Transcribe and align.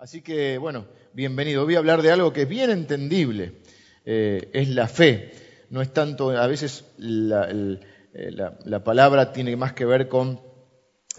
Así 0.00 0.22
que, 0.22 0.56
bueno, 0.56 0.86
bienvenido. 1.12 1.66
Voy 1.66 1.74
a 1.74 1.78
hablar 1.78 2.00
de 2.00 2.10
algo 2.10 2.32
que 2.32 2.42
es 2.42 2.48
bien 2.48 2.70
entendible, 2.70 3.60
eh, 4.06 4.48
es 4.54 4.70
la 4.70 4.88
fe. 4.88 5.30
No 5.68 5.82
es 5.82 5.92
tanto, 5.92 6.30
a 6.30 6.46
veces 6.46 6.86
eh, 6.98 8.30
la, 8.64 8.82
palabra 8.82 9.34
tiene 9.34 9.54
más 9.56 9.74
que 9.74 9.84
ver 9.84 10.08
con 10.08 10.40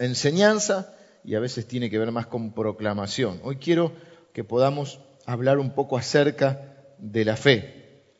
enseñanza 0.00 0.96
y 1.22 1.36
a 1.36 1.38
veces 1.38 1.68
tiene 1.68 1.90
que 1.90 1.98
ver 2.00 2.10
más 2.10 2.26
con 2.26 2.54
proclamación. 2.54 3.38
Hoy 3.44 3.58
quiero 3.58 3.92
que 4.32 4.42
podamos 4.42 4.98
hablar 5.26 5.60
un 5.60 5.76
poco 5.76 5.96
acerca 5.96 6.74
de 6.98 7.24
la 7.24 7.36
fe. 7.36 8.16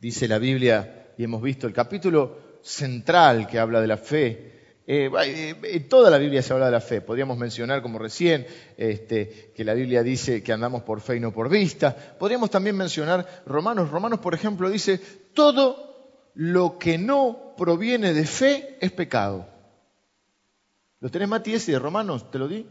Dice 0.00 0.26
la 0.26 0.38
Biblia, 0.38 1.12
y 1.16 1.22
hemos 1.22 1.40
visto 1.40 1.68
el 1.68 1.72
capítulo 1.72 2.58
central 2.62 3.46
que 3.46 3.60
habla 3.60 3.80
de 3.80 3.86
la 3.86 3.96
fe, 3.96 4.51
eh, 4.86 5.10
en 5.14 5.64
eh, 5.64 5.80
toda 5.88 6.10
la 6.10 6.18
Biblia 6.18 6.42
se 6.42 6.52
habla 6.52 6.66
de 6.66 6.72
la 6.72 6.80
fe. 6.80 7.00
Podríamos 7.00 7.38
mencionar, 7.38 7.82
como 7.82 7.98
recién, 7.98 8.46
este, 8.76 9.52
que 9.54 9.64
la 9.64 9.74
Biblia 9.74 10.02
dice 10.02 10.42
que 10.42 10.52
andamos 10.52 10.82
por 10.82 11.00
fe 11.00 11.16
y 11.16 11.20
no 11.20 11.32
por 11.32 11.48
vista. 11.48 11.94
Podríamos 12.18 12.50
también 12.50 12.76
mencionar 12.76 13.42
Romanos. 13.46 13.90
Romanos, 13.90 14.18
por 14.18 14.34
ejemplo, 14.34 14.68
dice, 14.70 14.98
todo 15.34 16.30
lo 16.34 16.78
que 16.78 16.98
no 16.98 17.54
proviene 17.56 18.12
de 18.12 18.26
fe 18.26 18.76
es 18.80 18.90
pecado. 18.90 19.46
¿Lo 21.00 21.10
tenés, 21.10 21.28
Mati, 21.28 21.54
ese 21.54 21.72
de 21.72 21.78
Romanos? 21.78 22.30
¿Te 22.30 22.38
lo 22.38 22.48
di? 22.48 22.66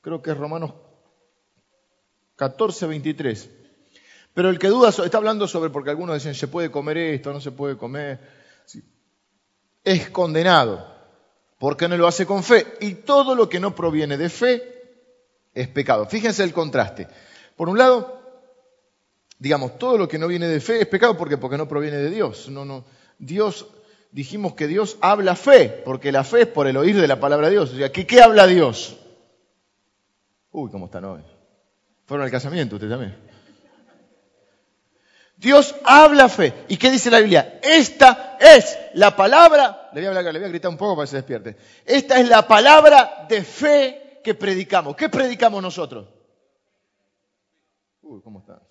Creo 0.00 0.22
que 0.22 0.30
es 0.30 0.36
Romanos 0.36 0.74
14, 2.36 2.86
23. 2.86 3.50
Pero 4.34 4.48
el 4.48 4.58
que 4.58 4.68
duda, 4.68 4.88
está 4.88 5.18
hablando 5.18 5.46
sobre, 5.46 5.70
porque 5.70 5.90
algunos 5.90 6.16
dicen, 6.16 6.34
se 6.34 6.48
puede 6.48 6.70
comer 6.70 6.96
esto, 6.96 7.32
no 7.32 7.40
se 7.40 7.52
puede 7.52 7.76
comer 7.76 8.18
es 9.84 10.10
condenado, 10.10 10.86
porque 11.58 11.88
no 11.88 11.96
lo 11.96 12.06
hace 12.06 12.26
con 12.26 12.42
fe. 12.42 12.66
Y 12.80 12.94
todo 12.94 13.34
lo 13.34 13.48
que 13.48 13.60
no 13.60 13.74
proviene 13.74 14.16
de 14.16 14.28
fe 14.28 14.62
es 15.54 15.68
pecado. 15.68 16.06
Fíjense 16.06 16.42
el 16.44 16.52
contraste. 16.52 17.08
Por 17.56 17.68
un 17.68 17.78
lado, 17.78 18.20
digamos, 19.38 19.78
todo 19.78 19.98
lo 19.98 20.08
que 20.08 20.18
no 20.18 20.28
viene 20.28 20.48
de 20.48 20.60
fe 20.60 20.80
es 20.80 20.86
pecado 20.86 21.16
porque, 21.16 21.36
porque 21.36 21.58
no 21.58 21.68
proviene 21.68 21.98
de 21.98 22.10
Dios. 22.10 22.48
No, 22.48 22.64
no. 22.64 22.84
Dios, 23.18 23.66
dijimos 24.10 24.54
que 24.54 24.66
Dios 24.66 24.96
habla 25.00 25.36
fe, 25.36 25.82
porque 25.84 26.12
la 26.12 26.24
fe 26.24 26.42
es 26.42 26.48
por 26.48 26.66
el 26.66 26.76
oír 26.76 27.00
de 27.00 27.08
la 27.08 27.20
palabra 27.20 27.48
de 27.48 27.54
Dios. 27.54 27.72
O 27.72 27.76
sea, 27.76 27.92
¿qué, 27.92 28.06
qué 28.06 28.22
habla 28.22 28.46
Dios? 28.46 28.96
Uy, 30.50 30.70
¿cómo 30.70 30.86
está 30.86 30.98
hoy? 30.98 31.22
Fueron 32.06 32.24
al 32.24 32.30
casamiento, 32.30 32.76
usted 32.76 32.88
también. 32.88 33.31
Dios 35.42 35.74
habla 35.84 36.28
fe. 36.28 36.54
¿Y 36.68 36.76
qué 36.76 36.88
dice 36.88 37.10
la 37.10 37.18
Biblia? 37.18 37.58
Esta 37.64 38.36
es 38.38 38.78
la 38.94 39.16
palabra, 39.16 39.90
le 39.92 40.00
voy 40.00 40.06
a, 40.06 40.08
hablar, 40.10 40.32
le 40.32 40.38
voy 40.38 40.46
a 40.46 40.50
gritar 40.50 40.70
un 40.70 40.76
poco 40.76 40.94
para 40.94 41.04
que 41.04 41.10
se 41.10 41.16
despierte. 41.16 41.56
Esta 41.84 42.20
es 42.20 42.28
la 42.28 42.46
palabra 42.46 43.26
de 43.28 43.42
fe 43.42 44.20
que 44.22 44.34
predicamos. 44.34 44.94
¿Qué 44.94 45.08
predicamos 45.08 45.60
nosotros? 45.60 46.08
Uy, 48.02 48.20
¿cómo 48.22 48.38
está? 48.38 48.62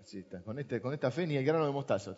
Así 0.00 0.20
está. 0.20 0.40
Con, 0.42 0.56
este, 0.60 0.80
con 0.80 0.94
esta 0.94 1.10
fe 1.10 1.26
ni 1.26 1.36
el 1.36 1.44
grano 1.44 1.66
de 1.66 1.72
mostaza. 1.72 2.14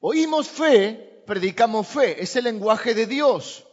Oímos 0.00 0.48
fe, 0.48 1.22
predicamos 1.24 1.86
fe. 1.86 2.20
Es 2.20 2.34
el 2.34 2.44
lenguaje 2.44 2.94
de 2.94 3.06
Dios. 3.06 3.64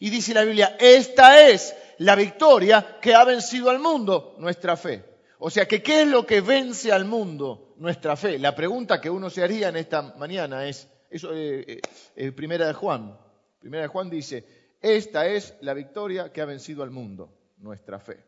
Y 0.00 0.10
dice 0.10 0.34
la 0.34 0.44
Biblia, 0.44 0.76
esta 0.78 1.48
es 1.48 1.74
la 1.96 2.14
victoria 2.14 2.98
que 3.00 3.14
ha 3.14 3.24
vencido 3.24 3.70
al 3.70 3.78
mundo, 3.78 4.36
nuestra 4.38 4.76
fe. 4.76 5.11
O 5.44 5.50
sea 5.50 5.66
que, 5.66 5.82
¿qué 5.82 6.02
es 6.02 6.08
lo 6.08 6.24
que 6.24 6.40
vence 6.40 6.92
al 6.92 7.04
mundo? 7.04 7.74
Nuestra 7.78 8.14
fe. 8.14 8.38
La 8.38 8.54
pregunta 8.54 9.00
que 9.00 9.10
uno 9.10 9.28
se 9.28 9.42
haría 9.42 9.70
en 9.70 9.76
esta 9.76 10.14
mañana 10.16 10.68
es, 10.68 10.88
eso 11.10 11.34
eh, 11.34 11.64
eh, 11.66 11.80
eh, 12.14 12.30
primera 12.30 12.64
de 12.68 12.74
Juan. 12.74 13.18
Primera 13.58 13.82
de 13.82 13.88
Juan 13.88 14.08
dice, 14.08 14.46
esta 14.80 15.26
es 15.26 15.56
la 15.60 15.74
victoria 15.74 16.32
que 16.32 16.42
ha 16.42 16.44
vencido 16.44 16.84
al 16.84 16.92
mundo, 16.92 17.36
nuestra 17.56 17.98
fe. 17.98 18.24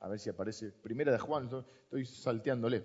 A 0.00 0.08
ver 0.08 0.18
si 0.18 0.30
aparece 0.30 0.70
primera 0.70 1.12
de 1.12 1.18
Juan, 1.18 1.50
estoy 1.82 2.06
salteándole. 2.06 2.82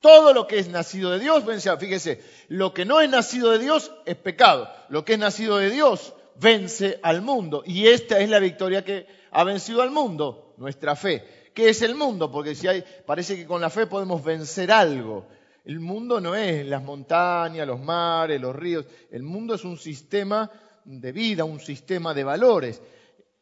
Todo 0.00 0.32
lo 0.32 0.46
que 0.46 0.60
es 0.60 0.68
nacido 0.70 1.10
de 1.10 1.18
Dios 1.18 1.44
vence. 1.44 1.76
Fíjese, 1.76 2.22
lo 2.48 2.72
que 2.72 2.86
no 2.86 3.02
es 3.02 3.10
nacido 3.10 3.50
de 3.50 3.58
Dios 3.58 3.92
es 4.06 4.16
pecado. 4.16 4.66
Lo 4.88 5.04
que 5.04 5.12
es 5.12 5.18
nacido 5.18 5.58
de 5.58 5.68
Dios 5.68 6.14
vence 6.36 7.00
al 7.02 7.20
mundo. 7.20 7.62
Y 7.66 7.88
esta 7.88 8.18
es 8.18 8.30
la 8.30 8.38
victoria 8.38 8.82
que 8.82 9.06
ha 9.30 9.44
vencido 9.44 9.82
al 9.82 9.90
mundo, 9.90 10.54
nuestra 10.56 10.96
fe. 10.96 11.39
¿Qué 11.54 11.68
es 11.68 11.82
el 11.82 11.94
mundo? 11.94 12.30
Porque 12.30 12.54
si 12.54 12.68
hay, 12.68 12.84
parece 13.06 13.36
que 13.36 13.46
con 13.46 13.60
la 13.60 13.70
fe 13.70 13.86
podemos 13.86 14.22
vencer 14.22 14.70
algo. 14.70 15.26
El 15.64 15.80
mundo 15.80 16.20
no 16.20 16.34
es 16.34 16.66
las 16.66 16.82
montañas, 16.82 17.66
los 17.66 17.80
mares, 17.80 18.40
los 18.40 18.54
ríos. 18.56 18.86
El 19.10 19.22
mundo 19.22 19.54
es 19.54 19.64
un 19.64 19.76
sistema 19.76 20.50
de 20.84 21.12
vida, 21.12 21.44
un 21.44 21.60
sistema 21.60 22.14
de 22.14 22.24
valores. 22.24 22.82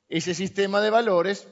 Ese 0.09 0.35
sistema 0.35 0.81
de 0.81 0.91
valores, 0.91 1.49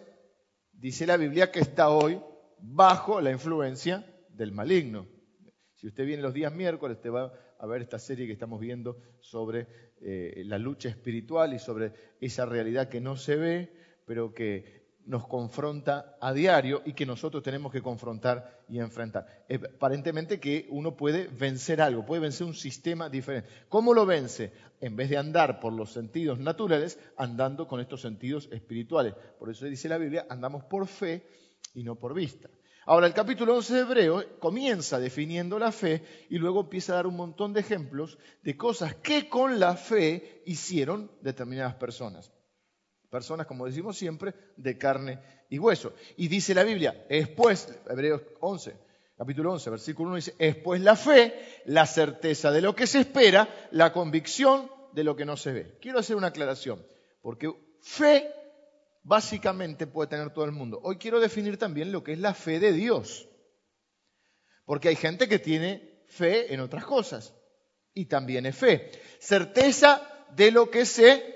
dice 0.72 1.06
la 1.06 1.16
Biblia, 1.16 1.50
que 1.50 1.60
está 1.60 1.90
hoy 1.90 2.20
bajo 2.58 3.20
la 3.20 3.30
influencia 3.30 4.04
del 4.28 4.52
maligno. 4.52 5.06
Si 5.74 5.86
usted 5.86 6.06
viene 6.06 6.22
los 6.22 6.34
días 6.34 6.52
miércoles, 6.52 6.96
usted 6.96 7.10
va 7.10 7.32
a 7.58 7.66
ver 7.66 7.82
esta 7.82 7.98
serie 7.98 8.26
que 8.26 8.32
estamos 8.32 8.60
viendo 8.60 8.98
sobre 9.20 9.94
eh, 10.00 10.42
la 10.46 10.58
lucha 10.58 10.88
espiritual 10.88 11.54
y 11.54 11.58
sobre 11.58 11.92
esa 12.20 12.46
realidad 12.46 12.88
que 12.88 13.00
no 13.00 13.16
se 13.16 13.36
ve, 13.36 13.72
pero 14.06 14.32
que 14.32 14.75
nos 15.06 15.26
confronta 15.26 16.16
a 16.20 16.32
diario 16.32 16.82
y 16.84 16.92
que 16.92 17.06
nosotros 17.06 17.42
tenemos 17.42 17.72
que 17.72 17.80
confrontar 17.80 18.64
y 18.68 18.78
enfrentar. 18.80 19.44
Aparentemente 19.76 20.40
que 20.40 20.66
uno 20.70 20.96
puede 20.96 21.28
vencer 21.28 21.80
algo, 21.80 22.04
puede 22.04 22.20
vencer 22.20 22.46
un 22.46 22.54
sistema 22.54 23.08
diferente. 23.08 23.48
¿Cómo 23.68 23.94
lo 23.94 24.04
vence? 24.04 24.52
En 24.80 24.96
vez 24.96 25.08
de 25.08 25.16
andar 25.16 25.60
por 25.60 25.72
los 25.72 25.92
sentidos 25.92 26.38
naturales, 26.38 26.98
andando 27.16 27.66
con 27.66 27.80
estos 27.80 28.00
sentidos 28.00 28.48
espirituales. 28.52 29.14
Por 29.38 29.50
eso 29.50 29.64
dice 29.66 29.88
la 29.88 29.98
Biblia, 29.98 30.26
andamos 30.28 30.64
por 30.64 30.86
fe 30.86 31.26
y 31.74 31.84
no 31.84 31.94
por 31.96 32.12
vista. 32.12 32.50
Ahora, 32.88 33.08
el 33.08 33.14
capítulo 33.14 33.56
11 33.56 33.74
de 33.74 33.80
Hebreo 33.80 34.38
comienza 34.38 35.00
definiendo 35.00 35.58
la 35.58 35.72
fe 35.72 36.04
y 36.30 36.38
luego 36.38 36.60
empieza 36.60 36.92
a 36.92 36.96
dar 36.96 37.06
un 37.08 37.16
montón 37.16 37.52
de 37.52 37.60
ejemplos 37.60 38.16
de 38.42 38.56
cosas 38.56 38.94
que 38.94 39.28
con 39.28 39.58
la 39.58 39.76
fe 39.76 40.42
hicieron 40.46 41.10
determinadas 41.20 41.74
personas. 41.74 42.32
Personas, 43.16 43.46
como 43.46 43.64
decimos 43.64 43.96
siempre, 43.96 44.34
de 44.58 44.76
carne 44.76 45.18
y 45.48 45.58
hueso. 45.58 45.94
Y 46.18 46.28
dice 46.28 46.54
la 46.54 46.64
Biblia, 46.64 47.06
es 47.08 47.28
pues, 47.28 47.66
Hebreos 47.88 48.20
11, 48.40 48.76
capítulo 49.16 49.54
11, 49.54 49.70
versículo 49.70 50.08
1 50.10 50.16
dice, 50.16 50.34
es 50.38 50.56
pues 50.56 50.82
la 50.82 50.96
fe, 50.96 51.62
la 51.64 51.86
certeza 51.86 52.52
de 52.52 52.60
lo 52.60 52.76
que 52.76 52.86
se 52.86 53.00
espera, 53.00 53.48
la 53.70 53.90
convicción 53.90 54.70
de 54.92 55.02
lo 55.02 55.16
que 55.16 55.24
no 55.24 55.38
se 55.38 55.54
ve. 55.54 55.78
Quiero 55.80 55.98
hacer 55.98 56.14
una 56.14 56.26
aclaración, 56.26 56.86
porque 57.22 57.50
fe 57.80 58.30
básicamente 59.02 59.86
puede 59.86 60.10
tener 60.10 60.34
todo 60.34 60.44
el 60.44 60.52
mundo. 60.52 60.78
Hoy 60.82 60.98
quiero 60.98 61.18
definir 61.18 61.56
también 61.56 61.92
lo 61.92 62.04
que 62.04 62.12
es 62.12 62.18
la 62.18 62.34
fe 62.34 62.60
de 62.60 62.72
Dios, 62.72 63.30
porque 64.66 64.88
hay 64.88 64.96
gente 64.96 65.26
que 65.26 65.38
tiene 65.38 66.02
fe 66.06 66.52
en 66.52 66.60
otras 66.60 66.84
cosas 66.84 67.34
y 67.94 68.04
también 68.04 68.44
es 68.44 68.56
fe. 68.56 68.90
Certeza 69.20 70.06
de 70.34 70.50
lo 70.50 70.70
que 70.70 70.84
se 70.84 71.34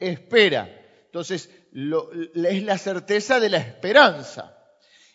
espera. 0.00 0.80
Entonces, 1.12 1.50
es 1.74 2.62
la 2.62 2.78
certeza 2.78 3.38
de 3.38 3.50
la 3.50 3.58
esperanza. 3.58 4.58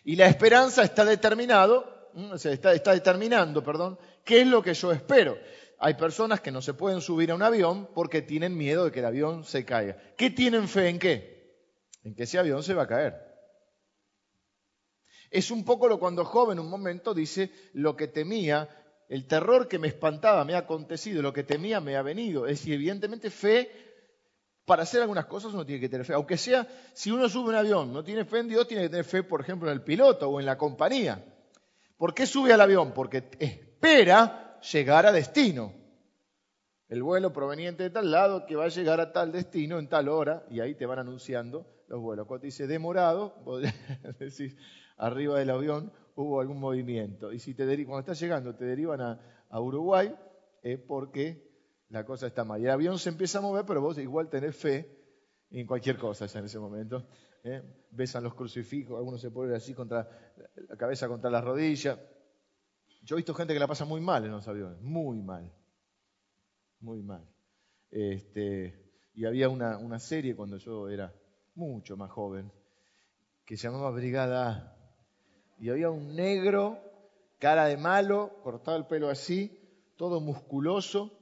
Y 0.04 0.14
la 0.14 0.28
esperanza 0.28 0.84
está 0.84 1.04
determinado, 1.04 2.12
está, 2.32 2.72
está 2.72 2.92
determinando, 2.92 3.64
perdón, 3.64 3.98
qué 4.24 4.42
es 4.42 4.46
lo 4.46 4.62
que 4.62 4.74
yo 4.74 4.92
espero. 4.92 5.36
Hay 5.80 5.94
personas 5.94 6.40
que 6.40 6.52
no 6.52 6.62
se 6.62 6.74
pueden 6.74 7.00
subir 7.00 7.32
a 7.32 7.34
un 7.34 7.42
avión 7.42 7.88
porque 7.96 8.22
tienen 8.22 8.56
miedo 8.56 8.84
de 8.84 8.92
que 8.92 9.00
el 9.00 9.06
avión 9.06 9.42
se 9.42 9.64
caiga. 9.64 9.96
¿Qué 10.16 10.30
tienen 10.30 10.68
fe 10.68 10.88
en 10.88 11.00
qué? 11.00 11.66
En 12.04 12.14
que 12.14 12.22
ese 12.22 12.38
avión 12.38 12.62
se 12.62 12.74
va 12.74 12.84
a 12.84 12.88
caer. 12.88 13.14
Es 15.32 15.50
un 15.50 15.64
poco 15.64 15.88
lo 15.88 15.98
cuando 15.98 16.24
joven 16.24 16.60
un 16.60 16.70
momento 16.70 17.12
dice 17.12 17.50
lo 17.72 17.96
que 17.96 18.06
temía, 18.06 18.68
el 19.08 19.26
terror 19.26 19.66
que 19.66 19.80
me 19.80 19.88
espantaba 19.88 20.44
me 20.44 20.54
ha 20.54 20.58
acontecido, 20.58 21.22
lo 21.22 21.32
que 21.32 21.42
temía 21.42 21.80
me 21.80 21.96
ha 21.96 22.02
venido. 22.02 22.46
Es 22.46 22.60
decir, 22.60 22.74
evidentemente 22.74 23.30
fe 23.30 23.87
para 24.68 24.82
hacer 24.82 25.00
algunas 25.00 25.24
cosas 25.24 25.54
uno 25.54 25.64
tiene 25.64 25.80
que 25.80 25.88
tener 25.88 26.04
fe. 26.04 26.12
Aunque 26.12 26.36
sea, 26.36 26.68
si 26.92 27.10
uno 27.10 27.26
sube 27.28 27.48
un 27.48 27.54
avión, 27.54 27.90
no 27.90 28.04
tiene 28.04 28.26
fe 28.26 28.40
en 28.40 28.48
Dios, 28.48 28.68
tiene 28.68 28.84
que 28.84 28.90
tener 28.90 29.04
fe, 29.04 29.22
por 29.22 29.40
ejemplo, 29.40 29.68
en 29.68 29.74
el 29.74 29.82
piloto 29.82 30.28
o 30.28 30.38
en 30.38 30.44
la 30.46 30.58
compañía. 30.58 31.24
¿Por 31.96 32.12
qué 32.12 32.26
sube 32.26 32.52
al 32.52 32.60
avión? 32.60 32.92
Porque 32.92 33.24
espera 33.38 34.60
llegar 34.60 35.06
a 35.06 35.12
destino. 35.12 35.72
El 36.88 37.02
vuelo 37.02 37.32
proveniente 37.32 37.82
de 37.82 37.90
tal 37.90 38.10
lado 38.10 38.44
que 38.46 38.56
va 38.56 38.66
a 38.66 38.68
llegar 38.68 39.00
a 39.00 39.10
tal 39.10 39.32
destino 39.32 39.78
en 39.78 39.88
tal 39.88 40.08
hora, 40.08 40.44
y 40.50 40.60
ahí 40.60 40.74
te 40.74 40.84
van 40.84 40.98
anunciando 40.98 41.66
los 41.88 42.00
vuelos. 42.00 42.26
Cuando 42.26 42.44
dice 42.44 42.66
demorado, 42.66 43.34
arriba 44.98 45.38
del 45.38 45.50
avión 45.50 45.92
hubo 46.14 46.40
algún 46.40 46.60
movimiento. 46.60 47.32
Y 47.32 47.38
si 47.38 47.54
te 47.54 47.64
cuando 47.86 48.00
estás 48.00 48.20
llegando 48.20 48.54
te 48.54 48.66
derivan 48.66 49.00
a 49.00 49.60
Uruguay, 49.60 50.14
es 50.62 50.78
porque 50.78 51.47
la 51.90 52.04
cosa 52.04 52.26
está 52.26 52.44
mal. 52.44 52.60
Y 52.60 52.64
el 52.64 52.70
avión 52.70 52.98
se 52.98 53.08
empieza 53.08 53.38
a 53.38 53.42
mover, 53.42 53.64
pero 53.64 53.80
vos 53.80 53.98
igual 53.98 54.28
tenés 54.28 54.56
fe 54.56 54.98
en 55.50 55.66
cualquier 55.66 55.96
cosa 55.96 56.26
ya 56.26 56.38
en 56.38 56.46
ese 56.46 56.58
momento. 56.58 57.06
¿eh? 57.44 57.62
Besan 57.90 58.24
los 58.24 58.34
crucifijos, 58.34 58.98
algunos 58.98 59.20
se 59.20 59.30
ponen 59.30 59.54
así 59.54 59.74
contra 59.74 60.08
la 60.68 60.76
cabeza 60.76 61.08
contra 61.08 61.30
las 61.30 61.44
rodillas. 61.44 61.98
Yo 63.02 63.16
he 63.16 63.18
visto 63.18 63.34
gente 63.34 63.54
que 63.54 63.60
la 63.60 63.66
pasa 63.66 63.84
muy 63.84 64.00
mal 64.00 64.24
en 64.24 64.32
los 64.32 64.46
aviones, 64.48 64.80
muy 64.80 65.22
mal, 65.22 65.50
muy 66.80 67.02
mal. 67.02 67.26
Este, 67.90 68.92
y 69.14 69.24
había 69.24 69.48
una, 69.48 69.78
una 69.78 69.98
serie 69.98 70.36
cuando 70.36 70.58
yo 70.58 70.88
era 70.88 71.14
mucho 71.54 71.96
más 71.96 72.10
joven, 72.10 72.52
que 73.44 73.56
se 73.56 73.66
llamaba 73.66 73.90
Brigada 73.90 74.48
A. 74.48 74.76
Y 75.58 75.70
había 75.70 75.90
un 75.90 76.14
negro, 76.14 76.78
cara 77.38 77.64
de 77.64 77.76
malo, 77.76 78.38
cortado 78.42 78.76
el 78.76 78.86
pelo 78.86 79.08
así, 79.08 79.58
todo 79.96 80.20
musculoso, 80.20 81.17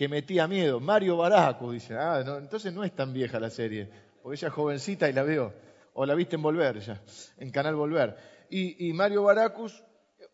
que 0.00 0.08
metía 0.08 0.48
miedo. 0.48 0.80
Mario 0.80 1.18
Baraco, 1.18 1.72
dice. 1.72 1.94
Ah, 1.94 2.24
entonces 2.38 2.72
no 2.72 2.84
es 2.84 2.96
tan 2.96 3.12
vieja 3.12 3.38
la 3.38 3.50
serie, 3.50 3.86
porque 4.22 4.36
ella 4.36 4.48
es 4.48 4.54
jovencita 4.54 5.10
y 5.10 5.12
la 5.12 5.24
veo. 5.24 5.52
O 5.92 6.06
la 6.06 6.14
viste 6.14 6.36
en 6.36 6.42
Volver 6.42 6.80
ya, 6.80 7.02
en 7.36 7.50
Canal 7.50 7.74
Volver. 7.74 8.16
Y, 8.48 8.94
Mario 8.94 9.24
Baracus, 9.24 9.84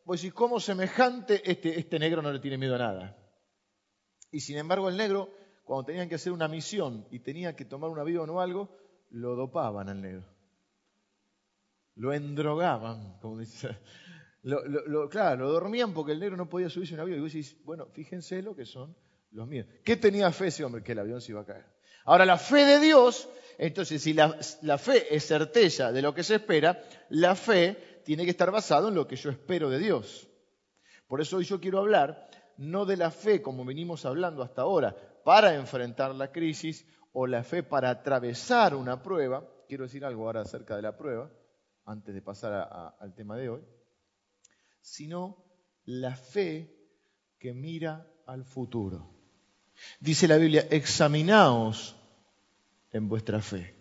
pues 0.05 0.23
y 0.23 0.31
cómo 0.31 0.61
semejante, 0.61 1.43
este, 1.51 1.81
este 1.81 1.99
negro 1.99 2.23
no 2.23 2.31
le 2.31 2.39
tiene 2.39 2.59
miedo 2.59 2.77
a 2.77 2.79
nada. 2.79 3.17
Y 4.31 4.39
sin 4.39 4.57
embargo 4.57 4.89
el 4.89 4.97
negro, 4.97 5.31
cuando 5.65 5.87
tenían 5.87 6.09
que 6.09 6.15
hacer 6.15 6.31
una 6.31 6.47
misión 6.47 7.05
y 7.11 7.19
tenía 7.19 7.57
que 7.57 7.65
tomar 7.65 7.91
un 7.91 7.99
avión 7.99 8.31
o 8.31 8.41
algo, 8.41 8.71
lo 9.11 9.35
dopaban 9.35 9.89
al 9.89 10.01
negro 10.01 10.27
lo 11.97 12.13
endrogaban, 12.13 13.19
como 13.21 13.39
dice. 13.39 13.77
Lo, 14.43 15.09
claro, 15.09 15.47
lo 15.47 15.51
dormían 15.51 15.93
porque 15.93 16.13
el 16.13 16.21
negro 16.21 16.37
no 16.37 16.49
podía 16.49 16.69
subirse 16.69 16.95
un 16.95 17.01
avión. 17.01 17.19
Y 17.19 17.23
vos 17.23 17.33
decís, 17.33 17.57
bueno, 17.65 17.87
fíjense 17.87 18.43
lo 18.43 18.55
que 18.55 18.65
son 18.65 18.95
los. 19.37 19.67
¿Qué 19.85 19.97
tenía 19.97 20.31
fe 20.33 20.49
ese 20.49 20.65
hombre? 20.65 20.83
Que 20.83 20.93
el 20.93 20.99
avión 20.99 21.21
se 21.21 21.33
iba 21.33 21.43
a 21.43 21.47
caer. 21.47 21.67
Ahora, 22.05 22.25
la 22.25 22.39
fe 22.39 22.65
de 22.65 22.81
Dios, 22.81 23.29
entonces, 23.59 24.03
si 24.03 24.13
la, 24.13 24.39
la 24.63 24.79
fe 24.79 25.15
es 25.15 25.25
certeza 25.25 25.93
de 25.93 26.03
lo 26.03 26.15
que 26.15 26.23
se 26.23 26.37
espera, 26.37 26.83
la 27.11 27.35
fe 27.35 28.01
tiene 28.05 28.25
que 28.25 28.31
estar 28.31 28.51
basada 28.51 28.89
en 28.89 28.95
lo 28.95 29.07
que 29.07 29.17
yo 29.17 29.31
espero 29.31 29.69
de 29.71 29.79
Dios. 29.79 30.29
Por 31.07 31.21
eso 31.21 31.37
hoy 31.37 31.45
yo 31.45 31.61
quiero 31.61 31.79
hablar 31.79 32.29
no 32.57 32.87
de 32.87 32.97
la 32.97 33.11
fe 33.11 33.43
como 33.43 33.65
venimos 33.65 34.05
hablando 34.07 34.43
hasta 34.43 34.63
ahora, 34.63 34.97
para 35.25 35.55
enfrentar 35.55 36.15
la 36.15 36.33
crisis 36.33 36.87
o 37.13 37.27
la 37.27 37.43
fe 37.43 37.63
para 37.63 37.91
atravesar 37.91 38.75
una 38.75 39.03
prueba. 39.03 39.47
Quiero 39.69 39.85
decir 39.85 40.05
algo 40.05 40.27
ahora 40.27 40.43
acerca 40.43 40.77
de 40.77 40.83
la 40.83 40.97
prueba 40.97 41.31
antes 41.85 42.15
de 42.15 42.23
pasar 42.23 42.53
al 42.99 43.15
tema 43.15 43.37
de 43.37 43.49
hoy, 43.49 43.63
sino 44.81 45.45
la 45.85 46.17
fe 46.17 46.77
que 47.39 47.53
mira 47.53 48.07
al 48.27 48.45
futuro. 48.45 49.16
Dice 50.01 50.29
la 50.29 50.37
Biblia, 50.37 50.67
examinaos 50.71 51.97
en 52.93 53.09
vuestra 53.09 53.41
fe. 53.41 53.75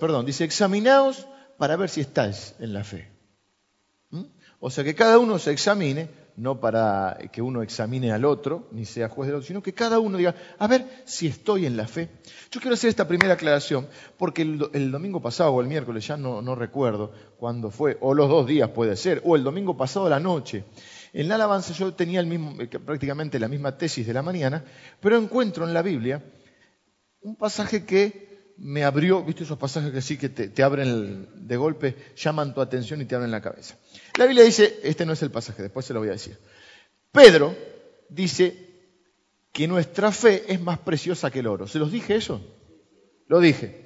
perdón, 0.00 0.26
dice, 0.26 0.44
examinaos 0.44 1.26
para 1.58 1.76
ver 1.76 1.88
si 1.88 2.00
estáis 2.00 2.54
en 2.58 2.72
la 2.72 2.84
fe. 2.84 3.10
¿Mm? 4.10 4.24
O 4.60 4.70
sea, 4.70 4.84
que 4.84 4.94
cada 4.94 5.18
uno 5.18 5.38
se 5.38 5.52
examine 5.52 6.08
no 6.38 6.60
para 6.60 7.18
que 7.32 7.42
uno 7.42 7.62
examine 7.62 8.12
al 8.12 8.24
otro, 8.24 8.68
ni 8.70 8.84
sea 8.84 9.08
juez 9.08 9.26
del 9.26 9.36
otro, 9.36 9.46
sino 9.46 9.62
que 9.62 9.74
cada 9.74 9.98
uno 9.98 10.16
diga, 10.16 10.34
a 10.58 10.68
ver 10.68 10.86
si 11.04 11.26
estoy 11.26 11.66
en 11.66 11.76
la 11.76 11.86
fe. 11.86 12.08
Yo 12.50 12.60
quiero 12.60 12.74
hacer 12.74 12.90
esta 12.90 13.08
primera 13.08 13.34
aclaración, 13.34 13.88
porque 14.16 14.42
el, 14.42 14.90
domingo 14.92 15.20
pasado 15.20 15.50
o 15.50 15.60
el 15.60 15.66
miércoles, 15.66 16.06
ya 16.06 16.16
no, 16.16 16.40
no 16.40 16.54
recuerdo 16.54 17.12
cuándo 17.38 17.70
fue, 17.70 17.98
o 18.00 18.14
los 18.14 18.28
dos 18.28 18.46
días 18.46 18.70
puede 18.70 18.96
ser, 18.96 19.20
o 19.24 19.34
el 19.34 19.42
domingo 19.42 19.76
pasado 19.76 20.06
a 20.06 20.10
la 20.10 20.20
noche, 20.20 20.64
en 21.12 21.28
la 21.28 21.36
alabanza 21.36 21.72
yo 21.72 21.94
tenía 21.94 22.20
el 22.20 22.26
mismo, 22.26 22.60
eh, 22.60 22.66
prácticamente 22.66 23.38
la 23.38 23.48
misma 23.48 23.76
tesis 23.76 24.06
de 24.06 24.14
la 24.14 24.22
mañana, 24.22 24.64
pero 25.00 25.16
encuentro 25.16 25.66
en 25.66 25.74
la 25.74 25.82
Biblia 25.82 26.22
un 27.20 27.36
pasaje 27.36 27.84
que 27.84 28.28
me 28.58 28.84
abrió, 28.84 29.22
viste 29.22 29.44
esos 29.44 29.58
pasajes 29.58 29.92
que 29.92 30.02
sí 30.02 30.18
que 30.18 30.28
te, 30.28 30.62
abren 30.62 31.28
de 31.46 31.56
golpe, 31.56 31.94
llaman 32.16 32.54
tu 32.54 32.60
atención 32.60 33.00
y 33.00 33.04
te 33.04 33.14
abren 33.14 33.30
la 33.30 33.40
cabeza. 33.40 33.76
La 34.16 34.26
Biblia 34.26 34.44
dice, 34.44 34.80
este 34.82 35.06
no 35.06 35.12
es 35.12 35.22
el 35.22 35.30
pasaje, 35.30 35.62
después 35.62 35.86
se 35.86 35.94
lo 35.94 36.00
voy 36.00 36.08
a 36.08 36.12
decir. 36.12 36.36
Pedro 37.12 37.56
dice 38.08 38.68
que 39.52 39.68
nuestra 39.68 40.10
fe 40.10 40.44
es 40.48 40.60
más 40.60 40.78
preciosa 40.78 41.30
que 41.30 41.38
el 41.38 41.46
oro. 41.46 41.68
¿Se 41.68 41.78
los 41.78 41.92
dije 41.92 42.16
eso? 42.16 42.40
Lo 43.28 43.38
dije. 43.40 43.84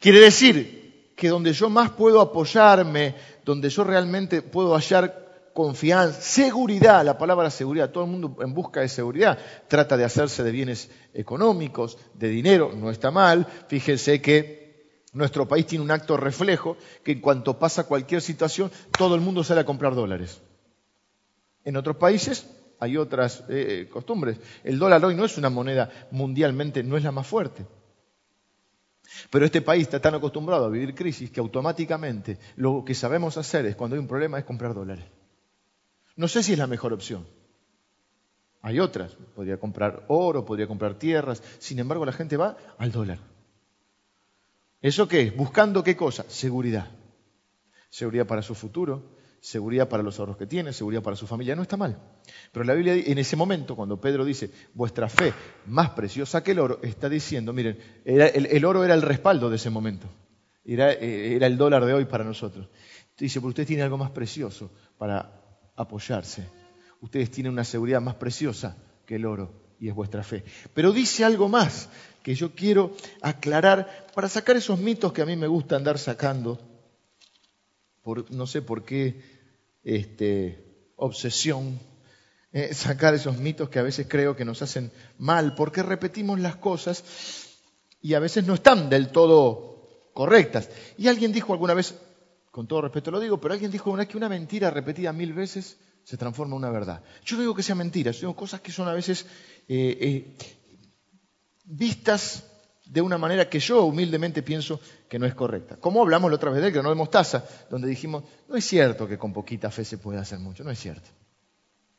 Quiere 0.00 0.18
decir 0.20 1.12
que 1.16 1.28
donde 1.28 1.52
yo 1.52 1.70
más 1.70 1.90
puedo 1.90 2.20
apoyarme, 2.20 3.14
donde 3.44 3.70
yo 3.70 3.84
realmente 3.84 4.42
puedo 4.42 4.74
hallar 4.74 5.19
confianza, 5.52 6.20
seguridad, 6.20 7.04
la 7.04 7.18
palabra 7.18 7.50
seguridad, 7.50 7.90
todo 7.90 8.04
el 8.04 8.10
mundo 8.10 8.36
en 8.40 8.54
busca 8.54 8.80
de 8.80 8.88
seguridad, 8.88 9.38
trata 9.68 9.96
de 9.96 10.04
hacerse 10.04 10.42
de 10.42 10.50
bienes 10.50 10.90
económicos, 11.14 11.98
de 12.14 12.28
dinero, 12.28 12.72
no 12.74 12.90
está 12.90 13.10
mal, 13.10 13.46
fíjense 13.68 14.20
que 14.20 14.60
nuestro 15.12 15.48
país 15.48 15.66
tiene 15.66 15.84
un 15.84 15.90
acto 15.90 16.16
reflejo 16.16 16.76
que 17.04 17.12
en 17.12 17.20
cuanto 17.20 17.58
pasa 17.58 17.84
cualquier 17.84 18.22
situación, 18.22 18.70
todo 18.96 19.14
el 19.14 19.20
mundo 19.20 19.42
sale 19.42 19.60
a 19.60 19.66
comprar 19.66 19.94
dólares. 19.94 20.40
En 21.64 21.76
otros 21.76 21.96
países 21.96 22.48
hay 22.78 22.96
otras 22.96 23.44
eh, 23.48 23.88
costumbres. 23.92 24.38
El 24.64 24.78
dólar 24.78 25.04
hoy 25.04 25.14
no 25.14 25.24
es 25.24 25.36
una 25.36 25.50
moneda 25.50 25.90
mundialmente, 26.10 26.82
no 26.82 26.96
es 26.96 27.04
la 27.04 27.12
más 27.12 27.26
fuerte. 27.26 27.66
Pero 29.30 29.44
este 29.44 29.60
país 29.60 29.82
está 29.82 30.00
tan 30.00 30.14
acostumbrado 30.14 30.66
a 30.66 30.70
vivir 30.70 30.94
crisis 30.94 31.30
que 31.30 31.40
automáticamente 31.40 32.38
lo 32.56 32.84
que 32.84 32.94
sabemos 32.94 33.36
hacer 33.36 33.66
es 33.66 33.76
cuando 33.76 33.96
hay 33.96 34.00
un 34.00 34.08
problema 34.08 34.38
es 34.38 34.44
comprar 34.44 34.72
dólares. 34.74 35.04
No 36.20 36.28
sé 36.28 36.42
si 36.42 36.52
es 36.52 36.58
la 36.58 36.66
mejor 36.66 36.92
opción. 36.92 37.26
Hay 38.60 38.78
otras. 38.78 39.16
Podría 39.34 39.58
comprar 39.58 40.04
oro, 40.08 40.44
podría 40.44 40.66
comprar 40.66 40.98
tierras. 40.98 41.42
Sin 41.58 41.78
embargo, 41.78 42.04
la 42.04 42.12
gente 42.12 42.36
va 42.36 42.58
al 42.76 42.92
dólar. 42.92 43.20
¿Eso 44.82 45.08
qué 45.08 45.22
es? 45.22 45.34
Buscando 45.34 45.82
qué 45.82 45.96
cosa? 45.96 46.26
Seguridad. 46.28 46.90
Seguridad 47.88 48.26
para 48.26 48.42
su 48.42 48.54
futuro, 48.54 49.16
seguridad 49.40 49.88
para 49.88 50.02
los 50.02 50.20
ahorros 50.20 50.36
que 50.36 50.46
tiene, 50.46 50.74
seguridad 50.74 51.02
para 51.02 51.16
su 51.16 51.26
familia. 51.26 51.56
No 51.56 51.62
está 51.62 51.78
mal. 51.78 51.98
Pero 52.52 52.66
la 52.66 52.74
Biblia, 52.74 52.96
en 52.96 53.16
ese 53.16 53.36
momento, 53.36 53.74
cuando 53.74 53.98
Pedro 53.98 54.22
dice, 54.26 54.50
vuestra 54.74 55.08
fe 55.08 55.32
más 55.64 55.88
preciosa 55.92 56.44
que 56.44 56.50
el 56.50 56.58
oro, 56.58 56.80
está 56.82 57.08
diciendo, 57.08 57.54
miren, 57.54 57.78
el, 58.04 58.64
oro 58.66 58.84
era 58.84 58.92
el 58.92 59.00
respaldo 59.00 59.48
de 59.48 59.56
ese 59.56 59.70
momento. 59.70 60.06
Era, 60.66 60.92
eh, 60.92 61.34
era 61.36 61.46
el 61.46 61.56
dólar 61.56 61.86
de 61.86 61.94
hoy 61.94 62.04
para 62.04 62.24
nosotros. 62.24 62.68
Dice, 63.16 63.40
pero 63.40 63.48
usted 63.48 63.66
tiene 63.66 63.84
algo 63.84 63.96
más 63.96 64.10
precioso 64.10 64.70
para 64.98 65.39
apoyarse. 65.80 66.46
Ustedes 67.00 67.30
tienen 67.30 67.52
una 67.52 67.64
seguridad 67.64 68.00
más 68.00 68.16
preciosa 68.16 68.76
que 69.06 69.16
el 69.16 69.26
oro 69.26 69.52
y 69.80 69.88
es 69.88 69.94
vuestra 69.94 70.22
fe. 70.22 70.44
Pero 70.74 70.92
dice 70.92 71.24
algo 71.24 71.48
más 71.48 71.88
que 72.22 72.34
yo 72.34 72.54
quiero 72.54 72.94
aclarar 73.22 74.06
para 74.14 74.28
sacar 74.28 74.56
esos 74.56 74.78
mitos 74.78 75.12
que 75.12 75.22
a 75.22 75.26
mí 75.26 75.36
me 75.36 75.46
gusta 75.46 75.76
andar 75.76 75.98
sacando. 75.98 76.60
Por, 78.02 78.30
no 78.30 78.46
sé 78.46 78.62
por 78.62 78.84
qué 78.84 79.22
este, 79.82 80.92
obsesión, 80.96 81.78
eh, 82.52 82.74
sacar 82.74 83.14
esos 83.14 83.38
mitos 83.38 83.68
que 83.70 83.78
a 83.78 83.82
veces 83.82 84.06
creo 84.08 84.36
que 84.36 84.44
nos 84.44 84.60
hacen 84.60 84.90
mal, 85.18 85.54
porque 85.54 85.82
repetimos 85.82 86.38
las 86.40 86.56
cosas 86.56 87.04
y 88.02 88.14
a 88.14 88.20
veces 88.20 88.46
no 88.46 88.54
están 88.54 88.90
del 88.90 89.08
todo 89.08 90.10
correctas. 90.12 90.68
Y 90.98 91.08
alguien 91.08 91.32
dijo 91.32 91.52
alguna 91.52 91.74
vez, 91.74 91.94
con 92.50 92.66
todo 92.66 92.82
respeto 92.82 93.10
lo 93.10 93.20
digo, 93.20 93.40
pero 93.40 93.54
alguien 93.54 93.70
dijo 93.70 93.90
una 93.90 94.00
vez 94.00 94.08
que 94.08 94.16
una 94.16 94.28
mentira 94.28 94.70
repetida 94.70 95.12
mil 95.12 95.32
veces 95.32 95.78
se 96.04 96.16
transforma 96.16 96.54
en 96.54 96.58
una 96.58 96.70
verdad. 96.70 97.02
Yo 97.24 97.36
no 97.36 97.42
digo 97.42 97.54
que 97.54 97.62
sea 97.62 97.74
mentira, 97.74 98.10
yo 98.10 98.20
digo 98.20 98.36
cosas 98.36 98.60
que 98.60 98.72
son 98.72 98.88
a 98.88 98.92
veces 98.92 99.24
eh, 99.68 99.96
eh, 100.00 100.36
vistas 101.64 102.44
de 102.84 103.00
una 103.00 103.18
manera 103.18 103.48
que 103.48 103.60
yo 103.60 103.84
humildemente 103.84 104.42
pienso 104.42 104.80
que 105.08 105.18
no 105.18 105.26
es 105.26 105.34
correcta. 105.34 105.76
Como 105.76 106.02
hablamos 106.02 106.30
la 106.30 106.36
otra 106.36 106.50
vez 106.50 106.60
del 106.60 106.72
grano 106.72 106.88
de 106.88 106.96
mostaza, 106.96 107.44
donde 107.70 107.86
dijimos, 107.86 108.24
no 108.48 108.56
es 108.56 108.64
cierto 108.64 109.06
que 109.06 109.16
con 109.16 109.32
poquita 109.32 109.70
fe 109.70 109.84
se 109.84 109.98
puede 109.98 110.18
hacer 110.18 110.40
mucho, 110.40 110.64
no 110.64 110.72
es 110.72 110.78
cierto. 110.80 111.08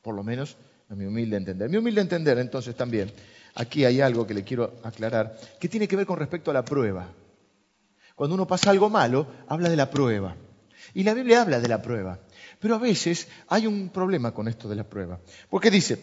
Por 0.01 0.15
lo 0.15 0.24
menos 0.24 0.58
a 0.89 0.96
mi 0.96 1.05
humilde 1.05 1.38
entender. 1.38 1.70
Mi 1.70 1.77
humilde 1.77 2.01
entender, 2.01 2.38
entonces 2.39 2.75
también, 2.75 3.10
aquí 3.55 3.86
hay 3.86 4.01
algo 4.01 4.27
que 4.27 4.34
le 4.34 4.43
quiero 4.43 4.74
aclarar, 4.84 5.38
que 5.58 5.70
tiene 5.70 5.88
que 5.88 5.96
ver 5.96 6.05
con 6.05 6.20
respecto 6.20 6.51
a 6.51 6.53
la 6.53 6.65
prueba. 6.65 7.08
Cuando 8.21 8.35
uno 8.35 8.45
pasa 8.45 8.69
algo 8.69 8.87
malo, 8.87 9.25
habla 9.47 9.67
de 9.67 9.75
la 9.75 9.89
prueba. 9.89 10.35
Y 10.93 11.01
la 11.01 11.15
Biblia 11.15 11.41
habla 11.41 11.59
de 11.59 11.67
la 11.67 11.81
prueba. 11.81 12.19
Pero 12.59 12.75
a 12.75 12.77
veces 12.77 13.27
hay 13.47 13.65
un 13.65 13.89
problema 13.89 14.31
con 14.31 14.47
esto 14.47 14.69
de 14.69 14.75
la 14.75 14.83
prueba. 14.83 15.19
Porque 15.49 15.71
dice, 15.71 15.99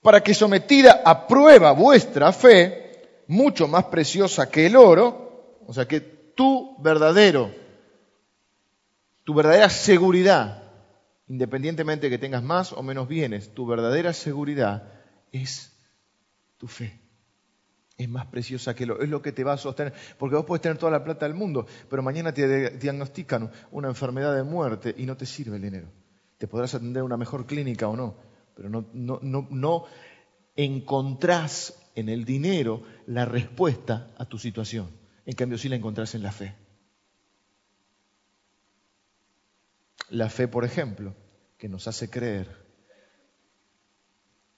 para 0.00 0.22
que 0.22 0.32
sometida 0.32 1.02
a 1.04 1.26
prueba 1.26 1.72
vuestra 1.72 2.32
fe, 2.32 3.24
mucho 3.26 3.68
más 3.68 3.84
preciosa 3.84 4.48
que 4.48 4.64
el 4.64 4.74
oro, 4.74 5.58
o 5.66 5.74
sea 5.74 5.86
que 5.86 6.00
tu 6.00 6.80
verdadero, 6.80 7.54
tu 9.22 9.34
verdadera 9.34 9.68
seguridad, 9.68 10.62
independientemente 11.28 12.06
de 12.06 12.10
que 12.10 12.18
tengas 12.18 12.42
más 12.42 12.72
o 12.72 12.82
menos 12.82 13.06
bienes, 13.06 13.52
tu 13.52 13.66
verdadera 13.66 14.14
seguridad 14.14 14.88
es 15.30 15.76
tu 16.56 16.68
fe 16.68 17.01
es 17.98 18.08
más 18.08 18.26
preciosa 18.26 18.74
que 18.74 18.86
lo, 18.86 19.00
es 19.00 19.08
lo 19.08 19.22
que 19.22 19.32
te 19.32 19.44
va 19.44 19.52
a 19.52 19.58
sostener. 19.58 19.92
Porque 20.18 20.36
vos 20.36 20.44
puedes 20.44 20.62
tener 20.62 20.78
toda 20.78 20.92
la 20.92 21.04
plata 21.04 21.26
del 21.26 21.34
mundo, 21.34 21.66
pero 21.88 22.02
mañana 22.02 22.32
te 22.32 22.70
diagnostican 22.70 23.50
una 23.70 23.88
enfermedad 23.88 24.34
de 24.34 24.42
muerte 24.42 24.94
y 24.96 25.06
no 25.06 25.16
te 25.16 25.26
sirve 25.26 25.56
el 25.56 25.62
dinero. 25.62 25.88
Te 26.38 26.48
podrás 26.48 26.74
atender 26.74 27.02
a 27.02 27.04
una 27.04 27.16
mejor 27.16 27.46
clínica 27.46 27.88
o 27.88 27.96
no, 27.96 28.16
pero 28.54 28.68
no, 28.68 28.86
no, 28.92 29.20
no, 29.22 29.46
no 29.50 29.84
encontrás 30.56 31.90
en 31.94 32.08
el 32.08 32.24
dinero 32.24 32.82
la 33.06 33.24
respuesta 33.24 34.10
a 34.16 34.24
tu 34.24 34.38
situación. 34.38 34.90
En 35.24 35.34
cambio, 35.34 35.58
sí 35.58 35.68
la 35.68 35.76
encontrás 35.76 36.14
en 36.14 36.22
la 36.22 36.32
fe. 36.32 36.54
La 40.10 40.28
fe, 40.28 40.48
por 40.48 40.64
ejemplo, 40.64 41.14
que 41.56 41.68
nos 41.68 41.86
hace 41.86 42.10
creer, 42.10 42.60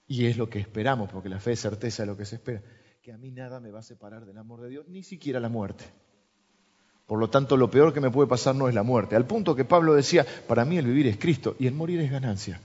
y 0.07 0.25
es 0.25 0.37
lo 0.37 0.49
que 0.49 0.59
esperamos, 0.59 1.11
porque 1.11 1.29
la 1.29 1.39
fe 1.39 1.53
es 1.53 1.59
certeza 1.59 2.03
de 2.03 2.07
lo 2.07 2.17
que 2.17 2.25
se 2.25 2.35
espera 2.35 2.61
que 3.05 3.13
a 3.13 3.17
mí 3.19 3.29
nada 3.29 3.59
me 3.59 3.69
va 3.69 3.81
a 3.81 3.83
separar 3.83 4.25
del 4.25 4.35
amor 4.39 4.61
de 4.61 4.69
Dios, 4.69 4.87
ni 4.87 5.03
siquiera 5.03 5.39
la 5.39 5.47
muerte. 5.47 5.85
Por 7.05 7.19
lo 7.19 7.29
tanto, 7.29 7.55
lo 7.55 7.69
peor 7.69 7.93
que 7.93 8.01
me 8.01 8.09
puede 8.09 8.27
pasar 8.27 8.55
no 8.55 8.67
es 8.67 8.73
la 8.73 8.81
muerte. 8.81 9.15
Al 9.15 9.27
punto 9.27 9.55
que 9.55 9.63
Pablo 9.63 9.93
decía, 9.93 10.25
para 10.47 10.65
mí 10.65 10.79
el 10.79 10.87
vivir 10.87 11.05
es 11.05 11.17
Cristo 11.17 11.55
y 11.59 11.67
el 11.67 11.75
morir 11.75 11.99
es 11.99 12.09
ganancia. 12.09 12.59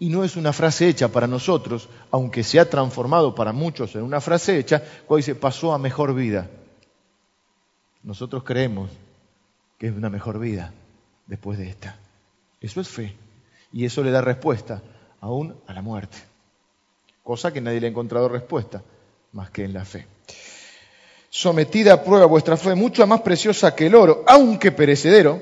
Y 0.00 0.08
no 0.08 0.24
es 0.24 0.34
una 0.34 0.52
frase 0.52 0.88
hecha 0.88 1.06
para 1.06 1.28
nosotros, 1.28 1.88
aunque 2.10 2.42
se 2.42 2.58
ha 2.58 2.68
transformado 2.68 3.32
para 3.32 3.52
muchos 3.52 3.94
en 3.94 4.02
una 4.02 4.20
frase 4.20 4.58
hecha, 4.58 4.82
cuando 5.06 5.18
dice 5.18 5.36
pasó 5.36 5.72
a 5.72 5.78
mejor 5.78 6.12
vida. 6.12 6.50
Nosotros 8.02 8.42
creemos 8.42 8.90
que 9.78 9.86
es 9.86 9.94
una 9.94 10.10
mejor 10.10 10.40
vida 10.40 10.72
después 11.28 11.58
de 11.58 11.68
esta. 11.68 11.96
Eso 12.60 12.80
es 12.80 12.88
fe. 12.88 13.14
Y 13.72 13.84
eso 13.84 14.02
le 14.02 14.10
da 14.10 14.20
respuesta 14.20 14.82
aún 15.20 15.54
a 15.68 15.74
la 15.74 15.80
muerte. 15.80 16.29
Cosa 17.30 17.52
que 17.52 17.60
nadie 17.60 17.78
le 17.78 17.86
ha 17.86 17.90
encontrado 17.90 18.28
respuesta 18.28 18.82
más 19.34 19.50
que 19.50 19.62
en 19.62 19.72
la 19.72 19.84
fe. 19.84 20.04
Sometida 21.28 21.92
a 21.92 22.02
prueba 22.02 22.26
vuestra 22.26 22.56
fe, 22.56 22.74
mucho 22.74 23.06
más 23.06 23.20
preciosa 23.20 23.72
que 23.72 23.86
el 23.86 23.94
oro, 23.94 24.24
aunque 24.26 24.72
perecedero, 24.72 25.40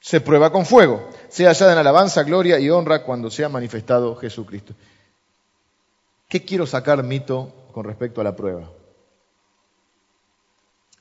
se 0.00 0.20
prueba 0.20 0.50
con 0.50 0.66
fuego, 0.66 1.08
sea 1.28 1.50
hallada 1.50 1.74
en 1.74 1.78
alabanza, 1.78 2.24
gloria 2.24 2.58
y 2.58 2.68
honra 2.70 3.04
cuando 3.04 3.30
sea 3.30 3.48
manifestado 3.48 4.16
Jesucristo. 4.16 4.74
¿Qué 6.28 6.44
quiero 6.44 6.66
sacar 6.66 7.04
mito 7.04 7.68
con 7.72 7.84
respecto 7.84 8.20
a 8.20 8.24
la 8.24 8.34
prueba? 8.34 8.68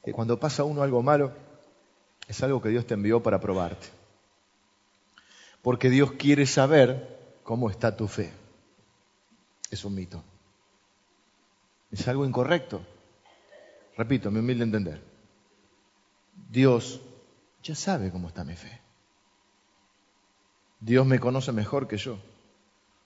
Que 0.06 0.14
cuando 0.14 0.40
pasa 0.40 0.66
uno 0.66 0.84
algo 0.84 1.02
malo, 1.02 1.32
es 2.28 2.44
algo 2.44 2.62
que 2.62 2.70
Dios 2.70 2.86
te 2.86 2.94
envió 2.94 3.24
para 3.24 3.42
probarte. 3.42 3.88
Porque 5.64 5.90
Dios 5.90 6.12
quiere 6.12 6.46
saber 6.46 7.40
cómo 7.42 7.72
está 7.72 7.98
tu 7.98 8.08
fe. 8.08 8.40
Es 9.72 9.86
un 9.86 9.96
mito. 9.96 10.24
Es 11.92 12.08
algo 12.08 12.26
incorrecto. 12.26 12.86
Repito, 13.98 14.30
mi 14.30 14.40
humilde 14.40 14.64
entender. 14.66 15.02
Dios 16.50 17.02
ya 17.64 17.74
sabe 17.74 18.12
cómo 18.12 18.28
está 18.28 18.44
mi 18.44 18.56
fe. 18.56 18.80
Dios 20.80 21.06
me 21.06 21.20
conoce 21.20 21.52
mejor 21.52 21.88
que 21.88 21.98
yo. 21.98 22.20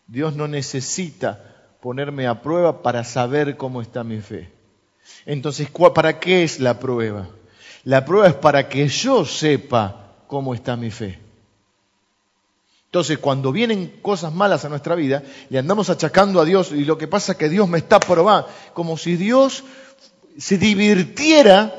Dios 0.07 0.35
no 0.35 0.47
necesita 0.47 1.67
ponerme 1.81 2.27
a 2.27 2.41
prueba 2.41 2.81
para 2.81 3.03
saber 3.03 3.57
cómo 3.57 3.81
está 3.81 4.03
mi 4.03 4.21
fe. 4.21 4.51
Entonces, 5.25 5.69
¿para 5.93 6.19
qué 6.19 6.43
es 6.43 6.59
la 6.59 6.79
prueba? 6.79 7.27
La 7.83 8.05
prueba 8.05 8.27
es 8.27 8.33
para 8.33 8.67
que 8.69 8.87
yo 8.87 9.25
sepa 9.25 10.15
cómo 10.27 10.55
está 10.55 10.75
mi 10.75 10.89
fe. 10.89 11.19
Entonces, 12.95 13.17
cuando 13.17 13.51
vienen 13.51 13.99
cosas 14.01 14.33
malas 14.33 14.63
a 14.63 14.69
nuestra 14.69 14.95
vida, 14.95 15.21
le 15.49 15.59
andamos 15.59 15.89
achacando 15.89 16.39
a 16.39 16.45
Dios 16.45 16.71
y 16.71 16.85
lo 16.85 16.97
que 16.97 17.09
pasa 17.09 17.33
es 17.33 17.37
que 17.37 17.49
Dios 17.49 17.67
me 17.67 17.79
está 17.79 17.99
probando, 17.99 18.47
como 18.73 18.95
si 18.95 19.17
Dios 19.17 19.65
se 20.37 20.57
divirtiera, 20.57 21.75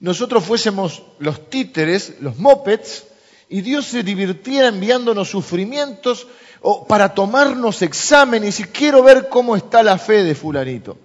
nosotros 0.00 0.42
fuésemos 0.42 1.02
los 1.18 1.50
títeres, 1.50 2.14
los 2.20 2.38
mopeds, 2.38 3.04
y 3.50 3.60
Dios 3.60 3.84
se 3.84 4.02
divirtiera 4.02 4.68
enviándonos 4.68 5.28
sufrimientos 5.28 6.26
o 6.62 6.86
para 6.86 7.12
tomarnos 7.12 7.82
exámenes 7.82 8.58
y 8.58 8.64
quiero 8.64 9.02
ver 9.02 9.28
cómo 9.28 9.54
está 9.54 9.82
la 9.82 9.98
fe 9.98 10.24
de 10.24 10.34
fulanito. 10.34 10.96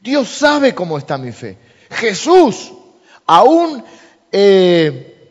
Dios 0.00 0.26
sabe 0.26 0.74
cómo 0.74 0.98
está 0.98 1.16
mi 1.16 1.30
fe. 1.30 1.58
Jesús, 1.90 2.72
aún 3.24 3.84
eh, 4.32 5.30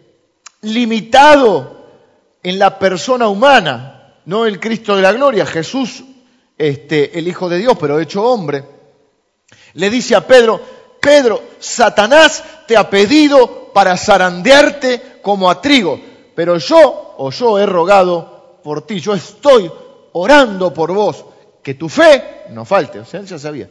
limitado 0.62 1.75
en 2.50 2.60
la 2.60 2.80
persona 2.80 3.28
humana, 3.28 4.16
no 4.26 4.46
el 4.46 4.60
Cristo 4.60 4.96
de 4.96 5.02
la 5.02 5.12
gloria, 5.12 5.46
Jesús, 5.46 6.04
este, 6.58 7.18
el 7.18 7.28
Hijo 7.28 7.50
de 7.50 7.58
Dios, 7.58 7.76
pero 7.80 8.00
hecho 8.00 8.24
hombre, 8.24 8.64
le 9.74 9.90
dice 9.90 10.16
a 10.16 10.26
Pedro, 10.26 10.62
Pedro, 11.02 11.42
Satanás 11.60 12.44
te 12.66 12.78
ha 12.78 12.90
pedido 12.90 13.72
para 13.74 13.98
zarandearte 13.98 15.20
como 15.22 15.50
a 15.50 15.62
trigo 15.62 16.00
pero 16.36 16.58
yo 16.58 17.16
o 17.18 17.32
yo 17.32 17.58
he 17.58 17.66
rogado 17.66 18.60
por 18.62 18.86
ti, 18.86 19.00
yo 19.00 19.16
estoy 19.16 19.72
orando 20.12 20.74
por 20.74 20.92
vos, 20.94 21.26
que 21.64 21.74
tu 21.74 21.88
fe 21.88 22.44
no 22.50 22.66
falte, 22.66 23.00
o 23.00 23.06
sea, 23.06 23.22
ya 23.22 23.40
sabía. 23.40 23.70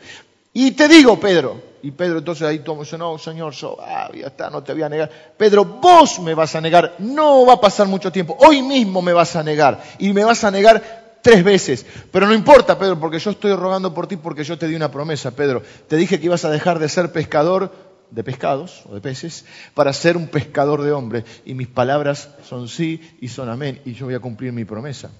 Y 0.55 0.71
te 0.71 0.89
digo, 0.89 1.21
Pedro, 1.21 1.61
y 1.83 1.91
Pedro 1.91 2.19
entonces 2.19 2.47
ahí 2.47 2.61
toma, 2.61 2.85
dice, 2.85 2.97
no, 2.97 3.19
Señor, 3.19 3.53
yo, 3.53 3.77
ah, 3.81 4.11
ya 4.15 4.29
está, 4.29 4.49
no 4.49 4.63
te 4.63 4.73
voy 4.73 4.83
a 4.83 4.89
negar. 4.89 5.11
Pedro, 5.37 5.65
vos 5.65 6.19
me 6.21 6.33
vas 6.33 6.55
a 6.55 6.61
negar, 6.61 6.95
no 7.01 7.45
va 7.45 7.55
a 7.55 7.61
pasar 7.61 7.87
mucho 7.89 8.11
tiempo, 8.11 8.37
hoy 8.41 8.63
mismo 8.63 9.03
me 9.03 9.13
vas 9.13 9.37
a 9.37 9.43
negar, 9.43 9.83
y 9.99 10.13
me 10.13 10.25
vas 10.25 10.45
a 10.45 10.51
negar 10.51 11.19
tres 11.21 11.43
veces. 11.43 11.85
Pero 12.13 12.27
no 12.27 12.35
importa, 12.35 12.79
Pedro, 12.79 13.01
porque 13.01 13.19
yo 13.19 13.33
estoy 13.33 13.53
rogando 13.55 13.93
por 13.93 14.07
ti, 14.07 14.17
porque 14.17 14.45
yo 14.45 14.57
te 14.57 14.69
di 14.69 14.77
una 14.77 14.91
promesa, 14.91 15.33
Pedro. 15.33 15.63
Te 15.89 15.97
dije 15.97 16.21
que 16.21 16.27
ibas 16.27 16.45
a 16.45 16.51
dejar 16.51 16.79
de 16.79 16.89
ser 16.89 17.13
pescador 17.13 17.73
de 18.11 18.23
pescados 18.23 18.85
o 18.89 18.95
de 18.95 19.01
peces 19.01 19.45
para 19.75 19.93
ser 19.93 20.17
un 20.17 20.29
pescador 20.29 20.83
de 20.83 20.93
hombres. 20.93 21.25
Y 21.45 21.55
mis 21.55 21.67
palabras 21.67 22.31
son 22.45 22.69
sí 22.69 23.17
y 23.21 23.29
son 23.29 23.49
amén. 23.49 23.81
Y 23.85 23.95
yo 23.95 24.07
voy 24.07 24.15
a 24.15 24.21
cumplir 24.21 24.53
mi 24.53 24.65
promesa. 24.65 25.11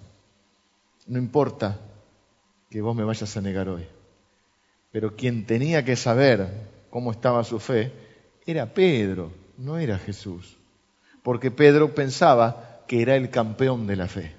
No 1.07 1.19
importa 1.19 1.81
que 2.71 2.81
vos 2.81 2.95
me 2.95 3.05
vayas 3.05 3.37
a 3.37 3.41
negar 3.41 3.69
hoy. 3.69 3.85
Pero 4.95 5.17
quien 5.17 5.45
tenía 5.45 5.85
que 5.85 5.97
saber 5.97 6.49
cómo 6.89 7.11
estaba 7.11 7.43
su 7.43 7.59
fe 7.59 7.91
era 8.47 8.67
Pedro, 8.67 9.33
no 9.59 9.77
era 9.77 9.99
Jesús. 9.99 10.57
Porque 11.25 11.51
Pedro 11.51 11.97
pensaba 11.97 12.83
que 12.87 13.03
era 13.03 13.17
el 13.17 13.29
campeón 13.29 13.89
de 13.89 13.97
la 13.97 14.07
fe. 14.07 14.37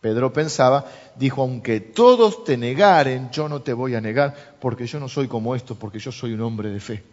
Pedro 0.00 0.32
pensaba, 0.32 0.86
dijo, 1.14 1.42
aunque 1.42 1.78
todos 1.78 2.42
te 2.42 2.56
negaren, 2.56 3.30
yo 3.30 3.48
no 3.48 3.62
te 3.62 3.72
voy 3.72 3.94
a 3.94 4.00
negar, 4.00 4.56
porque 4.60 4.88
yo 4.88 4.98
no 4.98 5.08
soy 5.08 5.28
como 5.28 5.54
esto, 5.54 5.76
porque 5.76 6.00
yo 6.00 6.10
soy 6.10 6.32
un 6.32 6.40
hombre 6.40 6.70
de 6.70 6.80
fe. 6.80 7.04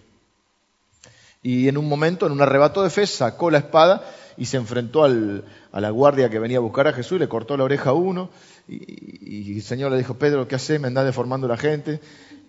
Y 1.43 1.67
en 1.67 1.77
un 1.77 1.87
momento, 1.87 2.25
en 2.25 2.31
un 2.31 2.41
arrebato 2.41 2.81
de 2.81 2.89
fe, 2.89 3.05
sacó 3.05 3.51
la 3.51 3.59
espada 3.59 4.03
y 4.37 4.45
se 4.45 4.57
enfrentó 4.57 5.03
a 5.03 5.79
la 5.79 5.89
guardia 5.91 6.31
que 6.31 6.39
venía 6.39 6.57
a 6.57 6.61
buscar 6.61 6.87
a 6.87 6.93
Jesús, 6.93 7.19
le 7.19 7.29
cortó 7.29 7.55
la 7.57 7.65
oreja 7.65 7.91
a 7.91 7.93
uno, 7.93 8.31
y, 8.67 9.55
el 9.55 9.61
Señor 9.61 9.91
le 9.91 9.97
dijo, 9.97 10.15
Pedro, 10.15 10.47
¿qué 10.47 10.55
haces? 10.55 10.79
Me 10.79 10.87
andás 10.87 11.05
deformando 11.05 11.47
la 11.47 11.57
gente. 11.57 11.99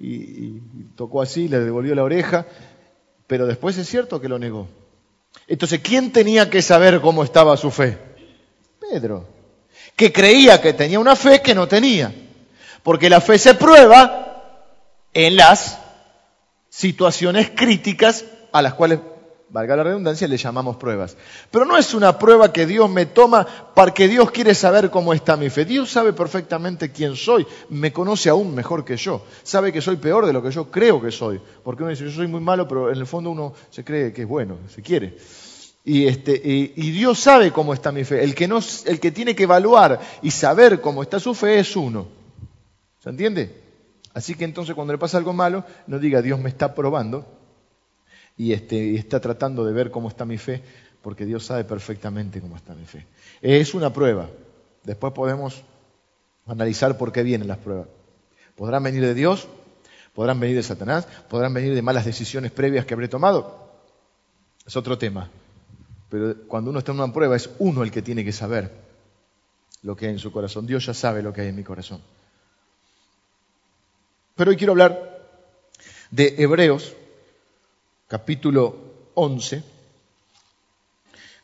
Y, 0.01 0.61
tocó 0.97 1.21
así, 1.21 1.47
le 1.49 1.61
devolvió 1.61 1.95
la 1.95 2.03
oreja, 2.03 2.47
pero 3.27 3.47
después 3.47 3.77
es 3.77 3.89
cierto 3.89 4.21
que 4.21 4.29
lo 4.29 4.39
negó. 4.39 4.67
Entonces, 5.47 5.81
¿quién 5.81 6.11
tenía 6.11 6.49
que 6.49 6.63
saber 6.63 7.01
cómo 7.01 7.23
estaba 7.23 7.57
su 7.57 7.71
fe? 7.71 7.99
Pedro, 8.81 9.29
que 9.95 10.13
creía 10.13 10.61
que 10.61 10.73
tenía 10.73 10.99
una 10.99 11.17
fe 11.17 11.43
que 11.43 11.55
no 11.55 11.69
tenía, 11.69 12.13
porque 12.83 13.11
la 13.11 13.21
fe 13.21 13.39
se 13.39 13.55
prueba 13.55 14.67
en 15.13 15.37
las 15.37 15.79
situaciones 16.71 17.51
críticas 17.55 18.25
a 18.53 18.63
las 18.63 18.75
cuales, 18.75 19.01
valga 19.51 19.77
la 19.77 19.83
redundancia, 19.83 20.29
le 20.29 20.37
llamamos 20.37 20.77
pruebas. 20.77 21.17
Pero 21.51 21.65
no 21.65 21.77
es 21.77 21.93
una 21.95 22.19
prueba 22.19 22.53
que 22.53 22.67
Dios 22.67 22.89
me 22.89 23.07
toma 23.07 23.47
porque 23.75 24.09
Dios 24.09 24.31
quiere 24.31 24.55
saber 24.55 24.91
cómo 24.91 25.13
está 25.13 25.37
mi 25.37 25.51
fe. 25.51 25.65
Dios 25.65 25.91
sabe 25.91 26.13
perfectamente 26.13 26.93
quién 26.93 27.17
soy, 27.17 27.47
me 27.69 27.93
conoce 27.93 28.29
aún 28.29 28.55
mejor 28.55 28.85
que 28.85 28.97
yo, 28.97 29.25
sabe 29.43 29.73
que 29.73 29.81
soy 29.81 29.97
peor 29.97 30.27
de 30.27 30.33
lo 30.33 30.43
que 30.43 30.51
yo 30.51 30.71
creo 30.71 31.01
que 31.01 31.11
soy. 31.11 31.41
Porque 31.65 31.83
uno 31.83 31.91
dice, 31.91 32.05
yo 32.05 32.11
soy 32.11 32.29
muy 32.29 32.41
malo, 32.41 32.69
pero 32.69 32.91
en 32.91 32.99
el 32.99 33.07
fondo 33.07 33.31
uno 33.31 33.53
se 33.71 33.85
cree 33.85 34.13
que 34.13 34.23
es 34.23 34.29
bueno, 34.29 34.59
se 34.75 34.83
quiere. 34.83 35.17
Y, 35.83 36.07
este, 36.07 36.41
y, 36.45 36.91
Dios 36.91 37.19
sabe 37.19 37.53
cómo 37.53 37.73
está 37.73 37.91
mi 37.91 38.05
fe. 38.05 38.23
El 38.23 38.35
que, 38.35 38.47
no, 38.47 38.61
el 38.85 39.01
que 39.01 39.11
tiene 39.11 39.35
que 39.35 39.45
evaluar 39.45 39.99
y 40.23 40.31
saber 40.31 40.81
cómo 40.81 41.03
está 41.03 41.19
su 41.19 41.35
fe 41.35 41.59
es 41.59 41.75
uno. 41.75 42.07
¿Se 43.03 43.09
entiende? 43.09 43.63
Así 44.13 44.35
que 44.35 44.45
entonces 44.45 44.75
cuando 44.75 44.93
le 44.93 44.99
pasa 44.99 45.17
algo 45.17 45.33
malo, 45.33 45.65
no 45.87 45.99
diga 45.99 46.21
Dios 46.21 46.39
me 46.39 46.51
está 46.51 46.75
probando, 46.75 47.40
y, 48.41 48.55
este, 48.55 48.95
está 48.95 49.21
tratando 49.21 49.67
de 49.67 49.73
ver 49.75 49.91
cómo 49.91 50.09
está 50.09 50.25
mi 50.25 50.39
fe, 50.39 50.63
porque 51.03 51.27
Dios 51.27 51.45
sabe 51.45 51.65
perfectamente 51.65 52.41
cómo 52.41 52.57
está 52.57 52.75
mi 52.75 52.87
fe. 52.87 53.05
Es 53.43 53.75
una 53.75 53.93
prueba. 53.93 54.31
Después 54.83 55.13
podemos 55.13 55.63
analizar 56.47 56.97
por 56.97 57.13
qué 57.13 57.23
vienen 57.23 57.49
las 57.49 57.59
pruebas. 57.59 57.89
Podrán 58.57 58.83
venir 58.83 59.03
de 59.03 59.13
Dios, 59.13 59.47
podrán 60.15 60.41
venir 60.41 60.57
de 60.57 60.63
Satanás, 60.63 61.07
podrán 61.29 61.53
venir 61.53 61.75
de 61.75 61.83
malas 61.83 62.07
decisiones 62.07 62.51
previas 62.51 62.87
que 62.87 62.95
habré 62.95 63.09
tomado. 63.09 63.73
Es 64.67 64.75
otro 64.75 64.97
tema. 64.97 65.29
Pero 66.09 66.35
cuando 66.49 66.71
uno 66.71 66.79
está 66.79 66.93
en 66.93 67.01
una 67.01 67.13
prueba 67.13 67.37
es 67.37 67.51
uno 67.59 67.83
el 67.83 67.91
que 67.91 68.01
tiene 68.01 68.25
que 68.25 68.33
saber 68.33 68.73
lo 69.83 69.95
que 69.97 70.07
hay 70.07 70.13
en 70.13 70.19
su 70.19 70.33
corazón. 70.33 70.67
Dios 70.67 70.87
ya 70.87 70.95
sabe 70.95 71.21
lo 71.21 71.35
que 71.35 71.43
hay 71.43 71.49
en 71.49 71.57
mi 71.57 71.63
corazón. 71.63 72.01
Pero 74.35 74.51
hoy 74.51 74.57
quiero 74.57 74.73
hablar 74.73 75.29
de 76.11 76.37
Hebreos 76.39 76.97
capítulo 78.11 78.75
11, 79.15 79.63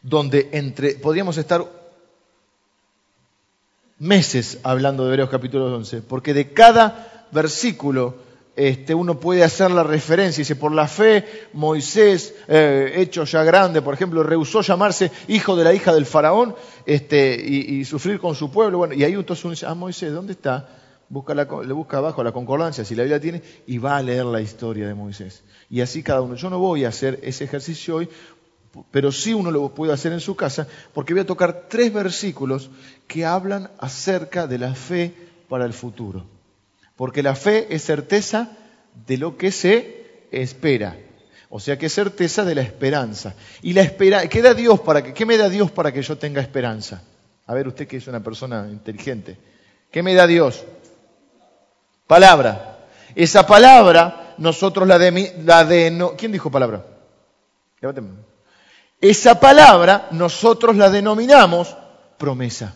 donde 0.02 0.48
entre, 0.50 0.96
podríamos 0.96 1.38
estar 1.38 1.64
meses 4.00 4.58
hablando 4.64 5.04
de 5.04 5.10
Hebreos 5.10 5.30
capítulo 5.30 5.72
11, 5.76 6.02
porque 6.02 6.34
de 6.34 6.52
cada 6.52 7.28
versículo 7.30 8.16
este, 8.56 8.96
uno 8.96 9.20
puede 9.20 9.44
hacer 9.44 9.70
la 9.70 9.84
referencia. 9.84 10.40
Dice, 10.40 10.56
por 10.56 10.72
la 10.72 10.88
fe, 10.88 11.46
Moisés, 11.52 12.34
eh, 12.48 12.94
hecho 12.96 13.22
ya 13.22 13.44
grande, 13.44 13.80
por 13.80 13.94
ejemplo, 13.94 14.24
rehusó 14.24 14.60
llamarse 14.60 15.12
hijo 15.28 15.54
de 15.54 15.62
la 15.62 15.72
hija 15.72 15.94
del 15.94 16.04
faraón 16.04 16.56
este, 16.84 17.32
y, 17.36 17.84
sufrir 17.84 18.18
con 18.18 18.34
su 18.34 18.50
pueblo. 18.50 18.78
Bueno, 18.78 18.94
y 18.94 19.04
ahí 19.04 19.12
entonces 19.12 19.44
uno 19.44 19.52
dice, 19.52 19.66
ah, 19.66 19.74
Moisés, 19.74 20.12
¿dónde 20.12 20.32
está? 20.32 20.68
Busca 21.08 21.34
le 21.34 21.72
busca 21.72 21.98
abajo 21.98 22.22
la 22.22 22.32
concordancia, 22.32 22.84
si 22.84 22.94
la 22.94 23.02
Biblia 23.02 23.20
tiene, 23.20 23.42
y 23.66 23.78
va 23.78 23.96
a 23.96 24.02
leer 24.02 24.24
la 24.24 24.40
historia 24.40 24.86
de 24.86 24.94
Moisés. 24.94 25.42
Y 25.70 25.80
así 25.80 26.02
cada 26.02 26.20
uno. 26.20 26.34
Yo 26.34 26.50
no 26.50 26.58
voy 26.58 26.84
a 26.84 26.88
hacer 26.88 27.20
ese 27.22 27.44
ejercicio 27.44 27.96
hoy, 27.96 28.08
pero 28.90 29.12
sí 29.12 29.34
uno 29.34 29.50
lo 29.50 29.74
puede 29.74 29.92
hacer 29.92 30.12
en 30.12 30.20
su 30.20 30.36
casa, 30.36 30.66
porque 30.92 31.14
voy 31.14 31.22
a 31.22 31.26
tocar 31.26 31.66
tres 31.68 31.92
versículos 31.92 32.70
que 33.06 33.24
hablan 33.24 33.70
acerca 33.78 34.46
de 34.46 34.58
la 34.58 34.74
fe 34.74 35.14
para 35.48 35.64
el 35.64 35.72
futuro. 35.72 36.26
Porque 36.96 37.22
la 37.22 37.34
fe 37.34 37.74
es 37.74 37.82
certeza 37.82 38.56
de 39.06 39.18
lo 39.18 39.36
que 39.36 39.52
se 39.52 40.26
espera. 40.30 40.96
O 41.48 41.60
sea 41.60 41.78
que 41.78 41.86
es 41.86 41.92
certeza 41.92 42.44
de 42.44 42.54
la 42.54 42.62
esperanza. 42.62 43.34
Y 43.62 43.72
la 43.72 43.82
espera, 43.82 44.26
¿qué 44.28 44.42
da 44.42 44.54
Dios 44.54 44.80
para 44.80 45.02
que, 45.02 45.14
qué 45.14 45.26
me 45.26 45.36
da 45.36 45.48
Dios 45.48 45.70
para 45.70 45.92
que 45.92 46.02
yo 46.02 46.18
tenga 46.18 46.40
esperanza? 46.40 47.02
A 47.46 47.54
ver, 47.54 47.68
usted 47.68 47.86
que 47.86 47.98
es 47.98 48.06
una 48.08 48.22
persona 48.22 48.68
inteligente. 48.70 49.38
¿Qué 49.90 50.02
me 50.02 50.14
da 50.14 50.26
Dios? 50.26 50.64
Palabra. 52.06 52.78
Esa 53.14 53.46
palabra, 53.46 54.34
nosotros 54.38 54.86
la 54.86 54.98
de, 54.98 55.34
la 55.44 55.64
de 55.64 56.12
¿quién 56.16 56.32
dijo 56.32 56.50
palabra? 56.50 56.84
Esa 59.00 59.40
palabra 59.40 60.08
nosotros 60.10 60.76
la 60.76 60.90
denominamos 60.90 61.76
promesa. 62.18 62.74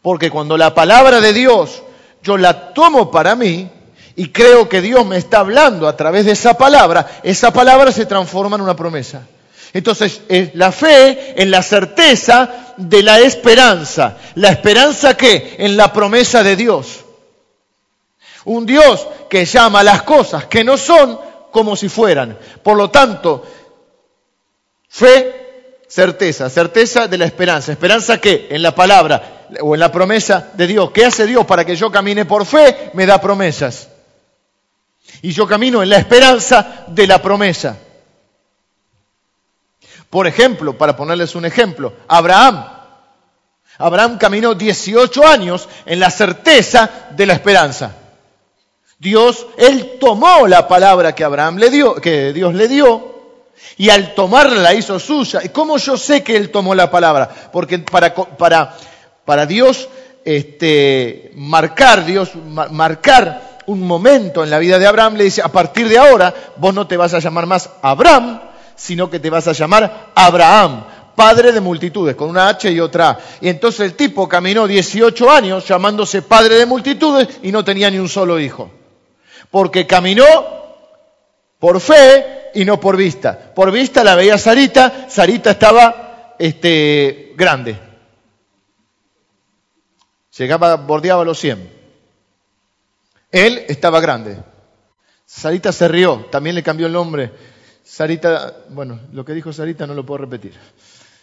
Porque 0.00 0.30
cuando 0.30 0.56
la 0.56 0.74
palabra 0.74 1.20
de 1.20 1.32
Dios 1.32 1.82
yo 2.22 2.36
la 2.36 2.72
tomo 2.72 3.10
para 3.10 3.34
mí 3.34 3.70
y 4.14 4.28
creo 4.28 4.68
que 4.68 4.80
Dios 4.80 5.04
me 5.06 5.16
está 5.16 5.40
hablando 5.40 5.88
a 5.88 5.96
través 5.96 6.26
de 6.26 6.32
esa 6.32 6.54
palabra, 6.54 7.20
esa 7.22 7.52
palabra 7.52 7.92
se 7.92 8.06
transforma 8.06 8.56
en 8.56 8.62
una 8.62 8.76
promesa. 8.76 9.26
Entonces, 9.72 10.20
es 10.28 10.54
la 10.54 10.70
fe 10.70 11.40
en 11.40 11.50
la 11.50 11.62
certeza 11.62 12.74
de 12.76 13.02
la 13.02 13.20
esperanza. 13.20 14.18
¿La 14.34 14.50
esperanza 14.50 15.16
qué? 15.16 15.56
En 15.58 15.76
la 15.78 15.92
promesa 15.92 16.42
de 16.42 16.56
Dios. 16.56 17.01
Un 18.44 18.66
Dios 18.66 19.06
que 19.28 19.44
llama 19.44 19.82
las 19.82 20.02
cosas 20.02 20.46
que 20.46 20.64
no 20.64 20.76
son 20.76 21.18
como 21.50 21.76
si 21.76 21.88
fueran. 21.88 22.36
Por 22.62 22.76
lo 22.76 22.90
tanto, 22.90 23.46
fe, 24.88 25.42
certeza, 25.88 26.50
certeza 26.50 27.06
de 27.06 27.18
la 27.18 27.26
esperanza. 27.26 27.70
¿Esperanza 27.70 28.18
qué? 28.18 28.48
En 28.50 28.62
la 28.62 28.74
palabra 28.74 29.46
o 29.60 29.74
en 29.74 29.80
la 29.80 29.92
promesa 29.92 30.50
de 30.54 30.66
Dios. 30.66 30.90
¿Qué 30.90 31.04
hace 31.04 31.26
Dios 31.26 31.46
para 31.46 31.64
que 31.64 31.76
yo 31.76 31.92
camine 31.92 32.24
por 32.24 32.46
fe? 32.46 32.90
Me 32.94 33.06
da 33.06 33.20
promesas. 33.20 33.88
Y 35.20 35.32
yo 35.32 35.46
camino 35.46 35.82
en 35.82 35.90
la 35.90 35.98
esperanza 35.98 36.84
de 36.88 37.06
la 37.06 37.20
promesa. 37.20 37.76
Por 40.10 40.26
ejemplo, 40.26 40.76
para 40.76 40.96
ponerles 40.96 41.34
un 41.34 41.44
ejemplo, 41.44 41.94
Abraham. 42.08 42.66
Abraham 43.78 44.18
caminó 44.18 44.54
18 44.54 45.26
años 45.26 45.68
en 45.86 46.00
la 46.00 46.10
certeza 46.10 47.08
de 47.10 47.26
la 47.26 47.32
esperanza. 47.34 47.96
Dios, 49.02 49.48
él 49.56 49.96
tomó 49.98 50.46
la 50.46 50.68
palabra 50.68 51.12
que 51.12 51.24
Abraham 51.24 51.56
le 51.56 51.70
dio, 51.70 51.96
que 51.96 52.32
Dios 52.32 52.54
le 52.54 52.68
dio, 52.68 53.32
y 53.76 53.90
al 53.90 54.14
tomarla 54.14 54.60
la 54.60 54.74
hizo 54.74 55.00
suya. 55.00 55.40
¿Y 55.42 55.48
cómo 55.48 55.76
yo 55.78 55.96
sé 55.96 56.22
que 56.22 56.36
él 56.36 56.50
tomó 56.52 56.72
la 56.72 56.88
palabra? 56.88 57.28
Porque 57.52 57.80
para, 57.80 58.14
para, 58.14 58.76
para 59.24 59.44
Dios 59.46 59.88
este, 60.24 61.32
marcar, 61.34 62.04
Dios 62.04 62.30
marcar 62.70 63.58
un 63.66 63.80
momento 63.80 64.44
en 64.44 64.50
la 64.50 64.60
vida 64.60 64.78
de 64.78 64.86
Abraham, 64.86 65.16
le 65.16 65.24
dice, 65.24 65.42
a 65.42 65.48
partir 65.48 65.88
de 65.88 65.98
ahora 65.98 66.32
vos 66.58 66.72
no 66.72 66.86
te 66.86 66.96
vas 66.96 67.12
a 67.12 67.18
llamar 67.18 67.46
más 67.46 67.70
Abraham, 67.82 68.40
sino 68.76 69.10
que 69.10 69.18
te 69.18 69.30
vas 69.30 69.48
a 69.48 69.52
llamar 69.52 70.12
Abraham, 70.14 70.84
padre 71.16 71.50
de 71.50 71.60
multitudes, 71.60 72.14
con 72.14 72.30
una 72.30 72.46
H 72.50 72.70
y 72.70 72.78
otra 72.78 73.10
A. 73.10 73.18
Y 73.40 73.48
entonces 73.48 73.80
el 73.80 73.94
tipo 73.94 74.28
caminó 74.28 74.68
18 74.68 75.28
años 75.28 75.66
llamándose 75.66 76.22
padre 76.22 76.54
de 76.54 76.66
multitudes 76.66 77.40
y 77.42 77.50
no 77.50 77.64
tenía 77.64 77.90
ni 77.90 77.98
un 77.98 78.08
solo 78.08 78.38
hijo 78.38 78.70
porque 79.50 79.86
caminó 79.86 80.24
por 81.58 81.80
fe 81.80 82.50
y 82.54 82.64
no 82.64 82.80
por 82.80 82.96
vista. 82.96 83.54
Por 83.54 83.70
vista 83.70 84.02
la 84.02 84.14
veía 84.14 84.38
Sarita, 84.38 85.06
Sarita 85.08 85.52
estaba 85.52 86.34
este, 86.38 87.32
grande. 87.36 87.78
Llegaba, 90.36 90.76
bordeaba 90.76 91.24
los 91.24 91.38
100. 91.38 91.70
Él 93.30 93.64
estaba 93.68 94.00
grande. 94.00 94.38
Sarita 95.24 95.72
se 95.72 95.88
rió, 95.88 96.26
también 96.30 96.54
le 96.56 96.62
cambió 96.62 96.86
el 96.86 96.92
nombre. 96.92 97.30
Sarita, 97.84 98.54
bueno, 98.70 99.00
lo 99.12 99.24
que 99.24 99.32
dijo 99.32 99.52
Sarita 99.52 99.86
no 99.86 99.94
lo 99.94 100.04
puedo 100.04 100.18
repetir. 100.18 100.54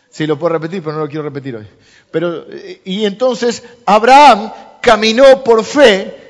Sí, 0.10 0.25
lo 0.25 0.39
puedo 0.39 0.53
repetir, 0.53 0.82
pero 0.82 0.95
no 0.95 1.03
lo 1.03 1.08
quiero 1.08 1.23
repetir 1.23 1.55
hoy. 1.55 1.67
Pero, 2.12 2.45
y 2.84 3.05
entonces 3.05 3.63
Abraham 3.86 4.51
caminó 4.82 5.43
por 5.43 5.63
fe 5.63 6.28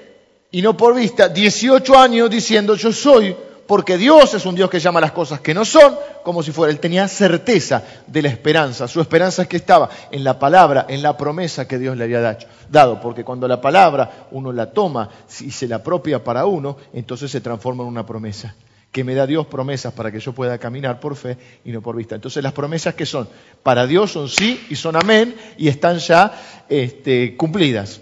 y 0.52 0.62
no 0.62 0.76
por 0.76 0.96
vista, 0.96 1.30
18 1.30 1.98
años 1.98 2.30
diciendo 2.30 2.76
yo 2.76 2.92
soy, 2.92 3.36
porque 3.68 4.00
Dios 4.00 4.34
es 4.34 4.48
un 4.48 4.56
Dios 4.56 4.68
que 4.68 4.80
llama 4.80 5.00
las 5.00 5.12
cosas 5.12 5.42
que 5.42 5.54
no 5.54 5.64
son, 5.64 5.96
como 6.24 6.42
si 6.42 6.52
fuera. 6.52 6.72
Él 6.72 6.80
tenía 6.80 7.08
certeza 7.08 7.84
de 8.08 8.24
la 8.24 8.30
esperanza. 8.30 8.88
Su 8.88 9.00
esperanza 9.00 9.44
es 9.44 9.48
que 9.48 9.58
estaba 9.58 9.88
en 10.10 10.24
la 10.24 10.40
palabra, 10.40 10.88
en 10.90 11.04
la 11.04 11.16
promesa 11.16 11.68
que 11.68 11.78
Dios 11.78 11.96
le 11.96 12.06
había 12.06 12.36
dado, 12.68 13.00
porque 13.00 13.24
cuando 13.24 13.48
la 13.48 13.62
palabra 13.62 14.26
uno 14.32 14.52
la 14.52 14.72
toma 14.72 15.08
y 15.40 15.52
se 15.52 15.68
la 15.68 15.76
apropia 15.76 16.24
para 16.24 16.48
uno, 16.48 16.78
entonces 16.94 17.30
se 17.30 17.42
transforma 17.42 17.84
en 17.84 17.90
una 17.90 18.08
promesa 18.08 18.56
que 18.92 19.04
me 19.04 19.14
da 19.14 19.28
Dios 19.28 19.46
promesas 19.46 19.94
para 19.94 20.12
que 20.12 20.20
yo 20.20 20.34
pueda 20.34 20.58
caminar 20.58 21.00
por 21.00 21.16
fe 21.16 21.38
y 21.64 21.72
no 21.72 21.82
por 21.82 21.96
vista. 21.96 22.16
Entonces 22.16 22.42
las 22.42 22.54
promesas 22.54 22.96
que 22.96 23.06
son 23.06 23.30
para 23.62 23.86
Dios 23.86 24.14
son 24.14 24.30
sí 24.30 24.66
y 24.72 24.76
son 24.76 24.96
amén 24.96 25.36
y 25.60 25.68
están 25.68 26.00
ya 26.00 26.66
este, 26.70 27.38
cumplidas. 27.38 28.02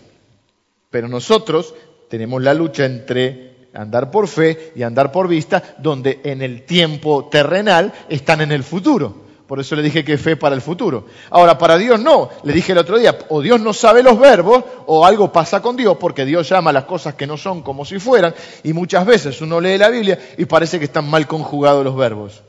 Pero 0.90 1.10
nosotros 1.10 1.74
tenemos 2.10 2.42
la 2.42 2.54
lucha 2.54 2.86
entre 2.86 3.70
andar 3.74 4.10
por 4.12 4.28
fe 4.28 4.74
y 4.76 4.84
andar 4.84 5.12
por 5.12 5.28
vista, 5.28 5.62
donde 5.78 6.22
en 6.24 6.42
el 6.42 6.64
tiempo 6.64 7.30
terrenal 7.30 7.94
están 8.10 8.42
en 8.42 8.52
el 8.52 8.64
futuro. 8.64 9.28
Por 9.48 9.62
eso 9.62 9.78
le 9.78 9.82
dije 9.82 10.04
que 10.04 10.18
fe 10.18 10.36
para 10.36 10.56
el 10.56 10.62
futuro. 10.62 11.06
Ahora, 11.30 11.58
para 11.58 11.78
Dios 11.78 12.02
no. 12.02 12.30
Le 12.44 12.52
dije 12.52 12.74
el 12.74 12.80
otro 12.80 12.98
día, 12.98 13.18
o 13.30 13.42
Dios 13.42 13.62
no 13.62 13.72
sabe 13.72 14.04
los 14.04 14.20
verbos, 14.20 14.64
o 14.88 15.06
algo 15.06 15.32
pasa 15.32 15.62
con 15.62 15.78
Dios, 15.78 15.96
porque 15.98 16.26
Dios 16.26 16.50
llama 16.50 16.74
las 16.74 16.84
cosas 16.84 17.14
que 17.16 17.26
no 17.26 17.38
son 17.38 17.62
como 17.62 17.86
si 17.86 17.98
fueran, 17.98 18.36
y 18.64 18.74
muchas 18.74 19.06
veces 19.06 19.40
uno 19.42 19.62
lee 19.62 19.78
la 19.78 19.90
Biblia 19.90 20.20
y 20.38 20.46
parece 20.46 20.80
que 20.80 20.86
están 20.86 21.10
mal 21.10 21.28
conjugados 21.28 21.86
los 21.86 21.96
verbos. 21.96 22.44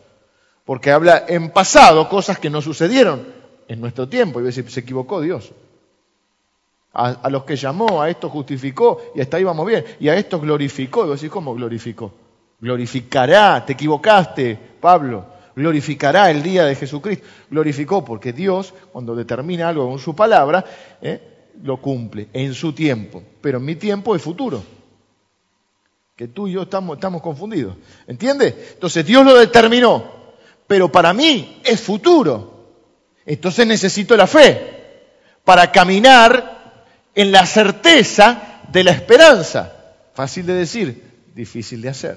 Porque 0.64 0.90
habla 0.90 1.24
en 1.28 1.50
pasado 1.50 2.08
cosas 2.08 2.38
que 2.40 2.50
no 2.50 2.60
sucedieron 2.60 3.26
en 3.68 3.80
nuestro 3.80 4.08
tiempo, 4.08 4.40
y 4.40 4.44
decir, 4.44 4.68
se 4.68 4.80
equivocó 4.80 5.20
Dios. 5.20 5.52
A, 6.92 7.28
los 7.30 7.44
que 7.44 7.54
llamó, 7.54 8.02
a 8.02 8.10
esto 8.10 8.28
justificó 8.28 9.00
y 9.14 9.20
hasta 9.20 9.36
ahí 9.36 9.44
vamos 9.44 9.66
bien. 9.66 9.84
Y 10.00 10.08
a 10.08 10.16
esto 10.16 10.40
glorificó. 10.40 11.04
Y 11.04 11.08
vos 11.08 11.20
decís, 11.20 11.32
¿cómo 11.32 11.54
glorificó? 11.54 12.12
Glorificará, 12.60 13.64
te 13.64 13.74
equivocaste, 13.74 14.58
Pablo. 14.80 15.24
Glorificará 15.54 16.30
el 16.30 16.42
día 16.42 16.64
de 16.64 16.74
Jesucristo. 16.74 17.26
Glorificó 17.50 18.04
porque 18.04 18.32
Dios, 18.32 18.74
cuando 18.92 19.14
determina 19.14 19.68
algo 19.68 19.88
con 19.88 19.98
su 19.98 20.14
palabra, 20.14 20.64
¿eh? 21.00 21.20
lo 21.62 21.76
cumple 21.78 22.28
en 22.32 22.54
su 22.54 22.72
tiempo. 22.72 23.22
Pero 23.40 23.58
en 23.58 23.64
mi 23.64 23.76
tiempo 23.76 24.16
es 24.16 24.22
futuro. 24.22 24.62
Que 26.16 26.28
tú 26.28 26.48
y 26.48 26.52
yo 26.52 26.62
estamos, 26.62 26.96
estamos 26.96 27.22
confundidos. 27.22 27.76
¿Entiendes? 28.06 28.54
Entonces 28.74 29.04
Dios 29.06 29.24
lo 29.24 29.38
determinó. 29.38 30.18
Pero 30.66 30.90
para 30.90 31.12
mí 31.12 31.60
es 31.64 31.80
futuro. 31.80 32.58
Entonces 33.24 33.66
necesito 33.66 34.16
la 34.16 34.26
fe 34.26 34.78
para 35.44 35.70
caminar 35.72 36.57
en 37.18 37.32
la 37.32 37.44
certeza 37.46 38.60
de 38.70 38.84
la 38.84 38.92
esperanza. 38.92 39.72
Fácil 40.14 40.46
de 40.46 40.54
decir, 40.54 41.02
difícil 41.34 41.82
de 41.82 41.88
hacer. 41.88 42.16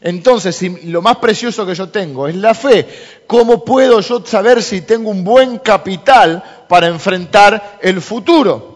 Entonces, 0.00 0.56
si 0.56 0.70
lo 0.86 1.02
más 1.02 1.18
precioso 1.18 1.66
que 1.66 1.74
yo 1.74 1.90
tengo 1.90 2.26
es 2.26 2.36
la 2.36 2.54
fe, 2.54 2.88
¿cómo 3.26 3.66
puedo 3.66 4.00
yo 4.00 4.24
saber 4.24 4.62
si 4.62 4.80
tengo 4.80 5.10
un 5.10 5.24
buen 5.24 5.58
capital 5.58 6.42
para 6.70 6.86
enfrentar 6.86 7.78
el 7.82 8.00
futuro? 8.00 8.75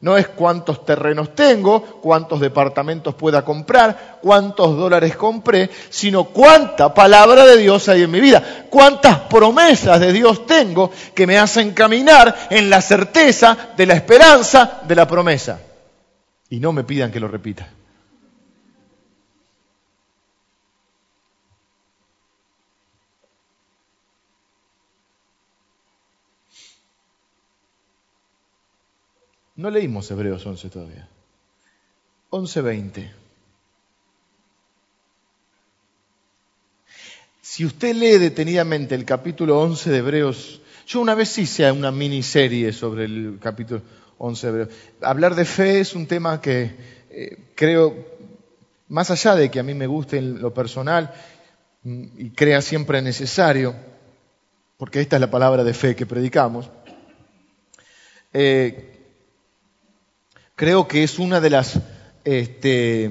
No 0.00 0.16
es 0.16 0.28
cuántos 0.28 0.84
terrenos 0.84 1.34
tengo, 1.34 1.82
cuántos 2.00 2.38
departamentos 2.38 3.14
pueda 3.14 3.44
comprar, 3.44 4.18
cuántos 4.22 4.76
dólares 4.76 5.16
compré, 5.16 5.70
sino 5.90 6.24
cuánta 6.24 6.94
palabra 6.94 7.44
de 7.44 7.56
Dios 7.56 7.88
hay 7.88 8.02
en 8.02 8.10
mi 8.10 8.20
vida, 8.20 8.66
cuántas 8.70 9.18
promesas 9.20 9.98
de 9.98 10.12
Dios 10.12 10.46
tengo 10.46 10.92
que 11.14 11.26
me 11.26 11.38
hacen 11.38 11.72
caminar 11.72 12.46
en 12.50 12.70
la 12.70 12.80
certeza 12.80 13.70
de 13.76 13.86
la 13.86 13.94
esperanza 13.94 14.82
de 14.86 14.94
la 14.94 15.08
promesa. 15.08 15.58
Y 16.48 16.60
no 16.60 16.72
me 16.72 16.84
pidan 16.84 17.10
que 17.10 17.20
lo 17.20 17.26
repita. 17.26 17.68
No 29.58 29.70
leímos 29.70 30.08
Hebreos 30.08 30.46
11 30.46 30.70
todavía. 30.70 31.08
11.20. 32.30 33.10
Si 37.42 37.64
usted 37.64 37.96
lee 37.96 38.18
detenidamente 38.18 38.94
el 38.94 39.04
capítulo 39.04 39.60
11 39.60 39.90
de 39.90 39.98
Hebreos, 39.98 40.60
yo 40.86 41.00
una 41.00 41.16
vez 41.16 41.36
hice 41.38 41.72
una 41.72 41.90
miniserie 41.90 42.72
sobre 42.72 43.06
el 43.06 43.38
capítulo 43.42 43.82
11 44.18 44.46
Hebreos. 44.46 44.68
Hablar 45.00 45.34
de 45.34 45.44
fe 45.44 45.80
es 45.80 45.92
un 45.96 46.06
tema 46.06 46.40
que 46.40 46.76
eh, 47.10 47.38
creo, 47.56 47.96
más 48.86 49.10
allá 49.10 49.34
de 49.34 49.50
que 49.50 49.58
a 49.58 49.64
mí 49.64 49.74
me 49.74 49.88
guste 49.88 50.18
en 50.18 50.40
lo 50.40 50.54
personal 50.54 51.12
mm, 51.82 52.04
y 52.16 52.30
crea 52.30 52.62
siempre 52.62 53.02
necesario, 53.02 53.74
porque 54.76 55.00
esta 55.00 55.16
es 55.16 55.20
la 55.20 55.32
palabra 55.32 55.64
de 55.64 55.74
fe 55.74 55.96
que 55.96 56.06
predicamos, 56.06 56.70
eh, 58.32 58.97
creo 60.58 60.88
que 60.88 61.04
es 61.04 61.20
una 61.20 61.40
de 61.40 61.50
las 61.50 61.78
este, 62.24 63.08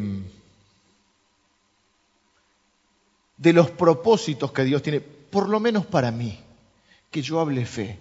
de 3.38 3.54
los 3.54 3.72
propósitos 3.72 4.52
que 4.52 4.66
Dios 4.66 4.84
tiene, 4.84 5.00
por 5.00 5.48
lo 5.48 5.62
menos 5.62 5.86
para 5.86 6.12
mí, 6.12 6.38
que 7.10 7.22
yo 7.22 7.40
hable 7.40 7.66
fe. 7.66 8.00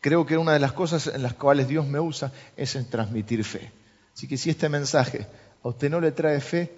Creo 0.00 0.24
que 0.24 0.38
una 0.38 0.54
de 0.54 0.60
las 0.60 0.72
cosas 0.72 1.08
en 1.08 1.22
las 1.22 1.34
cuales 1.34 1.68
Dios 1.68 1.86
me 1.86 2.00
usa 2.00 2.32
es 2.56 2.74
en 2.74 2.88
transmitir 2.88 3.44
fe. 3.44 3.70
Así 4.14 4.26
que 4.26 4.38
si 4.38 4.48
este 4.48 4.70
mensaje 4.70 5.26
a 5.62 5.68
usted 5.68 5.90
no 5.90 6.00
le 6.00 6.12
trae 6.12 6.40
fe, 6.40 6.72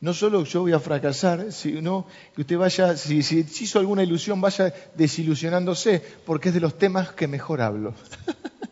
no 0.00 0.14
solo 0.14 0.44
yo 0.44 0.60
voy 0.60 0.74
a 0.74 0.78
fracasar, 0.78 1.50
sino 1.50 2.06
que 2.36 2.42
usted 2.42 2.56
vaya, 2.56 2.96
si, 2.96 3.24
si, 3.24 3.40
hizo 3.40 3.80
alguna 3.80 4.04
ilusión, 4.04 4.40
vaya 4.40 4.72
desilusionándose, 4.94 6.04
porque 6.24 6.50
es 6.50 6.54
de 6.54 6.60
los 6.60 6.78
temas 6.78 7.10
que 7.10 7.26
mejor 7.26 7.62
hablo. 7.62 7.94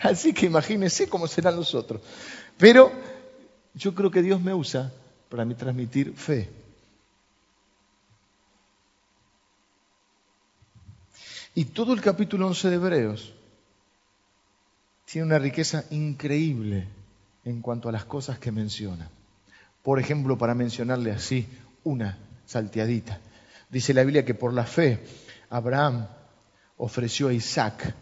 Así 0.00 0.32
que 0.32 0.46
imagínese 0.46 1.08
cómo 1.08 1.26
serán 1.26 1.56
los 1.56 1.74
otros. 1.74 2.00
Pero 2.56 2.92
yo 3.74 3.94
creo 3.94 4.10
que 4.10 4.22
Dios 4.22 4.40
me 4.40 4.54
usa 4.54 4.92
para 5.28 5.44
mí 5.44 5.54
transmitir 5.54 6.14
fe. 6.14 6.48
Y 11.54 11.64
todo 11.66 11.92
el 11.92 12.00
capítulo 12.00 12.46
11 12.46 12.70
de 12.70 12.74
Hebreos 12.76 13.32
tiene 15.04 15.26
una 15.26 15.38
riqueza 15.38 15.84
increíble 15.90 16.86
en 17.44 17.62
cuanto 17.62 17.88
a 17.88 17.92
las 17.92 18.04
cosas 18.04 18.38
que 18.38 18.52
menciona. 18.52 19.10
Por 19.82 19.98
ejemplo, 19.98 20.36
para 20.38 20.54
mencionarle 20.54 21.10
así 21.10 21.48
una 21.82 22.18
salteadita. 22.46 23.18
Dice 23.70 23.94
la 23.94 24.04
Biblia 24.04 24.24
que 24.24 24.34
por 24.34 24.52
la 24.52 24.64
fe 24.64 25.04
Abraham 25.50 26.06
ofreció 26.76 27.28
a 27.28 27.32
Isaac, 27.32 27.94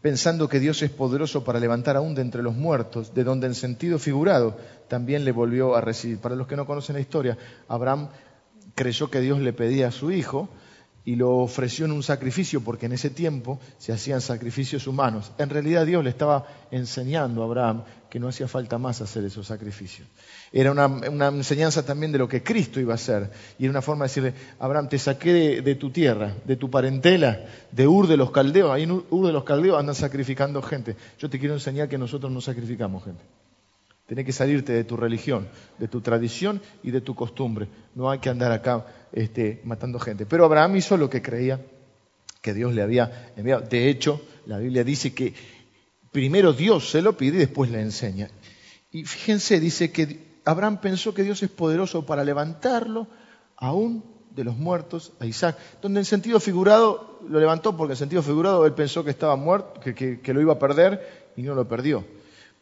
pensando 0.00 0.48
que 0.48 0.60
Dios 0.60 0.82
es 0.82 0.90
poderoso 0.90 1.44
para 1.44 1.60
levantar 1.60 1.96
aún 1.96 2.14
de 2.14 2.22
entre 2.22 2.42
los 2.42 2.54
muertos, 2.54 3.14
de 3.14 3.24
donde 3.24 3.46
en 3.46 3.54
sentido 3.54 3.98
figurado 3.98 4.56
también 4.88 5.24
le 5.24 5.32
volvió 5.32 5.76
a 5.76 5.80
recibir. 5.80 6.18
Para 6.18 6.36
los 6.36 6.46
que 6.46 6.56
no 6.56 6.66
conocen 6.66 6.94
la 6.94 7.00
historia, 7.00 7.36
Abraham 7.68 8.08
creyó 8.74 9.10
que 9.10 9.20
Dios 9.20 9.40
le 9.40 9.52
pedía 9.52 9.88
a 9.88 9.92
su 9.92 10.10
hijo, 10.10 10.48
y 11.04 11.16
lo 11.16 11.38
ofreció 11.38 11.86
en 11.86 11.92
un 11.92 12.02
sacrificio, 12.02 12.60
porque 12.60 12.86
en 12.86 12.92
ese 12.92 13.10
tiempo 13.10 13.58
se 13.78 13.92
hacían 13.92 14.20
sacrificios 14.20 14.86
humanos. 14.86 15.32
En 15.38 15.48
realidad 15.48 15.86
Dios 15.86 16.04
le 16.04 16.10
estaba 16.10 16.46
enseñando 16.70 17.42
a 17.42 17.46
Abraham 17.46 17.82
que 18.10 18.20
no 18.20 18.28
hacía 18.28 18.48
falta 18.48 18.76
más 18.76 19.00
hacer 19.00 19.24
esos 19.24 19.46
sacrificios. 19.46 20.06
Era 20.52 20.72
una, 20.72 21.28
enseñanza 21.28 21.84
también 21.84 22.12
de 22.12 22.18
lo 22.18 22.28
que 22.28 22.42
Cristo 22.42 22.80
iba 22.80 22.92
a 22.92 22.96
hacer. 22.96 23.30
Y 23.58 23.64
era 23.64 23.70
una 23.70 23.82
forma 23.82 24.04
de 24.04 24.08
decirle, 24.08 24.34
Abraham, 24.58 24.88
te 24.88 24.98
saqué 24.98 25.62
de, 25.62 25.74
tu 25.76 25.90
tierra, 25.90 26.34
de 26.44 26.56
tu 26.56 26.68
parentela, 26.70 27.46
de 27.70 27.86
Ur 27.86 28.08
de 28.08 28.16
los 28.16 28.30
Caldeos. 28.32 28.70
Ahí 28.70 28.82
en 28.82 28.90
Ur 28.90 29.26
de 29.26 29.32
los 29.32 29.44
Caldeos 29.44 29.78
andan 29.78 29.94
sacrificando 29.94 30.60
gente. 30.60 30.96
Yo 31.18 31.30
te 31.30 31.38
quiero 31.38 31.54
enseñar 31.54 31.88
que 31.88 31.98
nosotros 31.98 32.30
no 32.32 32.40
sacrificamos 32.40 33.04
gente. 33.04 33.22
Tienes 34.10 34.26
que 34.26 34.32
salirte 34.32 34.72
de 34.72 34.82
tu 34.82 34.96
religión, 34.96 35.46
de 35.78 35.86
tu 35.86 36.00
tradición 36.00 36.60
y 36.82 36.90
de 36.90 37.00
tu 37.00 37.14
costumbre. 37.14 37.68
No 37.94 38.10
hay 38.10 38.18
que 38.18 38.28
andar 38.28 38.50
acá 38.50 38.84
este, 39.12 39.60
matando 39.62 40.00
gente. 40.00 40.26
Pero 40.26 40.44
Abraham 40.44 40.74
hizo 40.74 40.96
lo 40.96 41.08
que 41.08 41.22
creía 41.22 41.64
que 42.42 42.52
Dios 42.52 42.74
le 42.74 42.82
había 42.82 43.32
enviado. 43.36 43.60
De 43.60 43.88
hecho, 43.88 44.20
la 44.46 44.58
Biblia 44.58 44.82
dice 44.82 45.14
que 45.14 45.32
primero 46.10 46.52
Dios 46.52 46.90
se 46.90 47.02
lo 47.02 47.16
pide 47.16 47.36
y 47.36 47.38
después 47.38 47.70
le 47.70 47.82
enseña. 47.82 48.28
Y 48.90 49.04
fíjense, 49.04 49.60
dice 49.60 49.92
que 49.92 50.40
Abraham 50.44 50.80
pensó 50.80 51.14
que 51.14 51.22
Dios 51.22 51.40
es 51.44 51.50
poderoso 51.50 52.04
para 52.04 52.24
levantarlo 52.24 53.06
aún 53.58 54.02
de 54.34 54.42
los 54.42 54.56
muertos 54.56 55.12
a 55.20 55.26
Isaac, 55.26 55.56
donde 55.80 56.00
en 56.00 56.04
sentido 56.04 56.40
figurado 56.40 57.20
lo 57.28 57.38
levantó 57.38 57.76
porque 57.76 57.92
en 57.92 57.98
sentido 57.98 58.24
figurado 58.24 58.66
él 58.66 58.72
pensó 58.72 59.04
que 59.04 59.10
estaba 59.10 59.36
muerto, 59.36 59.80
que 59.80 60.34
lo 60.34 60.40
iba 60.40 60.54
a 60.54 60.58
perder 60.58 61.30
y 61.36 61.42
no 61.42 61.54
lo 61.54 61.68
perdió. 61.68 62.04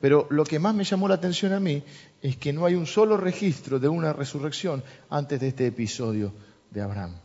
Pero 0.00 0.26
lo 0.30 0.44
que 0.44 0.58
más 0.58 0.74
me 0.74 0.84
llamó 0.84 1.08
la 1.08 1.16
atención 1.16 1.52
a 1.52 1.60
mí 1.60 1.82
es 2.22 2.36
que 2.36 2.52
no 2.52 2.64
hay 2.64 2.74
un 2.74 2.86
solo 2.86 3.16
registro 3.16 3.80
de 3.80 3.88
una 3.88 4.12
resurrección 4.12 4.84
antes 5.10 5.40
de 5.40 5.48
este 5.48 5.66
episodio 5.66 6.32
de 6.70 6.80
Abraham. 6.82 7.16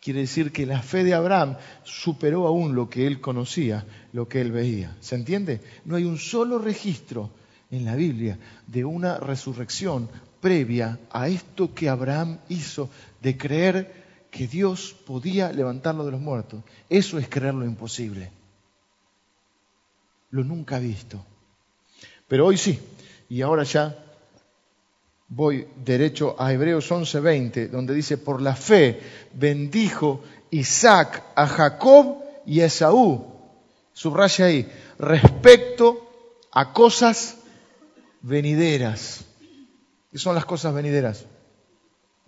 Quiere 0.00 0.20
decir 0.20 0.50
que 0.50 0.66
la 0.66 0.82
fe 0.82 1.04
de 1.04 1.14
Abraham 1.14 1.56
superó 1.84 2.46
aún 2.46 2.74
lo 2.74 2.88
que 2.88 3.06
él 3.06 3.20
conocía, 3.20 3.86
lo 4.12 4.28
que 4.28 4.40
él 4.40 4.50
veía. 4.50 4.96
¿Se 5.00 5.14
entiende? 5.14 5.60
No 5.84 5.96
hay 5.96 6.04
un 6.04 6.18
solo 6.18 6.58
registro 6.58 7.30
en 7.70 7.84
la 7.84 7.94
Biblia 7.94 8.38
de 8.66 8.84
una 8.84 9.18
resurrección 9.18 10.08
previa 10.40 10.98
a 11.10 11.28
esto 11.28 11.74
que 11.74 11.88
Abraham 11.88 12.38
hizo 12.48 12.88
de 13.20 13.36
creer 13.36 14.28
que 14.30 14.48
Dios 14.48 14.96
podía 15.06 15.52
levantarlo 15.52 16.04
de 16.06 16.12
los 16.12 16.20
muertos. 16.20 16.64
Eso 16.88 17.18
es 17.18 17.28
creer 17.28 17.54
lo 17.54 17.66
imposible. 17.66 18.32
Lo 20.30 20.42
nunca 20.44 20.78
visto. 20.78 21.24
Pero 22.30 22.46
hoy 22.46 22.56
sí. 22.56 22.78
Y 23.28 23.42
ahora 23.42 23.64
ya 23.64 24.04
voy 25.26 25.66
derecho 25.84 26.36
a 26.38 26.52
Hebreos 26.52 26.88
11:20, 26.88 27.68
donde 27.68 27.92
dice, 27.92 28.18
por 28.18 28.40
la 28.40 28.54
fe 28.54 29.00
bendijo 29.34 30.22
Isaac 30.50 31.24
a 31.34 31.48
Jacob 31.48 32.22
y 32.46 32.60
a 32.60 32.66
Esaú. 32.66 33.26
Subraya 33.92 34.44
ahí, 34.44 34.70
respecto 35.00 36.08
a 36.52 36.72
cosas 36.72 37.36
venideras. 38.22 39.24
¿Qué 40.12 40.18
son 40.18 40.36
las 40.36 40.44
cosas 40.44 40.72
venideras? 40.72 41.24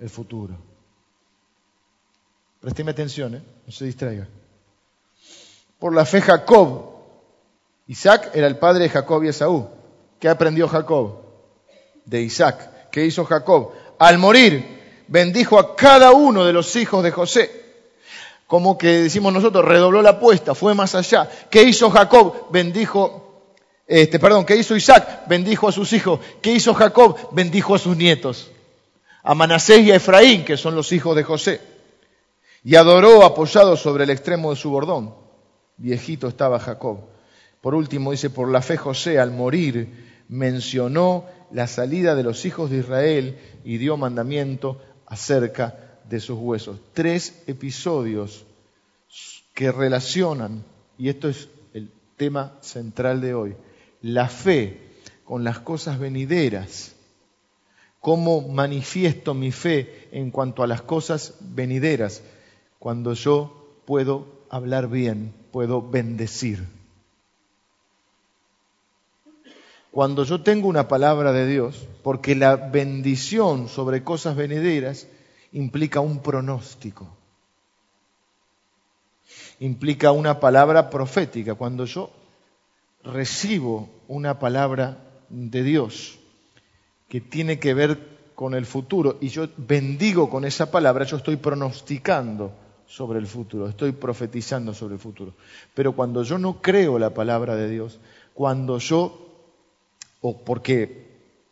El 0.00 0.10
futuro. 0.10 0.58
Présteme 2.60 2.90
atención, 2.90 3.36
¿eh? 3.36 3.42
no 3.66 3.72
se 3.72 3.84
distraiga. 3.84 4.26
Por 5.78 5.94
la 5.94 6.04
fe 6.04 6.20
Jacob, 6.20 6.90
Isaac 7.86 8.32
era 8.34 8.48
el 8.48 8.58
padre 8.58 8.82
de 8.82 8.88
Jacob 8.88 9.22
y 9.22 9.28
Esaú. 9.28 9.81
¿Qué 10.22 10.28
aprendió 10.28 10.68
Jacob? 10.68 11.16
De 12.04 12.22
Isaac. 12.22 12.90
¿Qué 12.92 13.04
hizo 13.04 13.24
Jacob? 13.24 13.72
Al 13.98 14.18
morir, 14.18 15.02
bendijo 15.08 15.58
a 15.58 15.74
cada 15.74 16.12
uno 16.12 16.44
de 16.44 16.52
los 16.52 16.76
hijos 16.76 17.02
de 17.02 17.10
José. 17.10 17.50
Como 18.46 18.78
que 18.78 18.86
decimos 18.86 19.32
nosotros, 19.32 19.64
redobló 19.64 20.00
la 20.00 20.10
apuesta, 20.10 20.54
fue 20.54 20.74
más 20.74 20.94
allá. 20.94 21.28
¿Qué 21.50 21.64
hizo 21.64 21.90
Jacob? 21.90 22.52
Bendijo, 22.52 23.50
este, 23.84 24.20
perdón, 24.20 24.44
¿qué 24.44 24.54
hizo 24.54 24.76
Isaac? 24.76 25.22
Bendijo 25.26 25.66
a 25.66 25.72
sus 25.72 25.92
hijos. 25.92 26.20
¿Qué 26.40 26.52
hizo 26.52 26.72
Jacob? 26.72 27.16
Bendijo 27.32 27.74
a 27.74 27.80
sus 27.80 27.96
nietos. 27.96 28.52
A 29.24 29.34
Manasés 29.34 29.80
y 29.80 29.90
a 29.90 29.96
Efraín, 29.96 30.44
que 30.44 30.56
son 30.56 30.76
los 30.76 30.92
hijos 30.92 31.16
de 31.16 31.24
José. 31.24 31.60
Y 32.62 32.76
adoró 32.76 33.24
apoyado 33.24 33.76
sobre 33.76 34.04
el 34.04 34.10
extremo 34.10 34.50
de 34.50 34.56
su 34.56 34.70
bordón. 34.70 35.16
Viejito 35.78 36.28
estaba 36.28 36.60
Jacob. 36.60 37.08
Por 37.60 37.74
último 37.74 38.12
dice, 38.12 38.30
por 38.30 38.48
la 38.48 38.62
fe 38.62 38.76
José 38.76 39.18
al 39.18 39.32
morir 39.32 40.11
mencionó 40.32 41.26
la 41.50 41.66
salida 41.66 42.14
de 42.14 42.22
los 42.22 42.46
hijos 42.46 42.70
de 42.70 42.78
Israel 42.78 43.38
y 43.64 43.76
dio 43.76 43.98
mandamiento 43.98 44.80
acerca 45.06 45.98
de 46.08 46.20
sus 46.20 46.38
huesos. 46.38 46.80
Tres 46.94 47.42
episodios 47.46 48.46
que 49.52 49.70
relacionan, 49.70 50.64
y 50.96 51.10
esto 51.10 51.28
es 51.28 51.50
el 51.74 51.90
tema 52.16 52.56
central 52.62 53.20
de 53.20 53.34
hoy, 53.34 53.56
la 54.00 54.26
fe 54.28 54.80
con 55.24 55.44
las 55.44 55.58
cosas 55.58 55.98
venideras. 55.98 56.96
¿Cómo 58.00 58.48
manifiesto 58.48 59.34
mi 59.34 59.52
fe 59.52 60.08
en 60.12 60.30
cuanto 60.30 60.62
a 60.62 60.66
las 60.66 60.80
cosas 60.80 61.34
venideras? 61.40 62.22
Cuando 62.78 63.12
yo 63.12 63.82
puedo 63.84 64.46
hablar 64.48 64.88
bien, 64.88 65.34
puedo 65.50 65.82
bendecir. 65.82 66.64
Cuando 69.92 70.24
yo 70.24 70.40
tengo 70.40 70.68
una 70.68 70.88
palabra 70.88 71.32
de 71.32 71.46
Dios, 71.46 71.86
porque 72.02 72.34
la 72.34 72.56
bendición 72.56 73.68
sobre 73.68 74.02
cosas 74.02 74.34
venideras 74.36 75.06
implica 75.52 76.00
un 76.00 76.20
pronóstico, 76.20 77.06
implica 79.60 80.10
una 80.10 80.40
palabra 80.40 80.88
profética. 80.88 81.56
Cuando 81.56 81.84
yo 81.84 82.10
recibo 83.04 83.90
una 84.08 84.38
palabra 84.38 84.96
de 85.28 85.62
Dios 85.62 86.18
que 87.10 87.20
tiene 87.20 87.58
que 87.58 87.74
ver 87.74 87.98
con 88.34 88.54
el 88.54 88.64
futuro 88.64 89.18
y 89.20 89.28
yo 89.28 89.46
bendigo 89.58 90.30
con 90.30 90.46
esa 90.46 90.70
palabra, 90.70 91.04
yo 91.04 91.18
estoy 91.18 91.36
pronosticando 91.36 92.50
sobre 92.86 93.18
el 93.18 93.26
futuro, 93.26 93.68
estoy 93.68 93.92
profetizando 93.92 94.72
sobre 94.72 94.94
el 94.94 95.00
futuro. 95.00 95.34
Pero 95.74 95.92
cuando 95.92 96.22
yo 96.22 96.38
no 96.38 96.62
creo 96.62 96.98
la 96.98 97.10
palabra 97.10 97.56
de 97.56 97.68
Dios, 97.68 98.00
cuando 98.32 98.78
yo 98.78 99.31
o 100.22 100.42
porque 100.42 101.02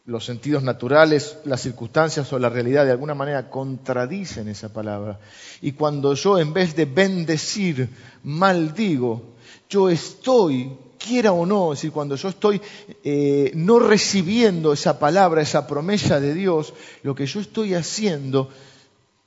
los 0.07 0.25
sentidos 0.25 0.63
naturales, 0.63 1.39
las 1.45 1.61
circunstancias 1.61 2.33
o 2.33 2.39
la 2.39 2.49
realidad 2.49 2.85
de 2.85 2.93
alguna 2.93 3.15
manera 3.15 3.51
contradicen 3.51 4.49
esa 4.49 4.73
palabra. 4.73 5.21
Y 5.61 5.73
cuando 5.73 6.15
yo 6.15 6.39
en 6.39 6.53
vez 6.53 6.75
de 6.75 6.87
bendecir, 6.87 7.89
maldigo, 8.25 9.35
yo 9.69 9.91
estoy 9.91 10.73
quiera 10.99 11.33
o 11.33 11.47
no, 11.47 11.73
es 11.73 11.79
decir, 11.79 11.93
cuando 11.93 12.15
yo 12.15 12.29
estoy 12.29 12.61
eh, 13.03 13.53
no 13.55 13.79
recibiendo 13.79 14.73
esa 14.73 14.99
palabra, 14.99 15.41
esa 15.41 15.67
promesa 15.67 16.21
de 16.21 16.35
Dios, 16.35 16.75
lo 17.03 17.15
que 17.15 17.27
yo 17.27 17.41
estoy 17.41 17.75
haciendo, 17.75 18.51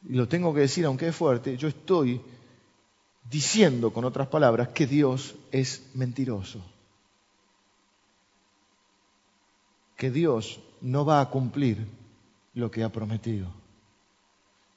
y 0.08 0.14
lo 0.14 0.28
tengo 0.28 0.54
que 0.54 0.62
decir 0.62 0.86
aunque 0.86 1.08
es 1.08 1.16
fuerte, 1.16 1.58
yo 1.58 1.68
estoy 1.68 2.22
diciendo 3.30 3.92
con 3.92 4.06
otras 4.06 4.28
palabras 4.28 4.70
que 4.70 4.86
Dios 4.86 5.36
es 5.52 5.84
mentiroso. 5.96 6.73
Que 9.98 10.12
Dios 10.12 10.60
no 10.82 11.06
va 11.06 11.22
a 11.22 11.30
cumplir 11.30 11.88
lo 12.54 12.72
que 12.72 12.84
ha 12.84 12.90
prometido. 12.90 13.48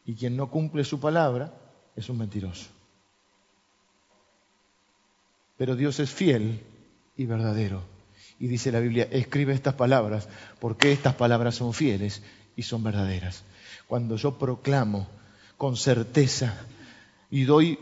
Y 0.05 0.15
quien 0.15 0.37
no 0.37 0.51
cumple 0.51 0.85
su 0.85 1.01
palabra 1.01 1.53
es 1.97 2.09
un 2.09 2.19
mentiroso. 2.19 2.67
Pero 5.57 5.75
Dios 5.75 5.99
es 6.01 6.11
fiel 6.11 6.63
y 7.17 7.27
verdadero. 7.27 7.83
Y 8.39 8.49
dice 8.49 8.71
la 8.71 8.81
Biblia, 8.81 9.09
escribe 9.11 9.55
estas 9.55 9.75
palabras, 9.75 10.29
porque 10.61 10.93
estas 10.93 11.15
palabras 11.15 11.55
son 11.55 11.73
fieles 11.73 12.23
y 12.55 12.63
son 12.63 12.83
verdaderas. 12.83 13.45
Cuando 13.89 14.17
yo 14.17 14.39
proclamo 14.39 15.09
con 15.57 15.77
certeza 15.77 16.55
y 17.31 17.45
doy 17.45 17.79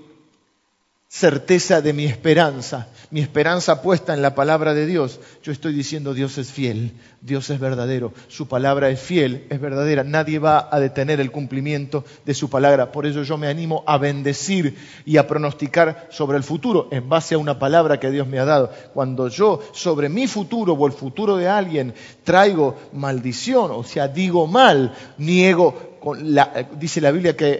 certeza 1.14 1.80
de 1.80 1.92
mi 1.92 2.06
esperanza, 2.06 2.88
mi 3.12 3.20
esperanza 3.20 3.80
puesta 3.82 4.14
en 4.14 4.20
la 4.20 4.34
palabra 4.34 4.74
de 4.74 4.84
Dios, 4.84 5.20
yo 5.44 5.52
estoy 5.52 5.72
diciendo 5.72 6.12
Dios 6.12 6.38
es 6.38 6.50
fiel, 6.50 6.90
Dios 7.20 7.50
es 7.50 7.60
verdadero, 7.60 8.12
su 8.26 8.48
palabra 8.48 8.90
es 8.90 8.98
fiel, 8.98 9.46
es 9.48 9.60
verdadera, 9.60 10.02
nadie 10.02 10.40
va 10.40 10.68
a 10.72 10.80
detener 10.80 11.20
el 11.20 11.30
cumplimiento 11.30 12.04
de 12.26 12.34
su 12.34 12.50
palabra. 12.50 12.90
Por 12.90 13.06
eso 13.06 13.22
yo 13.22 13.38
me 13.38 13.46
animo 13.46 13.84
a 13.86 13.96
bendecir 13.96 14.76
y 15.06 15.16
a 15.16 15.28
pronosticar 15.28 16.08
sobre 16.10 16.36
el 16.36 16.42
futuro 16.42 16.88
en 16.90 17.08
base 17.08 17.36
a 17.36 17.38
una 17.38 17.60
palabra 17.60 18.00
que 18.00 18.10
Dios 18.10 18.26
me 18.26 18.40
ha 18.40 18.44
dado. 18.44 18.72
Cuando 18.92 19.28
yo 19.28 19.60
sobre 19.72 20.08
mi 20.08 20.26
futuro 20.26 20.72
o 20.72 20.84
el 20.84 20.92
futuro 20.92 21.36
de 21.36 21.46
alguien 21.46 21.94
traigo 22.24 22.76
maldición, 22.92 23.70
o 23.70 23.84
sea, 23.84 24.08
digo 24.08 24.48
mal, 24.48 24.92
niego 25.18 25.93
dice 26.78 27.00
la 27.00 27.10
Biblia 27.10 27.36
que 27.36 27.50
eh, 27.52 27.58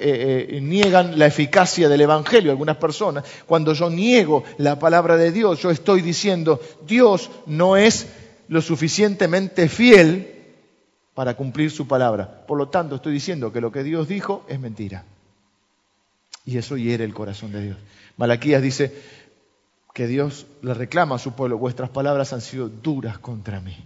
eh, 0.57 0.61
niegan 0.61 1.19
la 1.19 1.27
eficacia 1.27 1.89
del 1.89 2.03
Evangelio 2.03 2.51
algunas 2.51 2.77
personas. 2.77 3.25
Cuando 3.47 3.73
yo 3.73 3.89
niego 3.89 4.45
la 4.59 4.79
palabra 4.79 5.17
de 5.17 5.33
Dios, 5.33 5.61
yo 5.63 5.71
estoy 5.71 6.03
diciendo, 6.03 6.61
Dios 6.87 7.31
no 7.47 7.77
es 7.77 8.07
lo 8.49 8.61
suficientemente 8.61 9.69
fiel 9.69 10.31
para 11.15 11.35
cumplir 11.35 11.71
su 11.71 11.87
palabra. 11.89 12.45
Por 12.47 12.59
lo 12.59 12.69
tanto, 12.69 12.97
estoy 12.97 13.15
diciendo 13.15 13.53
que 13.53 13.61
lo 13.61 13.73
que 13.73 13.83
Dios 13.83 14.09
dijo 14.09 14.45
es 14.49 14.61
mentira. 14.61 15.05
Y 16.45 16.59
eso 16.59 16.77
hiere 16.77 17.05
el 17.05 17.15
corazón 17.15 17.53
de 17.53 17.63
Dios. 17.63 17.77
Malaquías 18.17 18.61
dice 18.61 18.93
que 19.95 20.07
Dios 20.07 20.47
le 20.61 20.75
reclama 20.75 21.15
a 21.15 21.19
su 21.19 21.33
pueblo, 21.33 21.57
vuestras 21.57 21.89
palabras 21.89 22.33
han 22.33 22.41
sido 22.41 22.69
duras 22.69 23.19
contra 23.19 23.61
mí. 23.61 23.77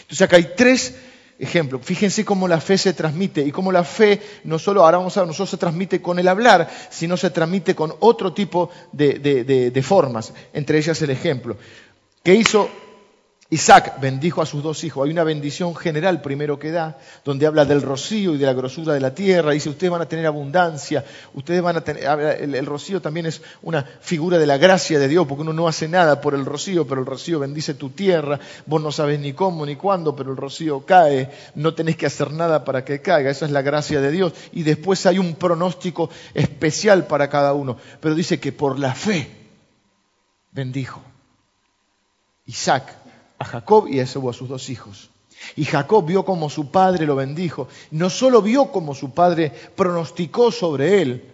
Entonces 0.00 0.22
acá 0.22 0.36
hay 0.36 0.54
tres 0.56 0.96
ejemplo. 1.42 1.78
Fíjense 1.80 2.24
cómo 2.24 2.46
la 2.46 2.60
fe 2.60 2.78
se 2.78 2.92
transmite 2.92 3.42
y 3.42 3.50
cómo 3.50 3.72
la 3.72 3.84
fe 3.84 4.22
no 4.44 4.58
solo, 4.58 4.84
ahora 4.84 4.98
vamos 4.98 5.16
a 5.16 5.20
ver, 5.20 5.28
no 5.28 5.34
solo 5.34 5.48
se 5.48 5.56
transmite 5.56 6.00
con 6.00 6.18
el 6.18 6.28
hablar, 6.28 6.70
sino 6.90 7.16
se 7.16 7.30
transmite 7.30 7.74
con 7.74 7.92
otro 8.00 8.32
tipo 8.32 8.70
de, 8.92 9.18
de 9.18 9.82
formas, 9.82 10.32
entre 10.52 10.78
ellas 10.78 11.02
el 11.02 11.10
ejemplo. 11.10 11.56
¿Qué 12.22 12.34
hizo 12.34 12.70
Isaac 13.52 14.00
bendijo 14.00 14.40
a 14.40 14.46
sus 14.46 14.62
dos 14.62 14.82
hijos. 14.82 15.04
Hay 15.04 15.12
una 15.12 15.24
bendición 15.24 15.76
general 15.76 16.22
primero 16.22 16.58
que 16.58 16.70
da, 16.70 16.96
donde 17.22 17.46
habla 17.46 17.66
del 17.66 17.82
rocío 17.82 18.34
y 18.34 18.38
de 18.38 18.46
la 18.46 18.54
grosura 18.54 18.94
de 18.94 19.00
la 19.00 19.14
tierra. 19.14 19.52
Dice, 19.52 19.68
ustedes 19.68 19.90
van 19.90 20.00
a 20.00 20.08
tener 20.08 20.24
abundancia, 20.24 21.04
ustedes 21.34 21.60
van 21.60 21.76
a 21.76 21.82
tener... 21.82 22.02
El, 22.40 22.64
rocío 22.64 23.02
también 23.02 23.26
es 23.26 23.42
una 23.60 23.82
figura 23.82 24.38
de 24.38 24.46
la 24.46 24.56
gracia 24.56 24.98
de 24.98 25.06
Dios, 25.06 25.26
porque 25.26 25.42
uno 25.42 25.52
no 25.52 25.68
hace 25.68 25.86
nada 25.86 26.18
por 26.22 26.34
el 26.34 26.46
rocío, 26.46 26.86
pero 26.86 27.02
el 27.02 27.06
rocío 27.06 27.40
bendice 27.40 27.74
tu 27.74 27.90
tierra. 27.90 28.40
Vos 28.64 28.80
no 28.80 28.90
sabes 28.90 29.20
ni 29.20 29.34
cómo 29.34 29.66
ni 29.66 29.76
cuándo, 29.76 30.16
pero 30.16 30.30
el 30.30 30.38
rocío 30.38 30.86
cae. 30.86 31.30
No 31.54 31.74
tenés 31.74 31.98
que 31.98 32.06
hacer 32.06 32.32
nada 32.32 32.64
para 32.64 32.86
que 32.86 33.02
caiga. 33.02 33.28
Esa 33.28 33.44
es 33.44 33.52
la 33.52 33.60
gracia 33.60 34.00
de 34.00 34.10
Dios. 34.10 34.32
Y 34.52 34.62
después 34.62 35.04
hay 35.04 35.18
un 35.18 35.34
pronóstico 35.34 36.08
especial 36.32 37.06
para 37.06 37.28
cada 37.28 37.52
uno. 37.52 37.76
Pero 38.00 38.14
dice 38.14 38.40
que 38.40 38.50
por 38.50 38.78
la 38.78 38.94
fe 38.94 39.30
bendijo. 40.52 41.02
Isaac 42.46 43.01
a 43.42 43.44
Jacob 43.44 43.88
y 43.88 43.98
a 43.98 44.04
Esaú, 44.04 44.30
a 44.30 44.32
sus 44.32 44.48
dos 44.48 44.70
hijos. 44.70 45.10
Y 45.56 45.64
Jacob 45.64 46.06
vio 46.06 46.24
como 46.24 46.48
su 46.48 46.70
padre 46.70 47.06
lo 47.06 47.16
bendijo. 47.16 47.66
No 47.90 48.08
solo 48.08 48.40
vio 48.40 48.70
como 48.70 48.94
su 48.94 49.12
padre 49.12 49.52
pronosticó 49.74 50.52
sobre 50.52 51.02
él, 51.02 51.24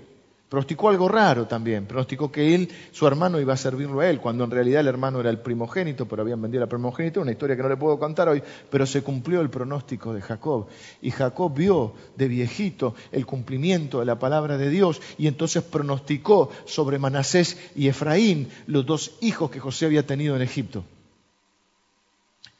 pronosticó 0.48 0.88
algo 0.88 1.06
raro 1.06 1.46
también. 1.46 1.84
Pronosticó 1.84 2.32
que 2.32 2.54
él, 2.54 2.70
su 2.92 3.06
hermano, 3.06 3.38
iba 3.38 3.52
a 3.52 3.58
servirlo 3.58 4.00
a 4.00 4.08
él, 4.08 4.20
cuando 4.20 4.44
en 4.44 4.50
realidad 4.50 4.80
el 4.80 4.86
hermano 4.86 5.20
era 5.20 5.28
el 5.28 5.40
primogénito, 5.40 6.08
pero 6.08 6.22
habían 6.22 6.40
vendido 6.40 6.62
la 6.62 6.66
primogénito. 6.66 7.20
Una 7.20 7.32
historia 7.32 7.54
que 7.54 7.62
no 7.62 7.68
le 7.68 7.76
puedo 7.76 7.98
contar 7.98 8.30
hoy, 8.30 8.42
pero 8.70 8.86
se 8.86 9.02
cumplió 9.02 9.42
el 9.42 9.50
pronóstico 9.50 10.14
de 10.14 10.22
Jacob. 10.22 10.68
Y 11.02 11.10
Jacob 11.10 11.52
vio 11.54 11.92
de 12.16 12.28
viejito 12.28 12.94
el 13.12 13.26
cumplimiento 13.26 14.00
de 14.00 14.06
la 14.06 14.18
palabra 14.18 14.56
de 14.56 14.70
Dios 14.70 15.02
y 15.18 15.26
entonces 15.26 15.62
pronosticó 15.62 16.48
sobre 16.64 16.98
Manasés 16.98 17.58
y 17.76 17.88
Efraín, 17.88 18.48
los 18.66 18.86
dos 18.86 19.12
hijos 19.20 19.50
que 19.50 19.60
José 19.60 19.84
había 19.84 20.06
tenido 20.06 20.34
en 20.34 20.40
Egipto. 20.40 20.84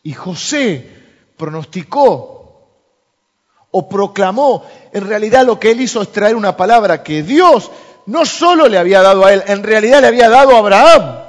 Y 0.02 0.12
José 0.12 0.88
pronosticó 1.37 2.38
o 3.70 3.88
proclamó, 3.88 4.64
en 4.92 5.06
realidad 5.06 5.44
lo 5.44 5.61
que 5.61 5.70
él 5.70 5.80
hizo 5.80 6.02
es 6.02 6.11
traer 6.11 6.34
una 6.34 6.56
palabra 6.56 7.02
que 7.02 7.22
Dios 7.22 7.70
no 8.06 8.24
solo 8.24 8.68
le 8.68 8.78
había 8.78 9.02
dado 9.02 9.26
a 9.26 9.32
él, 9.34 9.42
en 9.46 9.62
realidad 9.62 10.00
le 10.00 10.06
había 10.06 10.28
dado 10.30 10.56
a 10.56 10.58
Abraham. 10.58 11.24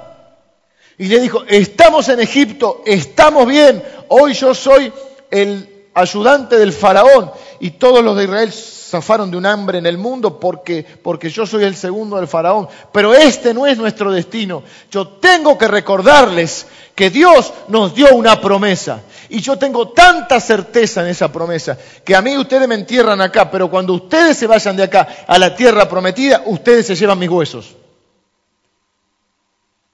Y 0.98 1.08
le 1.08 1.20
dijo, 1.20 1.44
estamos 1.48 2.08
en 2.10 2.20
Egipto, 2.20 2.82
estamos 2.86 3.48
bien, 3.48 3.84
hoy 4.10 4.34
yo 4.34 4.54
soy 4.54 4.92
el 5.30 5.88
ayudante 5.94 6.58
del 6.58 6.74
faraón 6.74 7.32
y 7.60 7.72
todos 7.72 8.04
los 8.04 8.18
de 8.18 8.24
Israel 8.26 8.52
zafaron 8.90 9.30
de 9.30 9.38
un 9.38 9.46
hambre 9.46 9.78
en 9.78 9.86
el 9.86 9.98
mundo 9.98 10.40
porque, 10.40 10.84
porque 10.84 11.30
yo 11.30 11.46
soy 11.46 11.64
el 11.64 11.76
segundo 11.76 12.18
del 12.18 12.28
faraón. 12.28 12.68
Pero 12.92 13.14
este 13.14 13.54
no 13.54 13.68
es 13.68 13.78
nuestro 13.78 14.12
destino. 14.12 14.64
Yo 14.92 15.08
tengo 15.08 15.58
que 15.58 15.68
recordarles 15.68 16.68
que 16.96 17.10
Dios 17.10 17.54
nos 17.68 17.94
dio 17.94 18.14
una 18.16 18.42
promesa. 18.42 19.02
Y 19.30 19.42
yo 19.42 19.58
tengo 19.58 19.90
tanta 19.90 20.40
certeza 20.40 21.02
en 21.02 21.08
esa 21.08 21.32
promesa 21.32 21.78
que 22.04 22.16
a 22.16 22.22
mí 22.22 22.36
ustedes 22.38 22.68
me 22.68 22.76
entierran 22.76 23.22
acá, 23.22 23.52
pero 23.52 23.70
cuando 23.70 23.94
ustedes 23.94 24.38
se 24.38 24.48
vayan 24.48 24.76
de 24.76 24.84
acá 24.84 25.08
a 25.28 25.38
la 25.38 25.56
tierra 25.56 25.88
prometida, 25.88 26.44
ustedes 26.46 26.88
se 26.88 26.96
llevan 26.96 27.20
mis 27.20 27.30
huesos. 27.30 27.76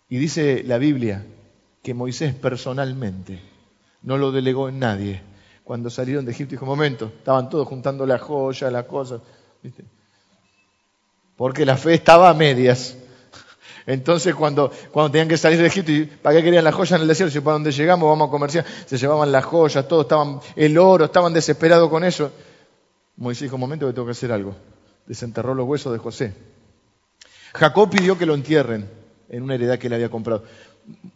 Y 0.10 0.17
dice 0.17 0.63
la 0.65 0.77
Biblia 0.77 1.25
que 1.84 1.93
Moisés 1.93 2.34
personalmente 2.34 3.41
no 4.01 4.17
lo 4.17 4.31
delegó 4.31 4.69
en 4.69 4.79
nadie, 4.79 5.21
cuando 5.65 5.89
salieron 5.89 6.23
de 6.23 6.32
Egipto, 6.32 6.51
dijo, 6.51 6.65
momento, 6.65 7.12
estaban 7.17 7.49
todos 7.49 7.67
juntando 7.67 8.06
las 8.06 8.21
joyas, 8.21 8.71
las 8.71 8.86
cosas, 8.86 9.19
porque 11.36 11.65
la 11.65 11.75
fe 11.75 11.95
estaba 11.95 12.30
a 12.30 12.36
medias. 12.36 12.95
Entonces 13.88 14.36
cuando, 14.36 14.71
cuando 14.91 15.12
tenían 15.12 15.28
que 15.28 15.38
salir 15.38 15.60
de 15.60 15.65
Egipto, 15.65 15.91
¿y 15.91 16.06
¿para 16.06 16.38
qué 16.38 16.43
querían 16.43 16.63
las 16.63 16.75
joyas 16.75 16.91
en 16.91 17.01
el 17.01 17.08
desierto? 17.08 17.34
Si 17.34 17.39
para 17.39 17.54
donde 17.54 17.71
llegamos 17.71 18.08
vamos 18.08 18.28
a 18.28 18.32
comerciar, 18.32 18.63
se 18.86 18.95
llevaban 18.95 19.32
las 19.32 19.43
joyas, 19.43 19.88
todos 19.88 20.06
estaban, 20.06 20.39
el 20.56 20.78
oro, 20.78 21.06
estaban 21.06 21.34
desesperados 21.34 21.89
con 21.89 22.04
eso. 22.04 22.32
Moisés 23.17 23.41
dijo, 23.41 23.58
momento 23.58 23.88
que 23.88 23.93
tengo 23.93 24.06
que 24.06 24.12
hacer 24.12 24.32
algo. 24.32 24.56
Desenterró 25.08 25.56
los 25.56 25.67
huesos 25.67 25.91
de 25.91 25.97
José. 25.97 26.34
Jacob 27.56 27.89
pidió 27.89 28.19
que 28.19 28.28
lo 28.28 28.36
entierren 28.36 28.88
en 29.30 29.41
una 29.41 29.56
heredad 29.56 29.80
que 29.80 29.89
le 29.89 29.95
había 29.95 30.10
comprado. 30.10 30.43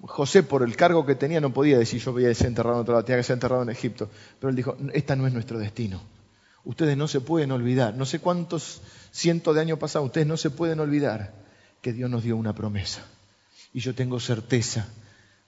José, 0.01 0.43
por 0.43 0.63
el 0.63 0.75
cargo 0.75 1.05
que 1.05 1.15
tenía, 1.15 1.39
no 1.39 1.53
podía 1.53 1.77
decir 1.77 2.01
yo 2.01 2.11
voy 2.11 2.25
a 2.25 2.33
ser 2.33 2.47
enterrado 2.47 2.77
en 2.77 2.81
otro 2.81 2.93
lado, 2.93 3.05
tenía 3.05 3.19
que 3.19 3.23
ser 3.23 3.35
enterrado 3.35 3.63
en 3.63 3.69
Egipto. 3.69 4.09
Pero 4.39 4.49
él 4.49 4.55
dijo, 4.55 4.75
esta 4.93 5.15
no 5.15 5.27
es 5.27 5.33
nuestro 5.33 5.59
destino. 5.59 6.01
Ustedes 6.65 6.97
no 6.97 7.07
se 7.07 7.21
pueden 7.21 7.51
olvidar. 7.51 7.95
No 7.95 8.05
sé 8.05 8.19
cuántos 8.19 8.81
cientos 9.11 9.55
de 9.55 9.61
años 9.61 9.79
pasaron, 9.79 10.07
ustedes 10.07 10.27
no 10.27 10.37
se 10.37 10.49
pueden 10.49 10.79
olvidar 10.79 11.33
que 11.81 11.93
Dios 11.93 12.09
nos 12.09 12.23
dio 12.23 12.35
una 12.35 12.53
promesa. 12.53 13.01
Y 13.73 13.79
yo 13.79 13.93
tengo 13.93 14.19
certeza 14.19 14.87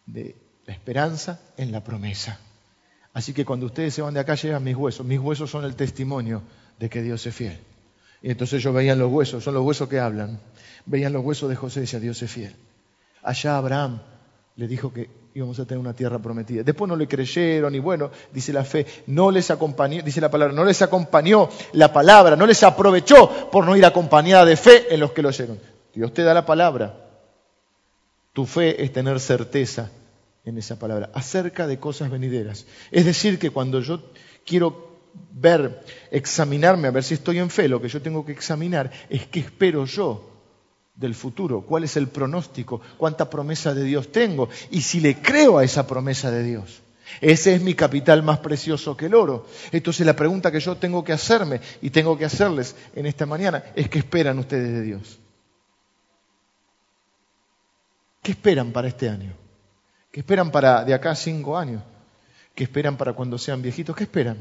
de 0.06 0.36
la 0.66 0.74
esperanza 0.74 1.40
en 1.58 1.72
la 1.72 1.84
promesa. 1.84 2.40
Así 3.14 3.34
que 3.34 3.46
cuando 3.46 3.66
ustedes 3.66 3.94
se 3.94 4.02
van 4.02 4.14
de 4.14 4.20
acá 4.20 4.36
llegan 4.36 4.64
mis 4.64 4.76
huesos. 4.76 5.06
Mis 5.06 5.20
huesos 5.20 5.50
son 5.50 5.66
el 5.66 5.76
testimonio 5.76 6.44
de 6.80 6.90
que 6.90 7.02
Dios 7.02 7.26
es 7.26 7.36
fiel. 7.36 7.60
Y 8.22 8.30
entonces 8.30 8.60
ellos 8.60 8.74
veían 8.74 9.00
los 9.00 9.12
huesos, 9.12 9.44
son 9.44 9.56
los 9.56 9.66
huesos 9.66 9.90
que 9.90 10.00
hablan. 10.00 10.40
Veían 10.86 11.12
los 11.12 11.26
huesos 11.26 11.50
de 11.50 11.56
José 11.56 11.80
y 11.80 11.82
decían, 11.82 12.02
Dios 12.02 12.22
es 12.22 12.32
fiel. 12.32 12.56
Allá 13.24 13.58
Abraham 13.58 14.00
le 14.56 14.68
dijo 14.68 14.92
que 14.92 15.10
íbamos 15.34 15.60
a 15.60 15.66
tener 15.66 15.80
una 15.80 15.94
tierra 15.94 16.20
prometida. 16.20 16.64
Después 16.64 16.90
no 16.90 16.96
le 16.96 17.08
creyeron 17.08 17.74
y 17.74 17.80
bueno, 17.80 18.12
dice 18.34 18.52
la 18.52 18.64
fe, 18.64 18.86
no 19.08 19.32
les 19.32 19.50
acompañó, 19.52 20.02
dice 20.04 20.22
la 20.22 20.30
palabra, 20.30 20.54
no 20.54 20.66
les 20.66 20.82
acompañó 20.82 21.50
la 21.74 21.94
palabra, 21.94 22.36
no 22.36 22.46
les 22.46 22.62
aprovechó 22.64 23.50
por 23.50 23.66
no 23.66 23.76
ir 23.76 23.86
acompañada 23.86 24.46
de 24.46 24.58
fe 24.58 24.94
en 24.94 25.00
los 25.00 25.12
que 25.12 25.22
lo 25.22 25.30
oyeron. 25.30 25.60
Dios 25.94 26.14
te 26.14 26.24
da 26.24 26.34
la 26.34 26.46
palabra. 26.46 26.96
Tu 28.34 28.46
fe 28.46 28.84
es 28.84 28.94
tener 28.94 29.20
certeza 29.20 29.92
en 30.44 30.58
esa 30.58 30.80
palabra, 30.80 31.10
acerca 31.14 31.68
de 31.68 31.80
cosas 31.80 32.10
venideras. 32.10 32.66
Es 32.90 33.06
decir, 33.06 33.38
que 33.38 33.52
cuando 33.52 33.82
yo 33.82 34.02
quiero 34.46 34.90
ver, 35.32 35.84
examinarme, 36.10 36.88
a 36.88 36.92
ver 36.92 37.04
si 37.04 37.14
estoy 37.14 37.40
en 37.40 37.50
fe, 37.50 37.68
lo 37.68 37.82
que 37.82 37.90
yo 37.90 38.02
tengo 38.02 38.26
que 38.26 38.32
examinar 38.32 38.90
es 39.10 39.28
qué 39.28 39.42
espero 39.42 39.86
yo 39.86 40.31
del 40.96 41.16
futuro, 41.16 41.62
cuál 41.62 41.84
es 41.84 41.98
el 41.98 42.08
pronóstico, 42.08 42.82
cuánta 42.98 43.30
promesa 43.30 43.74
de 43.74 43.84
Dios 43.84 44.12
tengo 44.12 44.50
y 44.70 44.82
si 44.82 45.00
le 45.00 45.22
creo 45.22 45.58
a 45.58 45.64
esa 45.64 45.88
promesa 45.88 46.32
de 46.32 46.44
Dios. 46.44 46.82
Ese 47.20 47.56
es 47.56 47.62
mi 47.62 47.74
capital 47.74 48.24
más 48.24 48.40
precioso 48.40 48.96
que 48.96 49.08
el 49.08 49.16
oro. 49.16 49.46
Entonces 49.72 50.06
la 50.06 50.16
pregunta 50.16 50.52
que 50.52 50.60
yo 50.60 50.78
tengo 50.78 51.04
que 51.04 51.12
hacerme 51.12 51.60
y 51.82 51.90
tengo 51.90 52.18
que 52.18 52.26
hacerles 52.26 52.76
en 52.96 53.06
esta 53.06 53.26
mañana 53.26 53.64
es 53.76 53.90
¿qué 53.90 54.00
esperan 54.00 54.40
ustedes 54.40 54.72
de 54.72 54.82
Dios? 54.82 55.20
¿Qué 58.22 58.32
esperan 58.32 58.72
para 58.72 58.88
este 58.88 59.10
año? 59.10 59.34
¿Qué 60.12 60.20
esperan 60.20 60.52
para 60.52 60.84
de 60.84 60.94
acá 60.94 61.12
a 61.12 61.16
cinco 61.16 61.58
años? 61.58 61.84
¿Qué 62.54 62.64
esperan 62.64 62.98
para 62.98 63.14
cuando 63.14 63.38
sean 63.38 63.62
viejitos? 63.62 63.96
¿Qué 63.96 64.04
esperan? 64.04 64.38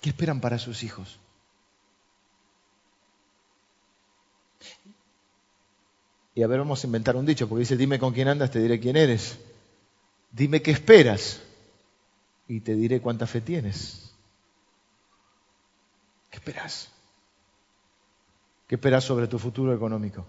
¿Qué 0.00 0.10
esperan 0.10 0.40
para 0.40 0.58
sus 0.58 0.82
hijos? 0.82 1.18
Y 6.38 6.42
a 6.44 6.46
ver, 6.46 6.60
vamos 6.60 6.84
a 6.84 6.86
inventar 6.86 7.16
un 7.16 7.26
dicho, 7.26 7.48
porque 7.48 7.62
dice, 7.62 7.76
dime 7.76 7.98
con 7.98 8.12
quién 8.12 8.28
andas, 8.28 8.52
te 8.52 8.60
diré 8.60 8.78
quién 8.78 8.96
eres. 8.96 9.40
Dime 10.30 10.62
qué 10.62 10.70
esperas 10.70 11.40
y 12.46 12.60
te 12.60 12.76
diré 12.76 13.00
cuánta 13.00 13.26
fe 13.26 13.40
tienes. 13.40 14.14
¿Qué 16.30 16.36
esperas? 16.36 16.92
¿Qué 18.68 18.76
esperas 18.76 19.02
sobre 19.02 19.26
tu 19.26 19.40
futuro 19.40 19.74
económico? 19.74 20.24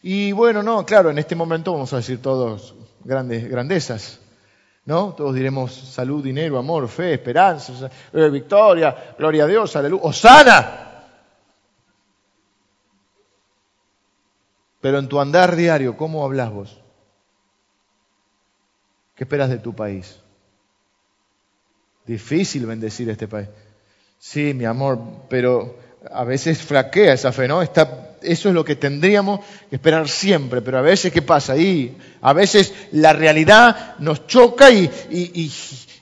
Y 0.00 0.32
bueno, 0.32 0.62
no, 0.62 0.86
claro, 0.86 1.10
en 1.10 1.18
este 1.18 1.34
momento 1.34 1.74
vamos 1.74 1.92
a 1.92 1.96
decir 1.96 2.22
todos 2.22 2.74
grandes 3.04 3.46
grandezas. 3.46 4.20
¿No? 4.86 5.12
Todos 5.12 5.34
diremos 5.34 5.70
salud, 5.70 6.24
dinero, 6.24 6.56
amor, 6.58 6.88
fe, 6.88 7.12
esperanza, 7.12 7.90
eh, 8.14 8.30
victoria, 8.30 9.14
gloria 9.18 9.44
a 9.44 9.48
Dios, 9.48 9.76
aleluya, 9.76 10.02
¡Osana! 10.02 10.91
Pero 14.82 14.98
en 14.98 15.08
tu 15.08 15.20
andar 15.20 15.56
diario, 15.56 15.96
¿cómo 15.96 16.24
hablas 16.24 16.52
vos? 16.52 16.76
¿Qué 19.14 19.24
esperas 19.24 19.48
de 19.48 19.58
tu 19.58 19.74
país? 19.74 20.18
Difícil 22.04 22.66
bendecir 22.66 23.08
este 23.08 23.28
país. 23.28 23.48
Sí, 24.18 24.52
mi 24.54 24.64
amor, 24.64 24.98
pero 25.28 25.78
a 26.10 26.24
veces 26.24 26.60
flaquea 26.60 27.12
esa 27.12 27.30
fe, 27.30 27.46
¿no? 27.46 27.62
Eso 27.62 28.48
es 28.48 28.54
lo 28.54 28.64
que 28.64 28.74
tendríamos 28.74 29.40
que 29.70 29.76
esperar 29.76 30.08
siempre, 30.08 30.60
pero 30.62 30.78
a 30.78 30.82
veces, 30.82 31.12
¿qué 31.12 31.22
pasa? 31.22 31.52
ahí? 31.52 31.96
a 32.20 32.32
veces 32.32 32.74
la 32.90 33.12
realidad 33.12 33.96
nos 34.00 34.26
choca 34.26 34.68
y, 34.72 34.90
y, 35.10 35.52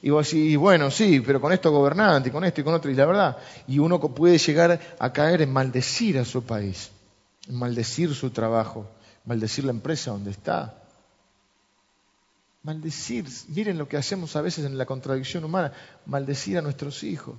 y, 0.03 0.57
bueno, 0.57 0.90
sí, 0.90 1.21
pero 1.21 1.38
con 1.38 1.53
esto 1.53 1.71
gobernante, 1.71 2.31
y 2.31 2.33
con 2.33 2.45
esto 2.45 2.62
y 2.62 2.64
con 2.64 2.73
otro, 2.73 2.90
y 2.90 2.95
la 2.95 3.05
verdad, 3.05 3.37
y 3.69 3.79
uno 3.79 4.01
puede 4.01 4.38
llegar 4.38 4.81
a 4.99 5.12
caer 5.12 5.43
en 5.43 5.53
maldecir 5.53 6.19
a 6.19 6.25
su 6.25 6.43
país, 6.43 6.90
maldecir 7.51 8.15
su 8.15 8.31
trabajo, 8.31 8.87
maldecir 9.25 9.65
la 9.65 9.71
empresa 9.71 10.11
donde 10.11 10.31
está. 10.31 10.77
Maldecir, 12.63 13.27
miren 13.49 13.79
lo 13.79 13.89
que 13.89 13.97
hacemos 13.97 14.37
a 14.37 14.43
veces 14.43 14.65
en 14.65 14.77
la 14.77 14.87
contradicción 14.87 15.45
humana, 15.45 15.73
maldecir 16.07 16.59
a 16.59 16.63
nuestros 16.63 17.03
hijos. 17.03 17.37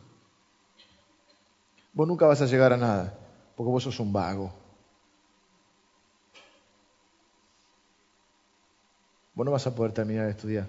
Vos 1.93 2.07
nunca 2.07 2.25
vas 2.25 2.41
a 2.41 2.45
llegar 2.45 2.73
a 2.73 2.77
nada, 2.77 3.17
porque 3.55 3.69
vos 3.69 3.83
sos 3.83 3.99
un 3.99 4.11
vago. 4.11 4.53
Vos 9.33 9.45
no 9.45 9.51
vas 9.51 9.65
a 9.67 9.75
poder 9.75 9.93
terminar 9.93 10.25
de 10.25 10.31
estudiar. 10.31 10.67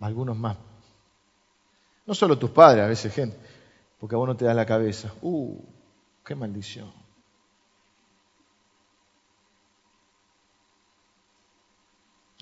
Algunos 0.00 0.36
más. 0.36 0.56
No 2.06 2.14
solo 2.14 2.38
tus 2.38 2.50
padres, 2.50 2.84
a 2.84 2.88
veces 2.88 3.12
gente, 3.12 3.36
porque 3.98 4.14
a 4.14 4.18
vos 4.18 4.28
no 4.28 4.36
te 4.36 4.44
da 4.44 4.54
la 4.54 4.64
cabeza. 4.64 5.12
¡Uh! 5.20 5.58
¡Qué 6.24 6.34
maldición! 6.34 6.97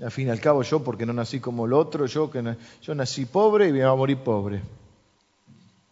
Al 0.03 0.11
fin 0.11 0.27
y 0.27 0.31
al 0.31 0.41
cabo 0.41 0.63
yo, 0.63 0.85
porque 0.85 1.07
no 1.07 1.13
nací 1.13 1.41
como 1.41 1.65
el 1.65 1.73
otro, 1.73 2.07
yo 2.07 2.31
que 2.31 2.57
yo 2.83 2.95
nací 2.95 3.25
pobre 3.25 3.69
y 3.69 3.73
me 3.73 3.79
voy 3.79 3.93
a 3.93 3.95
morir 3.95 4.19
pobre. 4.19 4.63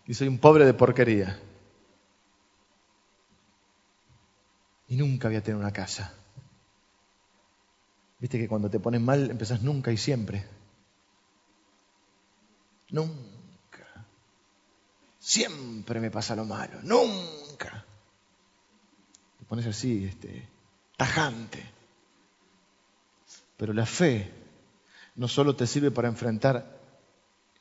Y 0.07 0.13
soy 0.13 0.29
un 0.29 0.39
pobre 0.39 0.67
de 0.67 0.75
porquería. 0.75 1.41
Y 4.89 4.97
nunca 4.97 5.29
voy 5.29 5.37
a 5.39 5.43
tener 5.43 5.59
una 5.59 5.73
casa. 5.73 6.13
Viste 8.21 8.39
que 8.39 8.49
cuando 8.49 8.69
te 8.69 8.79
pones 8.79 9.01
mal 9.01 9.31
empezás 9.31 9.63
nunca 9.63 9.91
y 9.91 9.97
siempre. 9.97 10.45
Nunca. 12.91 14.07
Siempre 15.19 16.01
me 16.01 16.11
pasa 16.11 16.37
lo 16.37 16.45
malo. 16.45 16.81
Nunca. 16.83 17.85
Te 19.39 19.45
pones 19.47 19.67
así, 19.67 20.05
este, 20.05 20.47
tajante. 20.97 21.65
Pero 23.57 23.73
la 23.73 23.87
fe 23.87 24.31
no 25.17 25.29
solo 25.29 25.55
te 25.55 25.67
sirve 25.67 25.91
para 25.91 26.09
enfrentar 26.09 26.79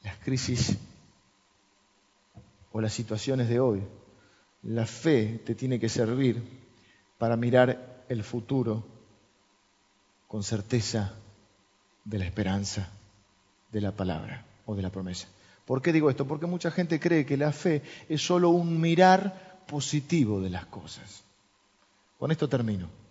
las 0.02 0.18
crisis 0.18 0.78
o 2.72 2.82
las 2.82 2.94
situaciones 2.94 3.48
de 3.50 3.60
hoy. 3.60 3.84
La 4.64 4.86
fe 4.86 5.42
te 5.46 5.56
tiene 5.56 5.80
que 5.80 5.90
servir 5.90 6.42
para 7.18 7.38
mirar 7.38 8.06
el 8.10 8.24
futuro 8.24 8.86
con 10.28 10.44
certeza 10.44 11.14
de 12.04 12.18
la 12.18 12.26
esperanza 12.26 12.90
de 13.72 13.82
la 13.82 13.92
palabra 13.92 14.46
o 14.66 14.76
de 14.76 14.82
la 14.82 14.90
promesa. 14.90 15.28
¿Por 15.66 15.82
qué 15.82 15.94
digo 15.94 16.10
esto? 16.10 16.28
Porque 16.28 16.46
mucha 16.46 16.72
gente 16.72 17.00
cree 17.00 17.26
que 17.26 17.38
la 17.38 17.52
fe 17.52 17.82
es 18.10 18.22
solo 18.22 18.50
un 18.50 18.82
mirar 18.82 19.64
positivo 19.68 20.42
de 20.42 20.50
las 20.50 20.66
cosas. 20.66 21.24
Con 22.18 22.32
esto 22.32 22.50
termino. 22.50 23.03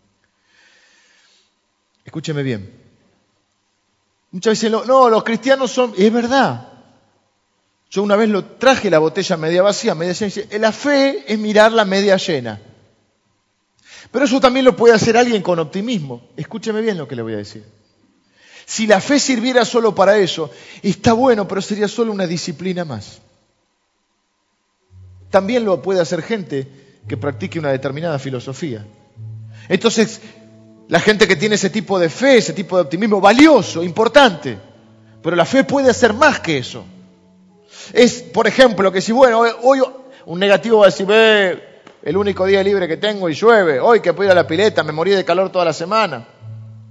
Escúcheme 2.04 2.42
bien. 2.42 2.82
Muchas 4.30 4.52
veces, 4.52 4.70
no, 4.70 5.08
los 5.10 5.24
cristianos 5.24 5.70
son, 5.70 5.92
es 5.96 6.12
verdad. 6.12 6.68
Yo 7.90 8.02
una 8.02 8.16
vez 8.16 8.30
lo 8.30 8.44
traje 8.44 8.88
la 8.88 8.98
botella 8.98 9.36
media 9.36 9.62
vacía, 9.62 9.94
media 9.94 10.14
llena, 10.14 10.48
y 10.50 10.58
la 10.58 10.72
fe 10.72 11.24
es 11.26 11.38
mirar 11.38 11.72
la 11.72 11.84
media 11.84 12.16
llena. 12.16 12.58
Pero 14.10 14.24
eso 14.24 14.40
también 14.40 14.64
lo 14.64 14.74
puede 14.74 14.94
hacer 14.94 15.16
alguien 15.16 15.42
con 15.42 15.58
optimismo. 15.58 16.28
Escúcheme 16.36 16.80
bien 16.80 16.96
lo 16.96 17.06
que 17.06 17.16
le 17.16 17.22
voy 17.22 17.34
a 17.34 17.38
decir. 17.38 17.64
Si 18.64 18.86
la 18.86 19.00
fe 19.00 19.18
sirviera 19.18 19.64
solo 19.64 19.94
para 19.94 20.16
eso, 20.16 20.50
está 20.82 21.12
bueno, 21.12 21.46
pero 21.46 21.60
sería 21.60 21.88
solo 21.88 22.12
una 22.12 22.26
disciplina 22.26 22.84
más. 22.84 23.20
También 25.30 25.64
lo 25.64 25.82
puede 25.82 26.00
hacer 26.00 26.22
gente 26.22 26.68
que 27.06 27.16
practique 27.16 27.58
una 27.58 27.72
determinada 27.72 28.18
filosofía. 28.18 28.86
Entonces, 29.68 30.20
la 30.88 31.00
gente 31.00 31.26
que 31.26 31.36
tiene 31.36 31.54
ese 31.54 31.70
tipo 31.70 31.98
de 31.98 32.08
fe, 32.08 32.38
ese 32.38 32.52
tipo 32.52 32.76
de 32.76 32.82
optimismo, 32.82 33.20
valioso, 33.20 33.82
importante. 33.82 34.58
Pero 35.22 35.36
la 35.36 35.44
fe 35.44 35.64
puede 35.64 35.90
hacer 35.90 36.12
más 36.12 36.40
que 36.40 36.58
eso. 36.58 36.84
Es, 37.92 38.22
por 38.22 38.46
ejemplo, 38.46 38.90
que 38.92 39.00
si, 39.00 39.12
bueno, 39.12 39.40
hoy 39.62 39.80
un 40.26 40.38
negativo 40.38 40.78
va 40.78 40.86
a 40.86 40.90
decir, 40.90 41.06
ve, 41.06 41.62
el 42.02 42.16
único 42.16 42.44
día 42.46 42.62
libre 42.62 42.88
que 42.88 42.96
tengo 42.96 43.28
y 43.28 43.34
llueve, 43.34 43.80
hoy 43.80 44.00
que 44.00 44.12
puedo 44.12 44.28
ir 44.28 44.32
a 44.32 44.34
la 44.34 44.46
pileta, 44.46 44.82
me 44.82 44.92
morí 44.92 45.12
de 45.12 45.24
calor 45.24 45.50
toda 45.50 45.64
la 45.64 45.72
semana. 45.72 46.26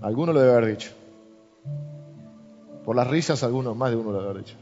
Alguno 0.01 0.33
lo 0.33 0.39
debe 0.39 0.53
haber 0.53 0.65
dicho. 0.77 0.91
Por 2.85 2.95
las 2.95 3.07
risas, 3.07 3.43
algunos, 3.43 3.75
más 3.75 3.91
de 3.91 3.97
uno 3.97 4.11
lo 4.11 4.17
debe 4.19 4.29
haber 4.31 4.43
dicho. 4.43 4.55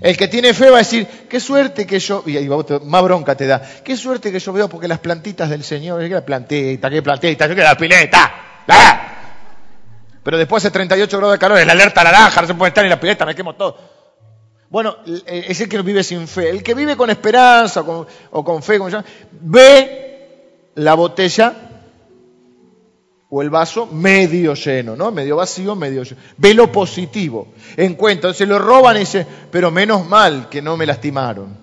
El 0.00 0.16
que 0.16 0.28
tiene 0.28 0.54
fe 0.54 0.70
va 0.70 0.76
a 0.76 0.78
decir, 0.78 1.06
qué 1.28 1.40
suerte 1.40 1.86
que 1.86 1.98
yo, 1.98 2.24
y 2.26 2.48
más 2.84 3.02
bronca 3.02 3.34
te 3.34 3.46
da, 3.46 3.60
qué 3.84 3.96
suerte 3.96 4.32
que 4.32 4.38
yo 4.38 4.52
veo 4.52 4.68
porque 4.68 4.88
las 4.88 4.98
plantitas 4.98 5.50
del 5.50 5.62
Señor, 5.62 6.00
qué 6.00 6.08
la 6.08 6.24
plantita, 6.24 6.88
qué 6.88 7.02
plantita, 7.02 7.48
qué 7.48 7.54
la 7.54 7.76
pileta, 7.76 8.34
¡Ah! 8.68 9.06
Pero 10.22 10.38
después 10.38 10.62
de 10.62 10.70
38 10.70 11.16
grados 11.16 11.34
de 11.34 11.38
calor, 11.38 11.58
es 11.58 11.66
la 11.66 11.72
alerta 11.72 12.04
naranja, 12.04 12.40
no 12.42 12.46
se 12.46 12.54
puede 12.54 12.68
estar 12.68 12.84
en 12.84 12.90
la 12.90 13.00
pileta, 13.00 13.26
me 13.26 13.34
quemo 13.34 13.54
todo. 13.54 13.76
Bueno, 14.70 14.98
es 15.26 15.60
el 15.60 15.68
que 15.68 15.82
vive 15.82 16.04
sin 16.04 16.28
fe. 16.28 16.50
El 16.50 16.62
que 16.62 16.74
vive 16.74 16.96
con 16.96 17.10
esperanza 17.10 17.80
o 17.80 18.44
con, 18.44 18.62
fe, 18.62 18.78
como 18.78 18.90
ve 19.32 20.70
la 20.76 20.94
botella 20.94 21.69
o 23.30 23.42
el 23.42 23.50
vaso 23.50 23.86
medio 23.86 24.54
lleno, 24.54 24.96
¿no? 24.96 25.12
Medio 25.12 25.36
vacío, 25.36 25.76
medio 25.76 26.02
lleno. 26.02 26.20
Ve 26.36 26.52
lo 26.52 26.70
positivo. 26.70 27.48
Encuentra, 27.76 28.34
se 28.34 28.44
lo 28.44 28.58
roban 28.58 28.96
y 28.96 29.00
dice, 29.00 29.24
pero 29.50 29.70
menos 29.70 30.06
mal 30.06 30.48
que 30.48 30.60
no 30.60 30.76
me 30.76 30.84
lastimaron. 30.84 31.56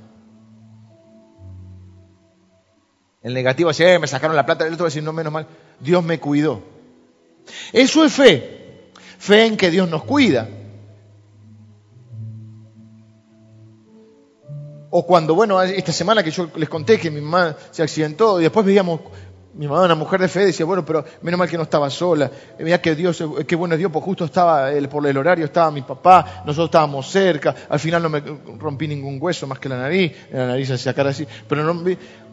El 3.21 3.33
negativo 3.33 3.69
dice, 3.69 3.93
eh, 3.93 3.99
me 3.99 4.07
sacaron 4.07 4.37
la 4.37 4.45
plata, 4.45 4.65
el 4.65 4.73
otro 4.73 4.85
va 4.85 4.87
decir, 4.87 5.03
no, 5.03 5.11
menos 5.11 5.33
mal, 5.33 5.45
Dios 5.81 6.01
me 6.01 6.19
cuidó. 6.19 6.61
Eso 7.73 8.05
es 8.05 8.13
fe. 8.13 8.91
Fe 9.17 9.45
en 9.45 9.57
que 9.57 9.69
Dios 9.69 9.89
nos 9.89 10.03
cuida. 10.03 10.47
O 14.89 15.05
cuando, 15.05 15.35
bueno, 15.35 15.61
esta 15.61 15.91
semana 15.91 16.23
que 16.23 16.31
yo 16.31 16.49
les 16.55 16.69
conté 16.69 16.97
que 16.97 17.11
mi 17.11 17.19
mamá 17.19 17.57
se 17.71 17.83
accidentó 17.83 18.39
y 18.39 18.43
después 18.43 18.65
veíamos 18.65 19.01
Mi 19.57 19.67
mamá, 19.67 19.85
una 19.85 19.95
mujer 19.95 20.21
de 20.21 20.27
fe, 20.27 20.45
decía, 20.45 20.67
bueno, 20.67 20.85
pero 20.85 21.03
menos 21.23 21.39
mal 21.39 21.49
que 21.49 21.57
no 21.57 21.63
estaba 21.63 21.89
sola. 21.89 22.29
Mira 22.59 22.79
que 22.79 22.93
Dios, 22.93 23.23
qué 23.47 23.55
bueno 23.55 23.73
es 23.73 23.79
Dios, 23.79 23.91
pues 23.91 24.05
justo 24.05 24.25
estaba, 24.25 24.69
por 24.87 25.07
el 25.07 25.17
horario 25.17 25.45
estaba 25.45 25.71
mi 25.71 25.81
papá, 25.81 26.43
nosotros 26.45 26.65
estábamos 26.65 27.09
cerca, 27.09 27.55
al 27.67 27.79
final 27.79 28.03
no 28.03 28.09
me 28.09 28.21
rompí 28.59 28.87
ningún 28.87 29.17
hueso 29.19 29.47
más 29.47 29.57
que 29.57 29.67
la 29.67 29.77
nariz, 29.77 30.13
la 30.31 30.45
nariz 30.45 30.67
se 30.67 30.75
hacía 30.75 30.93
cara 30.93 31.09
así, 31.09 31.27
pero 31.47 31.63
no, 31.63 31.83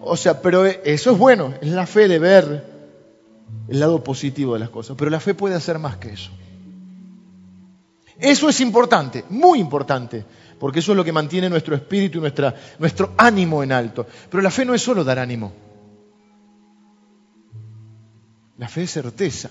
o 0.03 0.17
sea, 0.19 0.43
pero 0.43 0.67
eso 0.67 1.13
es 1.13 1.19
bueno, 1.19 1.55
es 1.63 1.71
la 1.71 1.87
fe 1.87 2.09
de 2.09 2.19
ver 2.19 2.65
el 3.69 3.81
lado 3.81 4.05
positivo 4.05 4.53
de 4.53 4.61
las 4.61 4.69
cosas, 4.69 4.95
pero 4.99 5.11
la 5.11 5.19
fe 5.19 5.33
puede 5.33 5.55
hacer 5.55 5.79
más 5.79 5.97
que 5.97 6.13
eso. 6.13 6.31
Eso 8.19 8.51
es 8.51 8.61
importante, 8.61 9.25
muy 9.31 9.61
importante, 9.61 10.27
porque 10.59 10.81
eso 10.81 10.93
es 10.93 10.97
lo 10.97 11.05
que 11.05 11.13
mantiene 11.13 11.49
nuestro 11.49 11.75
espíritu 11.75 12.19
y 12.19 12.21
nuestra, 12.21 12.55
nuestro 12.79 13.13
ánimo 13.17 13.63
en 13.63 13.73
alto. 13.73 14.07
Pero 14.31 14.43
la 14.43 14.51
fe 14.51 14.67
no 14.67 14.75
es 14.75 14.83
solo 14.83 15.03
dar 15.05 15.19
ánimo. 15.19 15.64
La 18.59 18.69
fe 18.69 18.85
es 18.85 18.93
certeza. 18.93 19.51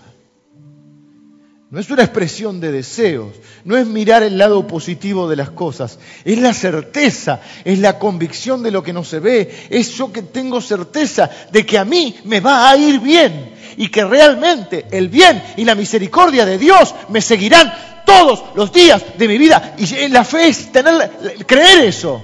No 1.69 1.79
es 1.79 1.89
una 1.89 2.03
expresión 2.03 2.59
de 2.61 2.71
deseos, 2.71 3.33
no 3.65 3.75
es 3.75 3.87
mirar 3.87 4.21
el 4.21 4.37
lado 4.37 4.67
positivo 4.67 5.27
de 5.27 5.35
las 5.35 5.49
cosas, 5.49 5.97
es 6.23 6.37
la 6.37 6.53
certeza, 6.53 7.41
es 7.65 7.79
la 7.79 7.97
convicción 7.97 8.61
de 8.61 8.69
lo 8.69 8.83
que 8.83 8.93
no 8.93 9.03
se 9.03 9.19
ve, 9.19 9.67
es 9.71 9.95
yo 9.95 10.13
que 10.13 10.21
tengo 10.21 10.61
certeza 10.61 11.31
de 11.51 11.65
que 11.65 11.79
a 11.79 11.83
mí 11.83 12.15
me 12.25 12.41
va 12.41 12.69
a 12.69 12.77
ir 12.77 12.99
bien 12.99 13.55
y 13.75 13.89
que 13.89 14.05
realmente 14.05 14.85
el 14.91 15.09
bien 15.09 15.41
y 15.57 15.65
la 15.65 15.73
misericordia 15.73 16.45
de 16.45 16.59
Dios 16.59 16.93
me 17.09 17.21
seguirán 17.21 17.73
todos 18.05 18.43
los 18.55 18.71
días 18.71 19.03
de 19.17 19.27
mi 19.27 19.39
vida. 19.39 19.75
Y 19.79 20.09
la 20.09 20.23
fe 20.23 20.49
es 20.49 20.71
tener, 20.71 21.11
creer 21.47 21.85
eso. 21.85 22.21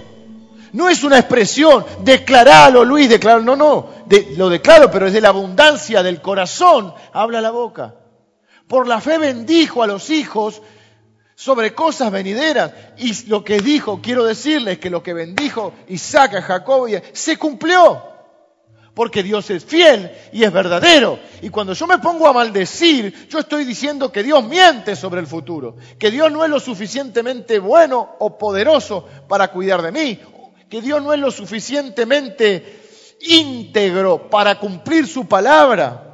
No 0.74 0.90
es 0.90 1.04
una 1.04 1.20
expresión, 1.20 1.86
declaralo 2.04 2.86
Luis, 2.86 3.10
declaralo, 3.10 3.44
no, 3.44 3.56
no, 3.56 3.90
lo 4.38 4.50
declaro, 4.50 4.92
pero 4.92 5.08
es 5.08 5.14
de 5.14 5.22
la 5.22 5.30
abundancia 5.30 6.04
del 6.04 6.22
corazón, 6.22 6.94
habla 7.14 7.42
la 7.42 7.52
boca. 7.52 7.96
Por 8.68 8.88
la 8.88 9.02
fe 9.02 9.18
bendijo 9.18 9.82
a 9.82 9.88
los 9.88 10.10
hijos 10.10 10.62
sobre 11.36 11.74
cosas 11.74 12.12
venideras. 12.12 12.72
Y 12.98 13.28
lo 13.28 13.44
que 13.44 13.60
dijo, 13.60 14.00
quiero 14.02 14.26
decirles 14.26 14.78
que 14.78 14.90
lo 14.90 15.02
que 15.02 15.14
bendijo 15.14 15.74
Isaac 15.88 16.36
a 16.36 16.42
Jacob 16.42 16.90
se 17.14 17.38
cumplió 17.38 18.04
porque 19.00 19.24
Dios 19.24 19.50
es 19.50 19.64
fiel 19.64 20.12
y 20.34 20.44
es 20.44 20.52
verdadero. 20.52 21.20
Y 21.42 21.50
cuando 21.50 21.72
yo 21.72 21.88
me 21.88 22.00
pongo 22.00 22.28
a 22.28 22.34
maldecir, 22.34 23.30
yo 23.30 23.40
estoy 23.40 23.64
diciendo 23.64 24.12
que 24.12 24.24
Dios 24.24 24.44
miente 24.44 24.94
sobre 24.94 25.22
el 25.22 25.28
futuro, 25.28 25.78
que 25.98 26.12
Dios 26.12 26.30
no 26.30 26.44
es 26.44 26.50
lo 26.50 26.60
suficientemente 26.60 27.60
bueno 27.60 28.18
o 28.20 28.38
poderoso 28.38 29.08
para 29.30 29.48
cuidar 29.50 29.82
de 29.82 29.94
mí, 29.94 30.20
que 30.70 30.82
Dios 30.82 31.02
no 31.02 31.14
es 31.14 31.20
lo 31.20 31.32
suficientemente 31.32 33.18
íntegro 33.22 34.30
para 34.30 34.60
cumplir 34.60 35.08
su 35.08 35.28
palabra. 35.28 36.06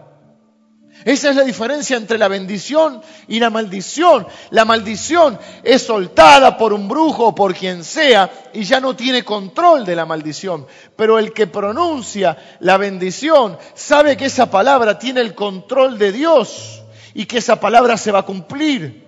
Esa 1.03 1.29
es 1.29 1.35
la 1.35 1.43
diferencia 1.43 1.97
entre 1.97 2.17
la 2.17 2.27
bendición 2.27 3.01
y 3.27 3.39
la 3.39 3.49
maldición. 3.49 4.25
La 4.49 4.65
maldición 4.65 5.37
es 5.61 5.83
soltada 5.83 6.57
por 6.57 6.73
un 6.73 6.87
brujo 6.87 7.27
o 7.27 7.35
por 7.35 7.53
quien 7.53 7.83
sea 7.83 8.49
y 8.53 8.63
ya 8.63 8.79
no 8.79 8.95
tiene 8.95 9.23
control 9.23 9.85
de 9.85 9.95
la 9.95 10.05
maldición. 10.05 10.65
Pero 10.95 11.19
el 11.19 11.33
que 11.33 11.47
pronuncia 11.47 12.37
la 12.61 12.77
bendición 12.77 13.57
sabe 13.75 14.15
que 14.17 14.25
esa 14.25 14.49
palabra 14.49 14.97
tiene 14.97 15.21
el 15.21 15.35
control 15.35 15.99
de 15.99 16.11
Dios 16.11 16.83
y 17.13 17.25
que 17.25 17.37
esa 17.37 17.59
palabra 17.59 17.97
se 17.97 18.11
va 18.11 18.19
a 18.19 18.25
cumplir. 18.25 19.05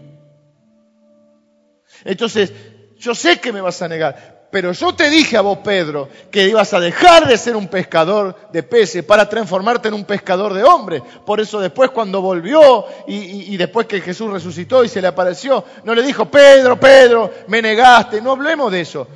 Entonces, 2.03 2.53
yo 2.99 3.15
sé 3.15 3.39
que 3.39 3.51
me 3.51 3.61
vas 3.61 3.81
a 3.81 3.87
negar, 3.87 4.36
pero 4.49 4.71
yo 4.71 4.95
te 4.95 5.09
dije 5.09 5.35
a 5.35 5.41
vos, 5.41 5.59
Pedro, 5.59 6.07
que 6.31 6.47
ibas 6.47 6.73
a 6.73 6.79
dejar 6.79 7.27
de 7.27 7.37
ser 7.37 7.55
un 7.55 7.67
pescador 7.67 8.49
de 8.51 8.63
peces 8.63 9.03
para 9.03 9.27
transformarte 9.27 9.89
en 9.89 9.93
un 9.93 10.05
pescador 10.05 10.53
de 10.53 10.63
hombres. 10.63 11.01
Por 11.25 11.41
eso 11.41 11.59
después 11.59 11.89
cuando 11.91 12.21
volvió 12.21 12.85
y, 13.07 13.57
después 13.57 13.87
que 13.87 13.99
Jesús 13.99 14.31
resucitó 14.31 14.85
y 14.85 14.89
se 14.89 15.01
le 15.01 15.07
apareció, 15.07 15.65
no 15.83 15.93
le 15.93 16.01
dijo, 16.01 16.31
Pedro, 16.31 16.79
Pedro, 16.79 17.31
me 17.47 17.61
negaste. 17.61 18.21
No 18.21 18.31
hablemos 18.31 18.71
de 18.71 18.81
eso. 18.81 19.07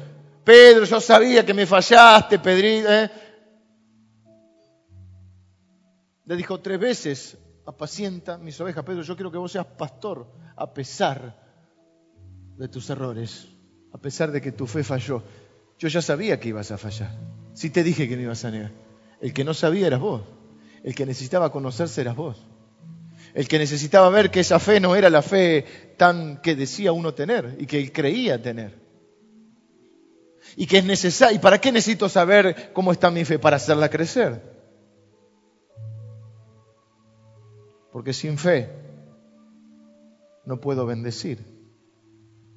Pedro, 0.44 0.84
yo 0.84 1.00
sabía 1.00 1.46
que 1.46 1.54
me 1.54 1.66
fallaste, 1.66 2.40
Pedrito. 2.40 2.92
¿eh? 2.92 3.10
Le 6.26 6.36
dijo 6.36 6.60
tres 6.60 6.80
veces, 6.80 7.38
apacienta 7.66 8.38
mis 8.38 8.60
ovejas. 8.60 8.84
Pedro, 8.84 9.02
yo 9.02 9.16
quiero 9.16 9.32
que 9.32 9.38
vos 9.38 9.52
seas 9.52 9.66
pastor 9.66 10.28
a 10.58 10.74
pesar 10.74 11.40
de 12.58 12.68
tus 12.68 12.90
errores 12.90 13.48
a 13.94 13.98
pesar 13.98 14.32
de 14.32 14.42
que 14.42 14.52
tu 14.52 14.68
fe 14.68 14.84
falló. 14.84 15.24
Yo 15.78 15.88
ya 15.88 16.02
sabía 16.02 16.40
que 16.40 16.50
ibas 16.50 16.72
a 16.72 16.78
fallar. 16.78 17.12
Sí 17.54 17.70
te 17.70 17.84
dije 17.84 18.08
que 18.08 18.16
me 18.16 18.24
ibas 18.24 18.46
a 18.46 18.52
negar. 18.52 18.72
El 19.20 19.34
que 19.34 19.44
no 19.44 19.54
sabía 19.54 19.88
eras 19.88 20.00
vos. 20.00 20.22
El 20.84 20.96
que 20.96 21.06
necesitaba 21.06 21.52
conocerse 21.52 22.02
eras 22.02 22.16
vos. 22.16 22.46
El 23.34 23.48
que 23.48 23.60
necesitaba 23.60 24.10
ver 24.10 24.32
que 24.32 24.42
esa 24.42 24.60
fe 24.60 24.80
no 24.80 24.96
era 24.96 25.10
la 25.10 25.22
fe 25.22 25.96
tan 25.98 26.42
que 26.42 26.56
decía 26.56 26.92
uno 26.92 27.14
tener 27.14 27.56
y 27.60 27.66
que 27.66 27.80
él 27.80 27.92
creía 27.92 28.42
tener. 28.42 28.80
Y 30.56 30.68
que 30.68 30.80
es 30.80 30.86
necesario. 30.86 31.36
¿Y 31.36 31.40
para 31.40 31.60
qué 31.60 31.72
necesito 31.72 32.10
saber 32.10 32.72
cómo 32.74 32.92
está 32.92 33.12
mi 33.12 33.26
fe? 33.26 33.40
Para 33.40 33.58
hacerla 33.58 33.90
crecer. 33.90 34.42
Porque 37.92 38.14
sin 38.14 38.38
fe 38.38 38.70
no 40.46 40.60
puedo 40.60 40.86
bendecir 40.86 41.61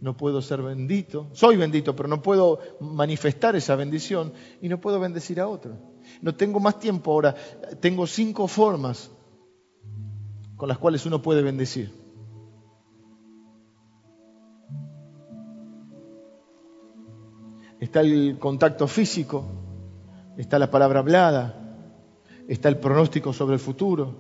no 0.01 0.17
puedo 0.17 0.43
ser 0.43 0.63
bendito, 0.63 1.29
soy 1.33 1.57
bendito, 1.57 1.97
pero 1.97 2.09
no 2.09 2.23
puedo 2.23 2.59
manifestar 2.81 3.57
esa 3.57 3.77
bendición 3.77 4.33
y 4.61 4.69
no 4.69 4.81
puedo 4.81 5.01
bendecir 5.01 5.41
a 5.41 5.49
otro. 5.49 5.79
No 6.21 6.35
tengo 6.35 6.61
más 6.61 6.79
tiempo 6.79 7.13
ahora, 7.13 7.35
tengo 7.81 8.07
cinco 8.07 8.47
formas 8.49 9.11
con 10.57 10.69
las 10.69 10.79
cuales 10.79 11.07
uno 11.07 11.23
puede 11.23 11.43
bendecir. 11.43 11.93
Está 17.81 18.01
el 18.01 18.39
contacto 18.39 18.87
físico, 18.87 19.45
está 20.39 20.59
la 20.59 20.71
palabra 20.71 21.01
hablada, 21.01 21.65
está 22.49 22.69
el 22.69 22.79
pronóstico 22.79 23.33
sobre 23.33 23.55
el 23.55 23.61
futuro, 23.61 24.15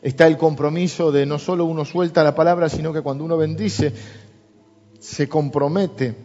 está 0.00 0.26
el 0.26 0.36
compromiso 0.36 1.12
de 1.12 1.26
no 1.26 1.38
solo 1.38 1.64
uno 1.64 1.84
suelta 1.84 2.24
la 2.24 2.34
palabra, 2.34 2.68
sino 2.68 2.92
que 2.92 3.02
cuando 3.02 3.24
uno 3.24 3.36
bendice, 3.36 3.92
se 5.06 5.28
compromete 5.28 6.16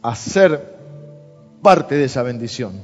a 0.00 0.14
ser 0.14 0.76
parte 1.60 1.96
de 1.96 2.04
esa 2.04 2.22
bendición. 2.22 2.80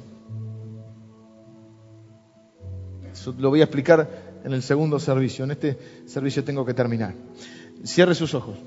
Eso 3.12 3.32
lo 3.38 3.50
voy 3.50 3.60
a 3.60 3.64
explicar 3.64 4.40
en 4.42 4.52
el 4.52 4.62
segundo 4.62 4.98
servicio. 4.98 5.44
En 5.44 5.52
este 5.52 5.78
servicio 6.06 6.42
tengo 6.42 6.66
que 6.66 6.74
terminar. 6.74 7.14
Cierre 7.84 8.16
sus 8.16 8.34
ojos. 8.34 8.58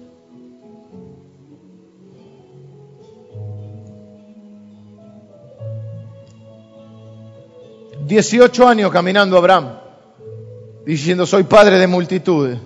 Dieciocho 8.07 8.65
años 8.65 8.91
caminando 8.91 9.37
Abraham, 9.37 9.77
diciendo 10.85 11.25
soy 11.25 11.43
padre 11.43 11.77
de 11.79 11.87
multitudes 11.87 12.59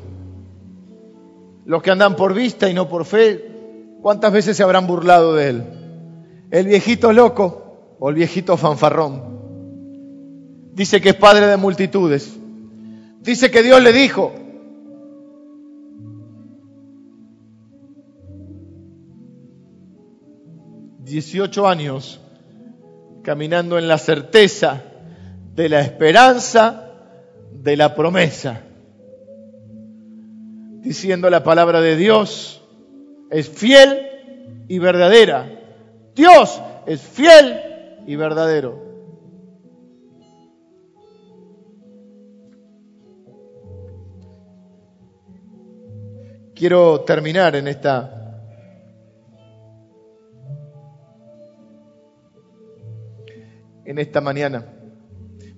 los 1.67 1.83
que 1.83 1.91
andan 1.91 2.15
por 2.15 2.33
vista 2.33 2.69
y 2.69 2.73
no 2.73 2.87
por 2.87 3.03
fe, 3.03 3.45
¿cuántas 4.01 4.31
veces 4.31 4.55
se 4.55 4.63
habrán 4.63 4.87
burlado 4.87 5.35
de 5.35 5.49
él? 5.49 5.63
El 6.49 6.65
viejito 6.65 7.11
loco 7.11 7.97
o 7.99 8.09
el 8.09 8.15
viejito 8.15 8.55
fanfarrón. 8.55 10.71
Dice 10.71 11.01
que 11.01 11.09
es 11.09 11.15
padre 11.15 11.45
de 11.45 11.57
multitudes. 11.57 12.37
Dice 13.19 13.51
que 13.51 13.63
Dios 13.63 13.83
le 13.83 13.91
dijo, 13.91 14.33
Dieciocho 20.99 21.67
años 21.67 22.21
caminando 23.23 23.77
en 23.77 23.89
la 23.89 23.97
certeza 23.97 24.83
de 25.53 25.67
la 25.67 25.81
esperanza 25.81 26.93
de 27.51 27.75
la 27.75 27.93
promesa 27.93 28.66
diciendo 30.87 31.29
la 31.29 31.43
palabra 31.43 31.81
de 31.81 31.97
Dios 31.97 32.63
es 33.29 33.49
fiel 33.49 34.07
y 34.69 34.79
verdadera. 34.79 35.51
Dios 36.15 36.61
es 36.85 37.01
fiel 37.01 37.59
y 38.07 38.15
verdadero. 38.15 38.87
Quiero 46.55 47.01
terminar 47.01 47.57
en 47.57 47.67
esta 47.67 48.13
en 53.83 53.99
esta 53.99 54.21
mañana. 54.21 54.65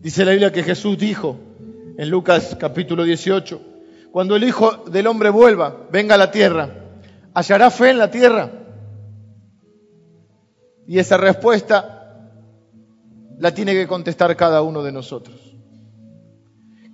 Dice 0.02 0.26
la 0.26 0.32
Biblia 0.32 0.52
que 0.52 0.64
Jesús 0.64 0.98
dijo 0.98 1.38
en 1.98 2.10
Lucas 2.10 2.58
capítulo 2.60 3.04
18, 3.04 3.69
cuando 4.12 4.36
el 4.36 4.44
Hijo 4.44 4.86
del 4.86 5.08
Hombre 5.08 5.30
vuelva, 5.30 5.88
venga 5.92 6.16
a 6.16 6.18
la 6.18 6.32
tierra, 6.32 6.70
¿hallará 7.34 7.70
fe 7.70 7.92
en 7.92 7.98
la 7.98 8.10
tierra? 8.10 8.52
Y 10.88 10.98
esa 10.98 11.18
respuesta 11.18 12.00
la 13.38 13.54
tiene 13.54 13.74
que 13.74 13.88
contestar 13.88 14.36
cada 14.36 14.62
uno 14.62 14.84
de 14.84 14.92
nosotros. 14.92 15.56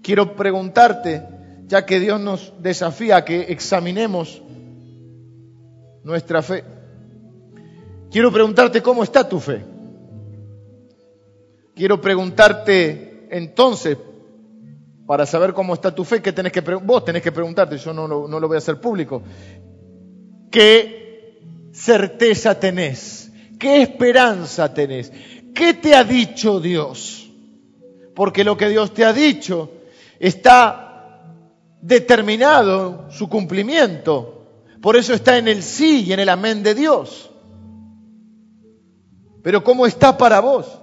quiero 0.04 0.36
preguntarte, 0.36 1.24
ya 1.66 1.86
que 1.86 2.00
Dios 2.00 2.20
nos 2.20 2.54
desafía 2.60 3.18
a 3.18 3.26
que 3.26 3.42
examinemos 3.52 4.42
nuestra 6.04 6.44
fe, 6.44 6.64
quiero 8.12 8.32
preguntarte 8.32 8.84
cómo 8.84 9.04
está 9.04 9.28
tu 9.28 9.40
fe. 9.40 9.66
Quiero 11.74 12.00
preguntarte 12.00 13.28
entonces, 13.32 13.98
para 15.06 15.26
saber 15.26 15.54
cómo 15.54 15.74
está 15.74 15.94
tu 15.94 16.04
fe, 16.04 16.22
¿qué 16.22 16.34
tenés 16.34 16.52
que 16.52 16.62
vos 16.62 17.06
tenés 17.06 17.22
que 17.22 17.32
preguntarte, 17.32 17.78
yo 17.78 17.94
no, 17.94 18.08
no 18.08 18.40
lo 18.40 18.48
voy 18.48 18.56
a 18.56 18.58
hacer 18.58 18.80
público. 18.80 19.22
¿Qué 20.52 21.40
certeza 21.72 22.60
tenés? 22.60 23.32
¿Qué 23.60 23.82
esperanza 23.82 24.74
tenés? 24.74 25.12
¿Qué 25.54 25.76
te 25.76 25.96
ha 25.96 26.04
dicho 26.04 26.60
Dios? 26.60 27.30
Porque 28.16 28.44
lo 28.44 28.58
que 28.58 28.70
Dios 28.70 28.94
te 28.94 29.06
ha 29.06 29.14
dicho 29.14 29.72
está 30.20 30.86
determinado 31.82 33.12
su 33.12 33.30
cumplimiento. 33.30 34.48
Por 34.82 34.96
eso 34.96 35.14
está 35.14 35.38
en 35.38 35.48
el 35.48 35.62
sí 35.62 36.06
y 36.08 36.14
en 36.14 36.20
el 36.20 36.30
amén 36.30 36.64
de 36.64 36.74
Dios. 36.74 37.30
Pero 39.44 39.64
¿cómo 39.64 39.86
está 39.86 40.18
para 40.18 40.40
vos? 40.40 40.80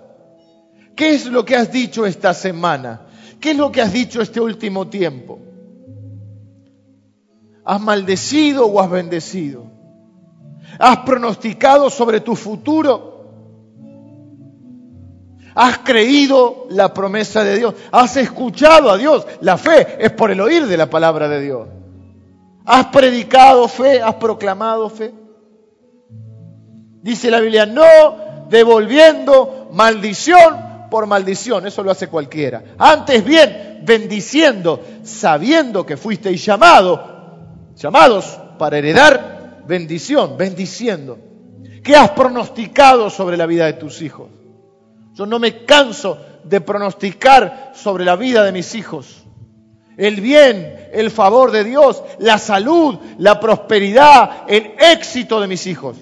¿Qué 0.94 1.14
es 1.14 1.26
lo 1.26 1.44
que 1.44 1.56
has 1.56 1.72
dicho 1.72 2.06
esta 2.06 2.34
semana? 2.34 3.06
¿Qué 3.42 3.50
es 3.50 3.56
lo 3.56 3.72
que 3.72 3.82
has 3.82 3.92
dicho 3.92 4.22
este 4.22 4.40
último 4.40 4.86
tiempo? 4.86 5.40
¿Has 7.64 7.80
maldecido 7.80 8.66
o 8.66 8.80
has 8.80 8.88
bendecido? 8.88 9.66
¿Has 10.78 10.98
pronosticado 10.98 11.90
sobre 11.90 12.20
tu 12.20 12.36
futuro? 12.36 13.10
¿Has 15.56 15.78
creído 15.78 16.66
la 16.70 16.94
promesa 16.94 17.42
de 17.42 17.58
Dios? 17.58 17.74
¿Has 17.90 18.16
escuchado 18.16 18.92
a 18.92 18.96
Dios? 18.96 19.26
La 19.40 19.58
fe 19.58 19.96
es 19.98 20.12
por 20.12 20.30
el 20.30 20.40
oír 20.40 20.68
de 20.68 20.76
la 20.76 20.88
palabra 20.88 21.28
de 21.28 21.40
Dios. 21.40 21.68
¿Has 22.64 22.86
predicado 22.86 23.66
fe? 23.66 24.00
¿Has 24.00 24.14
proclamado 24.14 24.88
fe? 24.88 25.12
Dice 27.02 27.28
la 27.28 27.40
Biblia, 27.40 27.66
no 27.66 28.46
devolviendo 28.48 29.68
maldición 29.72 30.71
por 30.92 31.06
maldición, 31.06 31.66
eso 31.66 31.82
lo 31.82 31.90
hace 31.90 32.08
cualquiera. 32.08 32.62
Antes 32.76 33.24
bien, 33.24 33.80
bendiciendo, 33.82 34.78
sabiendo 35.02 35.86
que 35.86 35.96
fuisteis 35.96 36.44
llamado, 36.44 37.72
llamados 37.74 38.38
para 38.58 38.76
heredar 38.76 39.62
bendición, 39.66 40.36
bendiciendo. 40.36 41.18
¿Qué 41.82 41.96
has 41.96 42.10
pronosticado 42.10 43.08
sobre 43.08 43.38
la 43.38 43.46
vida 43.46 43.64
de 43.64 43.72
tus 43.72 44.02
hijos? 44.02 44.28
Yo 45.14 45.24
no 45.24 45.38
me 45.38 45.64
canso 45.64 46.18
de 46.44 46.60
pronosticar 46.60 47.72
sobre 47.74 48.04
la 48.04 48.16
vida 48.16 48.44
de 48.44 48.52
mis 48.52 48.74
hijos. 48.74 49.24
El 49.96 50.20
bien, 50.20 50.90
el 50.92 51.10
favor 51.10 51.52
de 51.52 51.64
Dios, 51.64 52.02
la 52.18 52.36
salud, 52.36 52.98
la 53.16 53.40
prosperidad, 53.40 54.44
el 54.46 54.74
éxito 54.78 55.40
de 55.40 55.48
mis 55.48 55.66
hijos. 55.66 55.96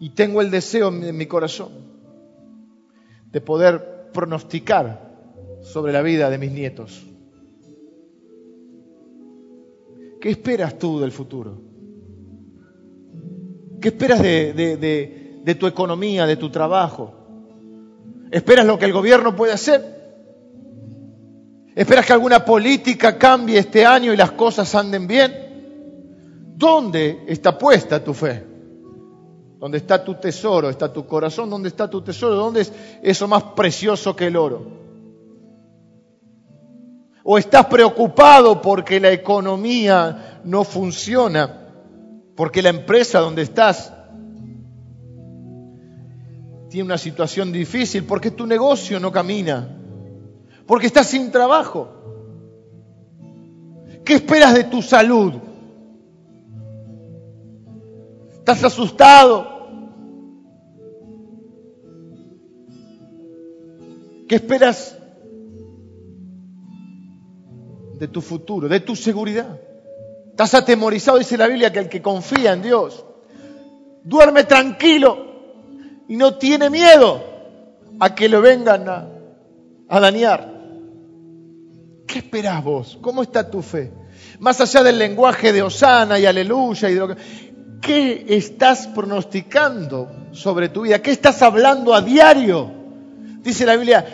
Y 0.00 0.10
tengo 0.10 0.40
el 0.40 0.50
deseo 0.50 0.88
en 0.88 1.16
mi 1.16 1.26
corazón 1.26 1.70
de 3.32 3.40
poder 3.40 4.10
pronosticar 4.12 5.08
sobre 5.62 5.92
la 5.92 6.02
vida 6.02 6.30
de 6.30 6.38
mis 6.38 6.52
nietos. 6.52 7.04
¿Qué 10.20 10.30
esperas 10.30 10.78
tú 10.78 11.00
del 11.00 11.12
futuro? 11.12 11.60
¿Qué 13.80 13.88
esperas 13.88 14.20
de, 14.20 15.54
tu 15.58 15.66
economía, 15.66 16.26
de 16.26 16.36
tu 16.36 16.50
trabajo? 16.50 17.14
¿Esperas 18.30 18.66
lo 18.66 18.78
que 18.78 18.86
el 18.86 18.92
gobierno 18.92 19.36
puede 19.36 19.52
hacer? 19.52 19.96
¿Esperas 21.74 22.04
que 22.04 22.12
alguna 22.12 22.44
política 22.44 23.16
cambie 23.16 23.58
este 23.58 23.86
año 23.86 24.12
y 24.12 24.16
las 24.16 24.32
cosas 24.32 24.74
anden 24.74 25.06
bien? 25.06 25.32
¿Dónde 26.56 27.24
está 27.28 27.56
puesta 27.56 28.02
tu 28.02 28.12
fe? 28.12 28.47
¿Dónde 29.58 29.78
está 29.78 30.04
tu 30.04 30.14
tesoro? 30.14 30.70
¿Está 30.70 30.92
tu 30.92 31.04
corazón? 31.04 31.50
¿Dónde 31.50 31.68
está 31.68 31.90
tu 31.90 32.00
tesoro? 32.00 32.36
¿Dónde 32.36 32.60
es 32.60 32.72
eso 33.02 33.26
más 33.26 33.42
precioso 33.42 34.14
que 34.14 34.28
el 34.28 34.36
oro? 34.36 34.66
¿O 37.24 37.36
estás 37.36 37.66
preocupado 37.66 38.62
porque 38.62 39.00
la 39.00 39.10
economía 39.10 40.40
no 40.44 40.62
funciona? 40.62 41.66
Porque 42.36 42.62
la 42.62 42.68
empresa 42.68 43.18
donde 43.18 43.42
estás 43.42 43.92
tiene 46.70 46.84
una 46.84 46.98
situación 46.98 47.50
difícil, 47.50 48.04
porque 48.04 48.30
tu 48.30 48.46
negocio 48.46 49.00
no 49.00 49.10
camina, 49.10 49.68
porque 50.66 50.86
estás 50.86 51.08
sin 51.08 51.32
trabajo. 51.32 51.88
¿Qué 54.04 54.14
esperas 54.14 54.54
de 54.54 54.64
tu 54.64 54.82
salud? 54.82 55.34
¿Estás 58.50 58.64
asustado? 58.64 59.46
¿Qué 64.26 64.36
esperas 64.36 64.96
de 67.98 68.08
tu 68.08 68.22
futuro, 68.22 68.66
de 68.66 68.80
tu 68.80 68.96
seguridad? 68.96 69.60
¿Estás 70.30 70.54
atemorizado? 70.54 71.18
Dice 71.18 71.36
la 71.36 71.46
Biblia 71.46 71.70
que 71.70 71.80
el 71.80 71.90
que 71.90 72.00
confía 72.00 72.54
en 72.54 72.62
Dios 72.62 73.04
duerme 74.02 74.44
tranquilo 74.44 75.26
y 76.08 76.16
no 76.16 76.38
tiene 76.38 76.70
miedo 76.70 77.22
a 78.00 78.14
que 78.14 78.30
lo 78.30 78.40
vengan 78.40 78.88
a, 79.90 80.00
dañar. 80.00 80.54
¿Qué 82.06 82.20
esperás 82.20 82.64
vos? 82.64 82.98
¿Cómo 83.02 83.20
está 83.20 83.50
tu 83.50 83.60
fe? 83.60 83.92
Más 84.38 84.58
allá 84.62 84.82
del 84.82 84.98
lenguaje 84.98 85.52
de 85.52 85.60
Osana 85.60 86.18
y 86.18 86.24
Aleluya 86.24 86.88
y 86.88 86.94
de 86.94 87.00
lo 87.00 87.08
que 87.08 87.47
¿Qué 87.80 88.26
estás 88.28 88.86
pronosticando 88.88 90.10
sobre 90.32 90.68
tu 90.68 90.82
vida? 90.82 91.00
¿Qué 91.00 91.10
estás 91.10 91.42
hablando 91.42 91.94
a 91.94 92.00
diario? 92.00 92.70
Dice 93.42 93.64
la 93.64 93.76
Biblia 93.76 94.04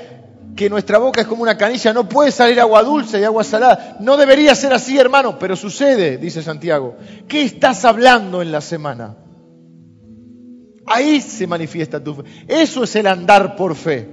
que 0.55 0.71
nuestra 0.71 0.99
boca 0.99 1.23
es 1.23 1.27
como 1.27 1.43
una 1.43 1.57
canilla, 1.57 1.93
no 1.93 2.09
puede 2.09 2.31
salir 2.31 2.61
agua 2.61 2.83
dulce 2.83 3.21
y 3.21 3.25
agua 3.25 3.43
salada. 3.43 3.97
No 4.01 4.17
debería 4.17 4.55
ser 4.55 4.73
así, 4.73 4.99
hermano, 4.99 5.39
pero 5.39 5.57
sucede, 5.57 6.19
dice 6.19 6.43
Santiago. 6.43 6.97
¿Qué 7.27 7.43
estás 7.43 7.85
hablando 7.85 8.41
en 8.43 8.53
la 8.53 8.61
semana? 8.61 9.17
Ahí 10.87 11.21
se 11.21 11.47
manifiesta 11.47 12.03
tu 12.03 12.15
fe. 12.15 12.23
Eso 12.47 12.85
es 12.85 12.95
el 12.97 13.07
andar 13.07 13.57
por 13.57 13.75
fe. 13.75 14.09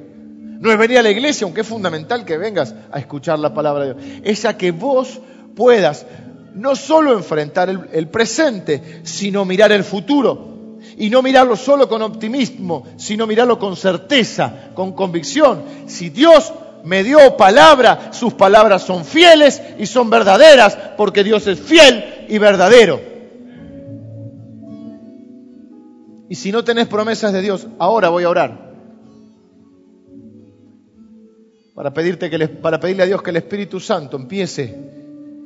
No 0.60 0.72
es 0.72 0.78
venir 0.78 0.99
a 0.99 1.04
la 1.04 1.10
iglesia, 1.10 1.45
aunque 1.45 1.62
es 1.62 1.68
fundamental 1.68 2.24
que 2.24 2.38
vengas 2.38 2.74
a 2.91 2.99
escuchar 2.99 3.39
la 3.39 3.54
palabra 3.54 3.86
de 3.86 3.93
Dios. 3.93 4.22
Es 4.24 4.45
a 4.45 4.58
que 4.58 4.72
vos 4.72 5.20
puedas 5.56 6.06
no 6.54 6.76
solo 6.76 7.14
enfrentar 7.14 7.70
el, 7.91 8.08
presente, 8.10 9.02
sino 9.04 9.45
mirar 9.45 9.72
el 9.72 9.84
futuro. 9.84 10.49
Y 10.97 11.10
no 11.10 11.22
mirarlo 11.22 11.56
solo 11.56 11.88
con 11.88 12.02
optimismo, 12.02 12.86
sino 12.97 13.28
mirarlo 13.28 13.58
con 13.58 13.76
certeza, 13.76 14.70
con 14.74 14.93
convicción. 14.93 15.64
Si 15.88 16.10
Dios 16.10 16.52
me 16.84 17.04
dio 17.04 17.38
palabra, 17.38 18.12
sus 18.12 18.34
palabras 18.34 18.84
son 18.84 19.06
fieles 19.06 19.62
y 19.78 19.86
son 19.86 20.10
verdaderas, 20.10 20.78
porque 20.97 21.24
Dios 21.24 21.47
es 21.47 21.60
fiel 21.60 22.26
y 22.28 22.38
verdadero. 22.38 22.99
Y 26.30 26.36
si 26.36 26.52
no 26.52 26.64
tenés 26.64 26.88
promesas 26.88 27.34
de 27.34 27.41
Dios, 27.41 27.68
ahora 27.78 28.10
voy 28.10 28.24
a 28.24 28.30
orar. 28.30 28.72
Para, 31.76 31.93
pedirte 31.93 32.30
que 32.30 32.47
para 32.47 32.80
pedirle 32.80 33.04
a 33.04 33.06
Dios 33.06 33.22
que 33.22 33.30
el 33.30 33.38
Espíritu 33.38 33.80
Santo 33.80 34.18
empiece 34.18 35.01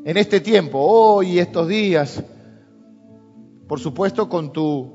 en 0.06 0.18
este 0.18 0.40
tiempo, 0.40 0.78
hoy 0.80 1.40
estos 1.40 1.68
días, 1.68 2.24
por 3.68 3.80
supuesto 3.80 4.30
con 4.30 4.54
tu, 4.54 4.94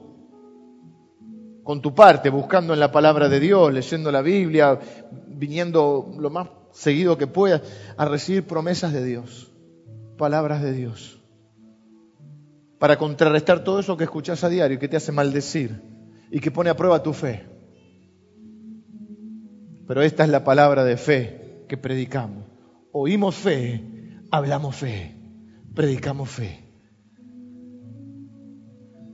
con 1.65 1.83
tu 1.83 1.93
parte, 1.97 2.31
buscando 2.31 2.73
en 2.73 2.79
la 2.79 2.93
palabra 2.93 3.29
de 3.29 3.41
Dios, 3.41 3.73
leyendo 3.73 4.13
la 4.13 4.23
Biblia, 4.23 4.79
viniendo 5.27 6.15
lo 6.17 6.31
más 6.31 6.49
seguido 6.71 7.19
que 7.19 7.27
puedas 7.27 7.61
a 7.97 8.05
recibir 8.05 8.47
promesas 8.47 8.93
de 8.93 9.05
Dios, 9.05 9.53
palabras 10.17 10.63
de 10.63 10.73
Dios, 10.75 11.21
para 12.79 12.97
contrarrestar 12.97 13.65
todo 13.65 13.81
eso 13.81 13.97
que 13.97 14.05
escuchas 14.05 14.45
a 14.45 14.49
diario 14.49 14.77
y 14.77 14.79
que 14.79 14.89
te 14.89 14.97
hace 14.97 15.11
maldecir 15.11 15.83
y 16.31 16.39
que 16.39 16.53
pone 16.53 16.71
a 16.71 16.77
prueba 16.77 17.03
tu 17.03 17.13
fe. 17.13 17.47
Pero 19.89 20.03
esta 20.03 20.23
es 20.23 20.31
la 20.31 20.45
palabra 20.45 20.85
de 20.85 20.97
fe 20.97 21.65
que 21.69 21.77
predicamos. 21.77 22.45
Oímos 22.93 23.35
fe 23.35 24.00
hablamos 24.31 24.77
fe, 24.77 25.15
predicamos 25.75 26.29
fe. 26.31 26.65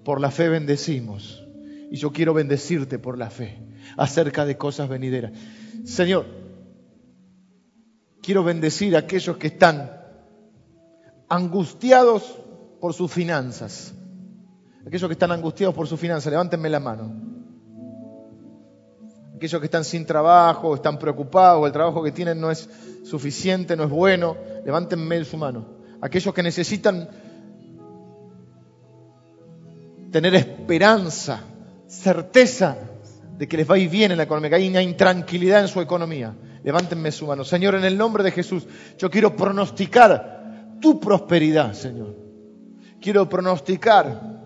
Por 0.04 0.20
la 0.20 0.30
fe 0.30 0.48
bendecimos. 0.48 1.42
Y 1.90 1.96
yo 1.96 2.12
quiero 2.12 2.34
bendecirte 2.34 2.98
por 2.98 3.18
la 3.18 3.30
fe 3.30 3.58
acerca 3.96 4.44
de 4.44 4.56
cosas 4.56 4.88
venideras. 4.88 5.32
Señor, 5.84 6.26
quiero 8.22 8.42
bendecir 8.42 8.96
a 8.96 9.00
aquellos 9.00 9.36
que 9.36 9.48
están 9.48 9.90
angustiados 11.28 12.38
por 12.80 12.92
sus 12.92 13.10
finanzas. 13.12 13.94
Aquellos 14.86 15.08
que 15.08 15.14
están 15.14 15.32
angustiados 15.32 15.74
por 15.74 15.88
sus 15.88 15.98
finanzas, 15.98 16.30
levántenme 16.30 16.70
la 16.70 16.80
mano. 16.80 17.12
Aquellos 19.37 19.61
que 19.61 19.66
están 19.66 19.84
sin 19.84 20.07
trabajo, 20.07 20.74
están 20.74 20.99
preocupados, 20.99 21.66
el 21.66 21.72
trabajo 21.72 22.03
que 22.03 22.11
tienen 22.11 22.41
no 22.41 22.51
es 22.51 22.68
suficiente, 23.05 23.76
no 23.76 23.84
es 23.84 23.91
bueno, 23.91 24.34
levántenme 24.64 25.22
su 25.24 25.37
mano. 25.37 25.66
Aquellos 26.01 26.32
que 26.32 26.43
necesitan 26.43 27.09
tener 30.11 30.34
esperanza, 30.34 31.43
certeza 31.87 32.78
de 33.37 33.47
que 33.47 33.59
les 33.59 33.70
va 33.70 33.74
a 33.74 33.78
ir 33.78 33.91
bien 33.91 34.11
en 34.11 34.16
la 34.16 34.22
economía, 34.22 34.49
que 34.49 34.57
hay 34.57 34.68
una 34.68 34.82
intranquilidad 34.82 35.61
en 35.61 35.68
su 35.68 35.82
economía. 35.82 36.34
Levántenme 36.64 37.12
su 37.12 37.26
mano. 37.26 37.45
Señor, 37.45 37.74
en 37.74 37.84
el 37.84 37.99
nombre 37.99 38.24
de 38.24 38.30
Jesús, 38.30 38.66
yo 38.97 39.11
quiero 39.11 39.37
pronosticar 39.37 40.78
tu 40.80 40.99
prosperidad, 40.99 41.74
Señor. 41.74 42.16
Quiero 43.03 43.28
pronosticar 43.28 44.41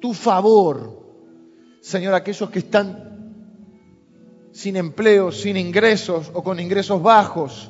tu 0.00 0.14
favor. 0.14 1.04
Señor, 1.82 2.14
aquellos 2.14 2.48
que 2.48 2.60
están 2.60 3.13
sin 4.54 4.76
empleo, 4.76 5.32
sin 5.32 5.56
ingresos 5.56 6.30
o 6.32 6.42
con 6.42 6.60
ingresos 6.60 7.02
bajos. 7.02 7.68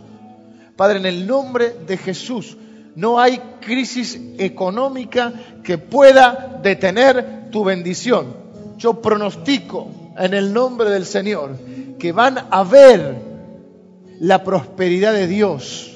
Padre, 0.77 0.99
en 0.99 1.07
el 1.07 1.27
nombre 1.27 1.75
de 1.87 1.97
Jesús, 1.97 2.59
no 2.95 3.19
hay 3.19 3.39
crisis 3.61 4.21
económica 4.39 5.33
que 5.65 5.79
pueda 5.79 6.61
detener 6.63 7.49
tu 7.51 7.65
bendición. 7.65 8.37
Yo 8.77 9.01
pronostico 9.01 9.89
en 10.19 10.35
el 10.35 10.53
nombre 10.53 10.91
del 10.91 11.07
Señor 11.07 11.57
que 11.99 12.13
van 12.13 12.39
a 12.51 12.63
ver 12.63 13.17
la 14.21 14.45
prosperidad 14.45 15.15
de 15.15 15.27
Dios 15.27 15.91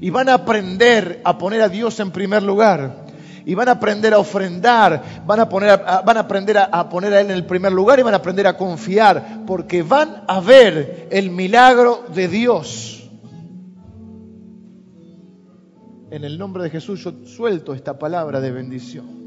y 0.00 0.10
van 0.10 0.28
a 0.28 0.34
aprender 0.34 1.20
a 1.24 1.36
poner 1.36 1.62
a 1.62 1.68
Dios 1.68 1.98
en 1.98 2.12
primer 2.12 2.44
lugar 2.44 3.01
y 3.44 3.54
van 3.54 3.68
a 3.68 3.72
aprender 3.72 4.14
a 4.14 4.18
ofrendar, 4.18 5.22
van 5.26 5.40
a, 5.40 5.48
poner 5.48 5.80
van 6.04 6.16
a 6.16 6.20
aprender 6.20 6.58
a, 6.58 6.88
poner 6.88 7.12
a 7.12 7.20
Él 7.20 7.30
en 7.30 7.36
el 7.36 7.46
primer 7.46 7.72
lugar 7.72 7.98
y 7.98 8.02
van 8.02 8.14
a 8.14 8.18
aprender 8.18 8.46
a 8.46 8.56
confiar, 8.56 9.44
porque 9.46 9.82
van 9.82 10.24
a 10.26 10.40
ver 10.40 11.08
el 11.10 11.30
milagro 11.30 12.04
de 12.14 12.28
Dios. 12.28 13.10
En 16.10 16.24
el 16.24 16.38
nombre 16.38 16.64
de 16.64 16.70
Jesús 16.70 17.02
yo 17.02 17.26
suelto 17.26 17.74
esta 17.74 17.98
palabra 17.98 18.40
de 18.40 18.50
bendición. 18.50 19.22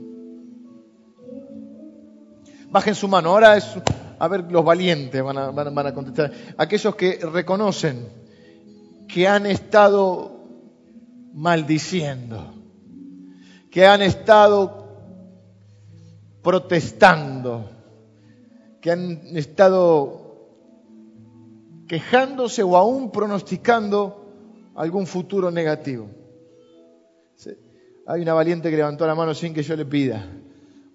Bajen 2.70 2.95
su 2.95 3.07
mano, 3.07 3.30
ahora 3.30 3.57
es, 3.57 3.76
a 4.20 4.28
ver, 4.28 4.51
los 4.51 4.63
valientes 4.63 5.24
van 5.24 5.38
a, 5.38 5.51
van 5.51 5.88
a 5.88 5.93
contestar. 5.93 6.32
Aquellos 6.57 6.95
que 6.95 7.20
reconocen 7.32 8.07
que 9.07 9.28
han 9.28 9.45
estado 9.45 10.43
maldiciendo 11.34 12.64
que 13.76 13.86
han 13.86 14.01
estado 14.01 14.88
protestando, 16.41 17.69
que 18.80 18.89
han 18.89 19.36
estado 19.36 20.47
quejándose 21.86 22.63
o 22.63 22.78
aún 22.78 23.11
pronosticando 23.11 24.32
algún 24.76 25.05
futuro 25.05 25.51
negativo. 25.51 26.07
Hay 28.07 28.21
una 28.21 28.34
valiente 28.34 28.69
que 28.69 28.78
levantó 28.78 29.05
la 29.05 29.13
mano 29.13 29.34
sin 29.34 29.53
que 29.53 29.61
yo 29.61 29.76
le 29.76 29.84
pida, 29.84 30.26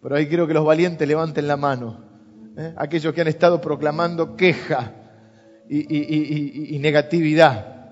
pero 0.00 0.16
ahí 0.16 0.26
quiero 0.26 0.46
que 0.46 0.54
los 0.54 0.64
valientes 0.64 1.06
levanten 1.06 1.46
la 1.46 1.58
mano. 1.58 2.02
¿eh? 2.56 2.72
Aquellos 2.78 3.12
que 3.12 3.20
han 3.20 3.28
estado 3.28 3.60
proclamando 3.60 4.36
queja 4.36 4.94
y 5.68 6.78
negatividad. 6.80 7.90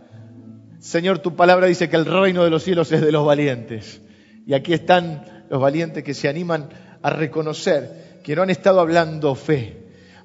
Señor, 0.78 1.18
tu 1.18 1.36
palabra 1.36 1.66
dice 1.66 1.90
que 1.90 1.96
el 1.96 2.06
reino 2.06 2.42
de 2.42 2.48
los 2.48 2.62
cielos 2.62 2.90
es 2.90 3.02
de 3.02 3.12
los 3.12 3.26
valientes. 3.26 4.00
Y 4.48 4.54
aquí 4.54 4.72
están 4.72 5.44
los 5.50 5.60
valientes 5.60 6.02
que 6.02 6.14
se 6.14 6.26
animan 6.26 6.70
a 7.02 7.10
reconocer 7.10 8.20
que 8.24 8.34
no 8.34 8.40
han 8.40 8.48
estado 8.48 8.80
hablando 8.80 9.34
fe, 9.34 9.76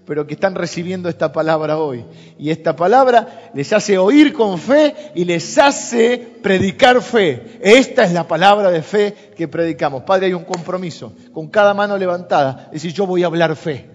pero 0.06 0.26
que 0.26 0.36
están 0.36 0.56
recibiendo 0.56 1.10
esta 1.10 1.34
palabra 1.34 1.78
hoy. 1.78 2.06
Y 2.40 2.50
esta 2.50 2.74
palabra 2.74 3.52
les 3.54 3.74
hace 3.74 3.98
oír 3.98 4.32
con 4.32 4.58
fe 4.60 4.96
y 5.14 5.26
les 5.26 5.58
hace 5.58 6.26
predicar 6.42 7.02
fe. 7.02 7.60
Esta 7.62 8.06
es 8.06 8.14
la 8.14 8.26
palabra 8.26 8.72
de 8.72 8.82
fe 8.82 9.14
que 9.36 9.50
predicamos. 9.50 10.04
Padre, 10.04 10.28
hay 10.28 10.34
un 10.34 10.46
compromiso 10.46 11.12
con 11.34 11.50
cada 11.50 11.74
mano 11.74 11.98
levantada. 11.98 12.68
Es 12.68 12.82
decir, 12.82 12.94
yo 12.94 13.06
voy 13.06 13.24
a 13.24 13.26
hablar 13.26 13.58
fe, 13.58 13.90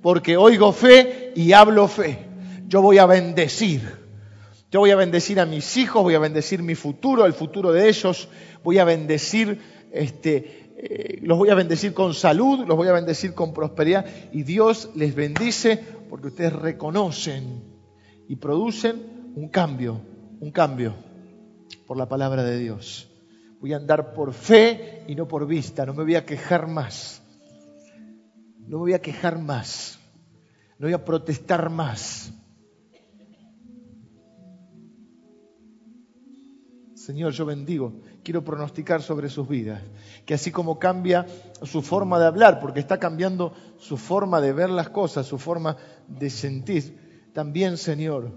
porque 0.00 0.36
oigo 0.36 0.72
fe 0.72 1.32
y 1.34 1.52
hablo 1.52 1.88
fe. 1.88 2.26
Yo 2.68 2.80
voy 2.80 2.98
a 2.98 3.06
bendecir. 3.06 4.03
Yo 4.74 4.80
voy 4.80 4.90
a 4.90 4.96
bendecir 4.96 5.38
a 5.38 5.46
mis 5.46 5.76
hijos, 5.76 6.02
voy 6.02 6.16
a 6.16 6.18
bendecir 6.18 6.60
mi 6.60 6.74
futuro, 6.74 7.26
el 7.26 7.32
futuro 7.32 7.70
de 7.70 7.88
ellos, 7.88 8.28
voy 8.64 8.78
a 8.78 8.84
bendecir, 8.84 9.60
este, 9.92 10.72
eh, 10.76 11.18
los 11.22 11.38
voy 11.38 11.50
a 11.50 11.54
bendecir 11.54 11.94
con 11.94 12.12
salud, 12.12 12.66
los 12.66 12.76
voy 12.76 12.88
a 12.88 12.92
bendecir 12.92 13.34
con 13.34 13.54
prosperidad 13.54 14.04
y 14.32 14.42
Dios 14.42 14.90
les 14.96 15.14
bendice 15.14 15.80
porque 16.10 16.26
ustedes 16.26 16.54
reconocen 16.54 17.62
y 18.28 18.34
producen 18.34 19.32
un 19.36 19.48
cambio, 19.48 20.00
un 20.40 20.50
cambio 20.50 20.96
por 21.86 21.96
la 21.96 22.08
palabra 22.08 22.42
de 22.42 22.58
Dios. 22.58 23.08
Voy 23.60 23.74
a 23.74 23.76
andar 23.76 24.12
por 24.12 24.32
fe 24.32 25.04
y 25.06 25.14
no 25.14 25.28
por 25.28 25.46
vista, 25.46 25.86
no 25.86 25.94
me 25.94 26.02
voy 26.02 26.16
a 26.16 26.26
quejar 26.26 26.66
más, 26.66 27.22
no 28.58 28.78
me 28.78 28.82
voy 28.82 28.94
a 28.94 29.00
quejar 29.00 29.38
más, 29.38 30.00
no 30.80 30.88
voy 30.88 30.94
a 30.94 31.04
protestar 31.04 31.70
más 31.70 32.33
Señor, 36.94 37.32
yo 37.32 37.44
bendigo, 37.44 37.92
quiero 38.22 38.44
pronosticar 38.44 39.02
sobre 39.02 39.28
sus 39.28 39.48
vidas, 39.48 39.82
que 40.24 40.34
así 40.34 40.52
como 40.52 40.78
cambia 40.78 41.26
su 41.62 41.82
forma 41.82 42.20
de 42.20 42.26
hablar, 42.26 42.60
porque 42.60 42.80
está 42.80 42.98
cambiando 42.98 43.52
su 43.78 43.96
forma 43.96 44.40
de 44.40 44.52
ver 44.52 44.70
las 44.70 44.90
cosas, 44.90 45.26
su 45.26 45.38
forma 45.38 45.76
de 46.06 46.30
sentir, 46.30 47.30
también, 47.34 47.78
Señor, 47.78 48.30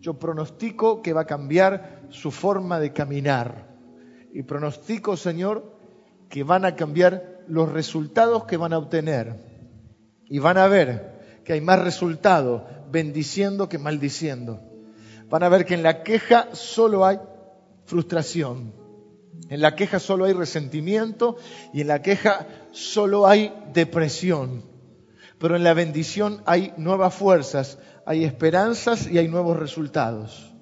yo 0.00 0.18
pronostico 0.18 1.00
que 1.00 1.14
va 1.14 1.22
a 1.22 1.26
cambiar 1.26 2.02
su 2.10 2.30
forma 2.30 2.78
de 2.78 2.92
caminar. 2.92 3.74
Y 4.34 4.42
pronostico, 4.42 5.16
Señor, 5.16 5.78
que 6.28 6.42
van 6.42 6.66
a 6.66 6.76
cambiar 6.76 7.40
los 7.48 7.72
resultados 7.72 8.44
que 8.44 8.58
van 8.58 8.74
a 8.74 8.78
obtener. 8.78 9.40
Y 10.26 10.40
van 10.40 10.58
a 10.58 10.66
ver 10.66 11.40
que 11.42 11.54
hay 11.54 11.62
más 11.62 11.80
resultados 11.80 12.64
bendiciendo 12.90 13.70
que 13.70 13.78
maldiciendo. 13.78 14.60
Van 15.30 15.42
a 15.42 15.48
ver 15.48 15.64
que 15.64 15.72
en 15.72 15.82
la 15.82 16.02
queja 16.02 16.48
solo 16.52 17.06
hay 17.06 17.18
frustración. 17.84 18.72
En 19.48 19.60
la 19.60 19.74
queja 19.74 19.98
solo 19.98 20.24
hay 20.24 20.32
resentimiento 20.32 21.36
y 21.72 21.82
en 21.82 21.88
la 21.88 22.02
queja 22.02 22.46
solo 22.72 23.26
hay 23.26 23.52
depresión. 23.72 24.62
Pero 25.38 25.56
en 25.56 25.64
la 25.64 25.74
bendición 25.74 26.42
hay 26.46 26.72
nuevas 26.76 27.14
fuerzas, 27.14 27.78
hay 28.06 28.24
esperanzas 28.24 29.10
y 29.10 29.18
hay 29.18 29.28
nuevos 29.28 29.58
resultados. 29.58 30.54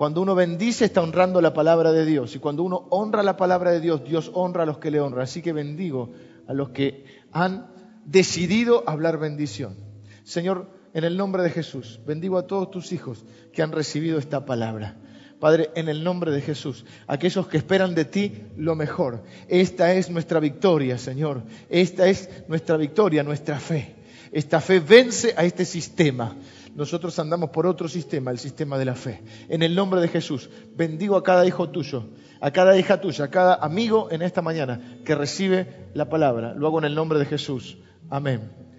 Cuando 0.00 0.22
uno 0.22 0.34
bendice 0.34 0.86
está 0.86 1.02
honrando 1.02 1.42
la 1.42 1.52
palabra 1.52 1.92
de 1.92 2.06
Dios 2.06 2.34
y 2.34 2.38
cuando 2.38 2.62
uno 2.62 2.86
honra 2.88 3.22
la 3.22 3.36
palabra 3.36 3.70
de 3.70 3.80
Dios, 3.80 4.02
Dios 4.02 4.30
honra 4.32 4.62
a 4.62 4.66
los 4.66 4.78
que 4.78 4.90
le 4.90 4.98
honran. 4.98 5.24
Así 5.24 5.42
que 5.42 5.52
bendigo 5.52 6.12
a 6.48 6.54
los 6.54 6.70
que 6.70 7.04
han 7.32 7.70
decidido 8.06 8.82
hablar 8.86 9.18
bendición. 9.18 9.76
Señor, 10.24 10.70
en 10.94 11.04
el 11.04 11.16
nombre 11.16 11.42
de 11.42 11.50
Jesús. 11.50 12.00
Bendigo 12.06 12.38
a 12.38 12.46
todos 12.46 12.70
tus 12.70 12.92
hijos 12.92 13.24
que 13.52 13.62
han 13.62 13.72
recibido 13.72 14.18
esta 14.18 14.44
palabra. 14.44 14.96
Padre, 15.38 15.70
en 15.74 15.88
el 15.88 16.04
nombre 16.04 16.30
de 16.30 16.42
Jesús, 16.42 16.84
aquellos 17.06 17.48
que 17.48 17.56
esperan 17.56 17.94
de 17.94 18.04
ti 18.04 18.42
lo 18.56 18.74
mejor. 18.74 19.24
Esta 19.48 19.94
es 19.94 20.10
nuestra 20.10 20.38
victoria, 20.38 20.98
Señor. 20.98 21.42
Esta 21.70 22.08
es 22.08 22.28
nuestra 22.46 22.76
victoria, 22.76 23.22
nuestra 23.22 23.58
fe. 23.58 23.96
Esta 24.32 24.60
fe 24.60 24.80
vence 24.80 25.34
a 25.36 25.44
este 25.44 25.64
sistema. 25.64 26.36
Nosotros 26.74 27.18
andamos 27.18 27.50
por 27.50 27.66
otro 27.66 27.88
sistema, 27.88 28.30
el 28.30 28.38
sistema 28.38 28.78
de 28.78 28.84
la 28.84 28.94
fe. 28.94 29.22
En 29.48 29.62
el 29.62 29.74
nombre 29.74 30.00
de 30.00 30.08
Jesús, 30.08 30.50
bendigo 30.76 31.16
a 31.16 31.22
cada 31.22 31.46
hijo 31.46 31.70
tuyo, 31.70 32.10
a 32.40 32.50
cada 32.50 32.78
hija 32.78 33.00
tuya, 33.00 33.24
a 33.24 33.30
cada 33.30 33.54
amigo 33.54 34.08
en 34.10 34.22
esta 34.22 34.42
mañana 34.42 35.00
que 35.04 35.14
recibe 35.14 35.88
la 35.94 36.08
palabra. 36.08 36.54
Lo 36.54 36.66
hago 36.68 36.78
en 36.78 36.84
el 36.84 36.94
nombre 36.94 37.18
de 37.18 37.24
Jesús. 37.24 37.78
Amén. 38.08 38.69